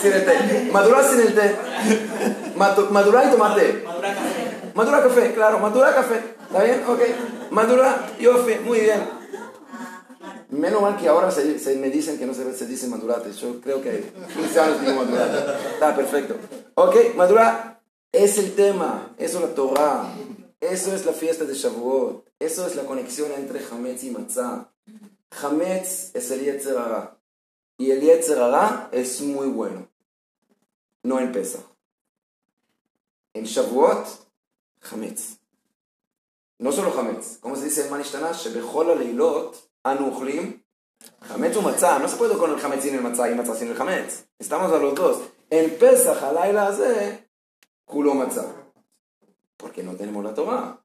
Sin 0.00 0.12
el 0.12 0.24
té. 0.24 0.68
Madurar 0.72 1.04
sin 1.04 1.20
el 1.20 1.34
té. 1.34 1.56
Madurar 2.56 3.26
y 3.26 3.30
tomar 3.30 3.56
té. 3.56 3.84
Madurar 4.74 5.02
café, 5.02 5.32
claro, 5.32 5.58
madurar 5.58 5.94
café. 5.94 6.36
¿Está 6.46 6.62
bien? 6.62 6.84
Ok. 6.86 7.00
Madurar, 7.50 8.12
yo 8.20 8.44
muy 8.64 8.80
bien. 8.80 9.00
Menos 10.50 10.80
mal 10.80 10.96
que 10.96 11.08
ahora 11.08 11.30
se, 11.30 11.58
se, 11.58 11.74
me 11.76 11.90
dicen 11.90 12.18
que 12.18 12.26
no 12.26 12.34
se, 12.34 12.54
se 12.54 12.66
dice 12.66 12.86
madurate. 12.86 13.32
Yo 13.32 13.60
creo 13.60 13.82
que 13.82 14.12
15 14.34 14.60
años 14.60 14.80
digo 14.80 14.94
madurate. 14.94 15.52
Está 15.74 15.96
perfecto. 15.96 16.36
Ok, 16.74 17.14
madurar 17.16 17.80
es 18.12 18.38
el 18.38 18.54
tema. 18.54 19.14
Eso 19.18 19.38
es 19.38 19.48
la 19.48 19.54
Torah. 19.54 20.04
Eso 20.70 20.94
es 20.94 21.06
la 21.06 21.12
fiesta 21.12 21.44
de 21.44 21.54
Shavuot. 21.54 22.28
Eso 22.40 22.66
es 22.66 22.74
la 22.74 22.84
conexión 22.84 23.30
entre 23.32 23.64
Hametz 23.64 24.02
y 24.02 24.10
Matzah. 24.10 24.72
Hametz 25.30 26.10
es 26.14 26.30
el 26.32 26.44
Yetzer 26.44 26.76
Y 27.78 27.92
el 27.92 28.00
Yetzer 28.00 28.38
es 28.90 29.20
muy 29.20 29.46
bueno. 29.48 29.88
No 31.04 31.20
en. 31.20 31.32
En 33.34 33.44
Shavuot, 33.44 34.06
Hametz. 34.90 35.38
No 36.58 36.72
solo 36.72 36.98
Hametz. 36.98 37.38
¿Cómo 37.38 37.54
se 37.54 37.66
dice 37.66 37.84
en 37.84 37.90
Manishtana? 37.90 38.32
Shebechol 38.32 38.98
leilot 38.98 39.56
anuchlim 39.84 40.64
Hametz 41.30 41.56
o 41.56 41.62
Matzah. 41.62 42.00
No 42.00 42.08
se 42.08 42.16
puede 42.16 42.36
con 42.36 42.52
el 42.52 42.64
Hametz 42.64 42.82
sin 42.82 42.94
el 42.96 43.02
Matzah 43.02 43.30
y 43.30 43.36
Matzah 43.36 43.54
sin 43.54 43.68
el 43.68 43.80
Hametz. 43.80 44.24
Estamos 44.38 44.72
a 44.72 44.78
los 44.78 44.96
dos. 44.96 45.20
En 45.48 45.78
Pesach, 45.78 46.20
Laila 46.32 46.68
hace, 46.68 47.28
Kulo 47.84 48.14
Matzah. 48.14 48.65
Porque 49.56 49.82
no 49.82 49.94
tenemos 49.94 50.22
la 50.24 50.34
Torah. 50.34 50.84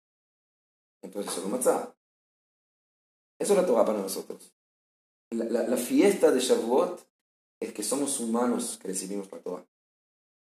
Entonces 1.01 1.33
solo 1.33 1.49
matzah. 1.49 1.93
Eso 3.39 3.53
es 3.53 3.59
la 3.59 3.65
Torah 3.65 3.85
para 3.85 3.99
nosotros. 3.99 4.53
La, 5.31 5.77
fiesta 5.77 6.29
de 6.29 6.39
Shavuot 6.39 7.01
es 7.59 7.73
que 7.73 7.83
somos 7.83 8.19
humanos 8.19 8.77
que 8.81 8.89
recibimos 8.89 9.31
la 9.31 9.39
Torah. 9.39 9.65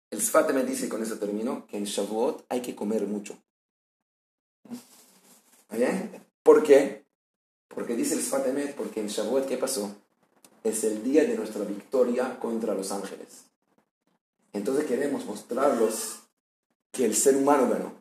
El 0.10 0.22
Sfat 0.22 0.52
me 0.52 0.64
dice, 0.64 0.90
con 0.90 1.04
eso 1.04 1.18
termino, 1.20 1.68
que 1.68 1.78
en 1.78 1.84
Shavuot 1.84 2.46
hay 2.50 2.62
que 2.62 2.76
comer 2.76 3.06
mucho. 3.06 3.38
¿Bien? 5.72 6.26
¿Por 6.42 6.64
qué? 6.64 7.06
Porque 7.68 7.96
dice 7.96 8.16
el 8.16 8.22
Sfat 8.22 8.48
porque 8.76 9.00
en 9.00 9.08
Shavuot, 9.08 9.48
¿qué 9.48 9.58
pasó? 9.58 9.96
Es 10.64 10.84
el 10.84 11.04
día 11.04 11.24
de 11.24 11.36
nuestra 11.36 11.64
victoria 11.64 12.40
contra 12.40 12.74
los 12.74 12.92
ángeles. 12.92 13.46
Entonces 14.52 14.86
queremos 14.86 15.26
mostrarlos 15.26 16.22
que 16.92 17.06
el 17.06 17.16
ser 17.16 17.36
humano 17.38 17.70
ganó. 17.70 17.99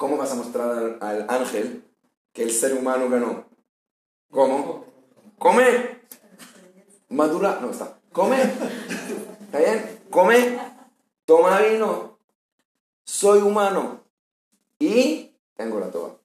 ¿Cómo 0.00 0.16
vas 0.16 0.32
a 0.32 0.34
mostrar 0.34 0.96
al, 1.02 1.26
ángel 1.28 1.84
que 2.32 2.42
el 2.42 2.50
ser 2.52 2.72
humano 2.72 3.10
ganó? 3.10 3.44
¿Cómo? 4.30 4.86
Come. 5.38 6.00
Madura. 7.10 7.58
No 7.60 7.70
está. 7.70 8.00
Come. 8.10 8.40
¿Está 8.40 9.58
bien? 9.58 10.00
Come. 10.08 10.58
Toma 11.26 11.60
vino. 11.60 12.18
Soy 13.04 13.42
humano. 13.42 14.00
Y 14.78 15.36
tengo 15.54 15.78
la 15.78 15.90
toba. 15.90 16.16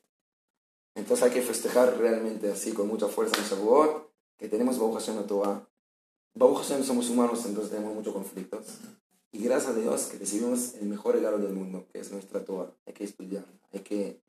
Entonces 0.96 1.26
hay 1.26 1.32
que 1.32 1.42
festejar 1.42 1.98
realmente 1.98 2.50
así 2.50 2.72
con 2.72 2.88
mucha 2.88 3.10
fuerza 3.10 3.36
en 3.42 3.44
Shavuot, 3.44 4.10
que 4.38 4.48
tenemos 4.48 4.80
Baruch 4.80 5.00
Hashem 5.00 5.18
la 5.18 5.28
Torah. 5.28 5.68
Baruch 6.34 6.64
somos 6.64 7.10
humanos, 7.10 7.46
entonces 7.46 7.72
tenemos 7.72 7.94
muchos 7.94 8.14
conflictos. 8.14 8.68
Y 9.36 9.44
gracias 9.44 9.76
a 9.76 9.78
Dios 9.78 10.06
que 10.06 10.18
recibimos 10.18 10.76
el 10.76 10.88
mejor 10.88 11.16
regalo 11.16 11.38
del 11.40 11.52
mundo, 11.52 11.86
que 11.92 12.00
es 12.00 12.10
nuestra 12.10 12.46
Torah. 12.46 12.72
Hay 12.86 12.94
que 12.94 13.04
estudiar, 13.04 13.44
hay 13.74 13.82
que 13.82 14.22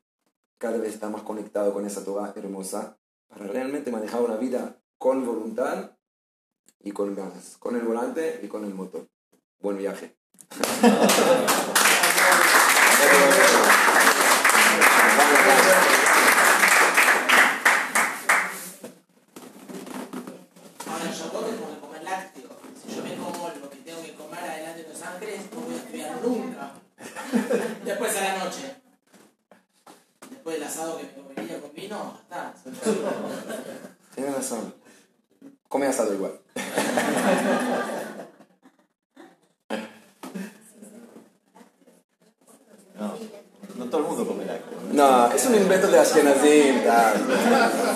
cada 0.57 0.77
vez 0.79 0.95
estar 0.95 1.09
más 1.09 1.21
conectado 1.21 1.73
con 1.73 1.85
esa 1.85 2.03
Torah 2.03 2.33
hermosa 2.35 2.97
para 3.29 3.47
realmente 3.47 3.89
manejar 3.89 4.21
una 4.21 4.35
vida 4.35 4.81
con 4.97 5.25
voluntad 5.25 5.91
y 6.83 6.91
con 6.91 7.15
ganas, 7.15 7.55
con 7.57 7.77
el 7.77 7.83
volante 7.83 8.41
y 8.43 8.49
con 8.49 8.65
el 8.65 8.73
motor. 8.73 9.07
Buen 9.61 9.77
viaje. 9.77 10.17
Después 27.83 28.15
a 28.17 28.21
la 28.21 28.43
noche. 28.43 28.75
Después 30.29 30.55
del 30.59 30.67
asado 30.67 30.97
que 30.97 31.03
me 31.03 31.13
comería 31.13 31.61
con 31.61 31.73
vino, 31.73 32.19
está. 32.21 32.53
Tienes 34.13 34.35
razón. 34.35 34.75
Come 35.97 36.09
asado 36.09 36.13
igual. 36.13 36.39
No, 42.99 43.13
no 43.77 43.85
todo 43.89 44.01
el 44.01 44.07
mundo 44.07 44.27
come 44.27 44.45
lácteos. 44.45 44.83
No, 44.93 45.31
es 45.31 45.45
un 45.47 45.55
invento 45.55 45.87
de 45.87 45.99
Ashkenazim. 45.99 46.83
tal. 46.83 47.86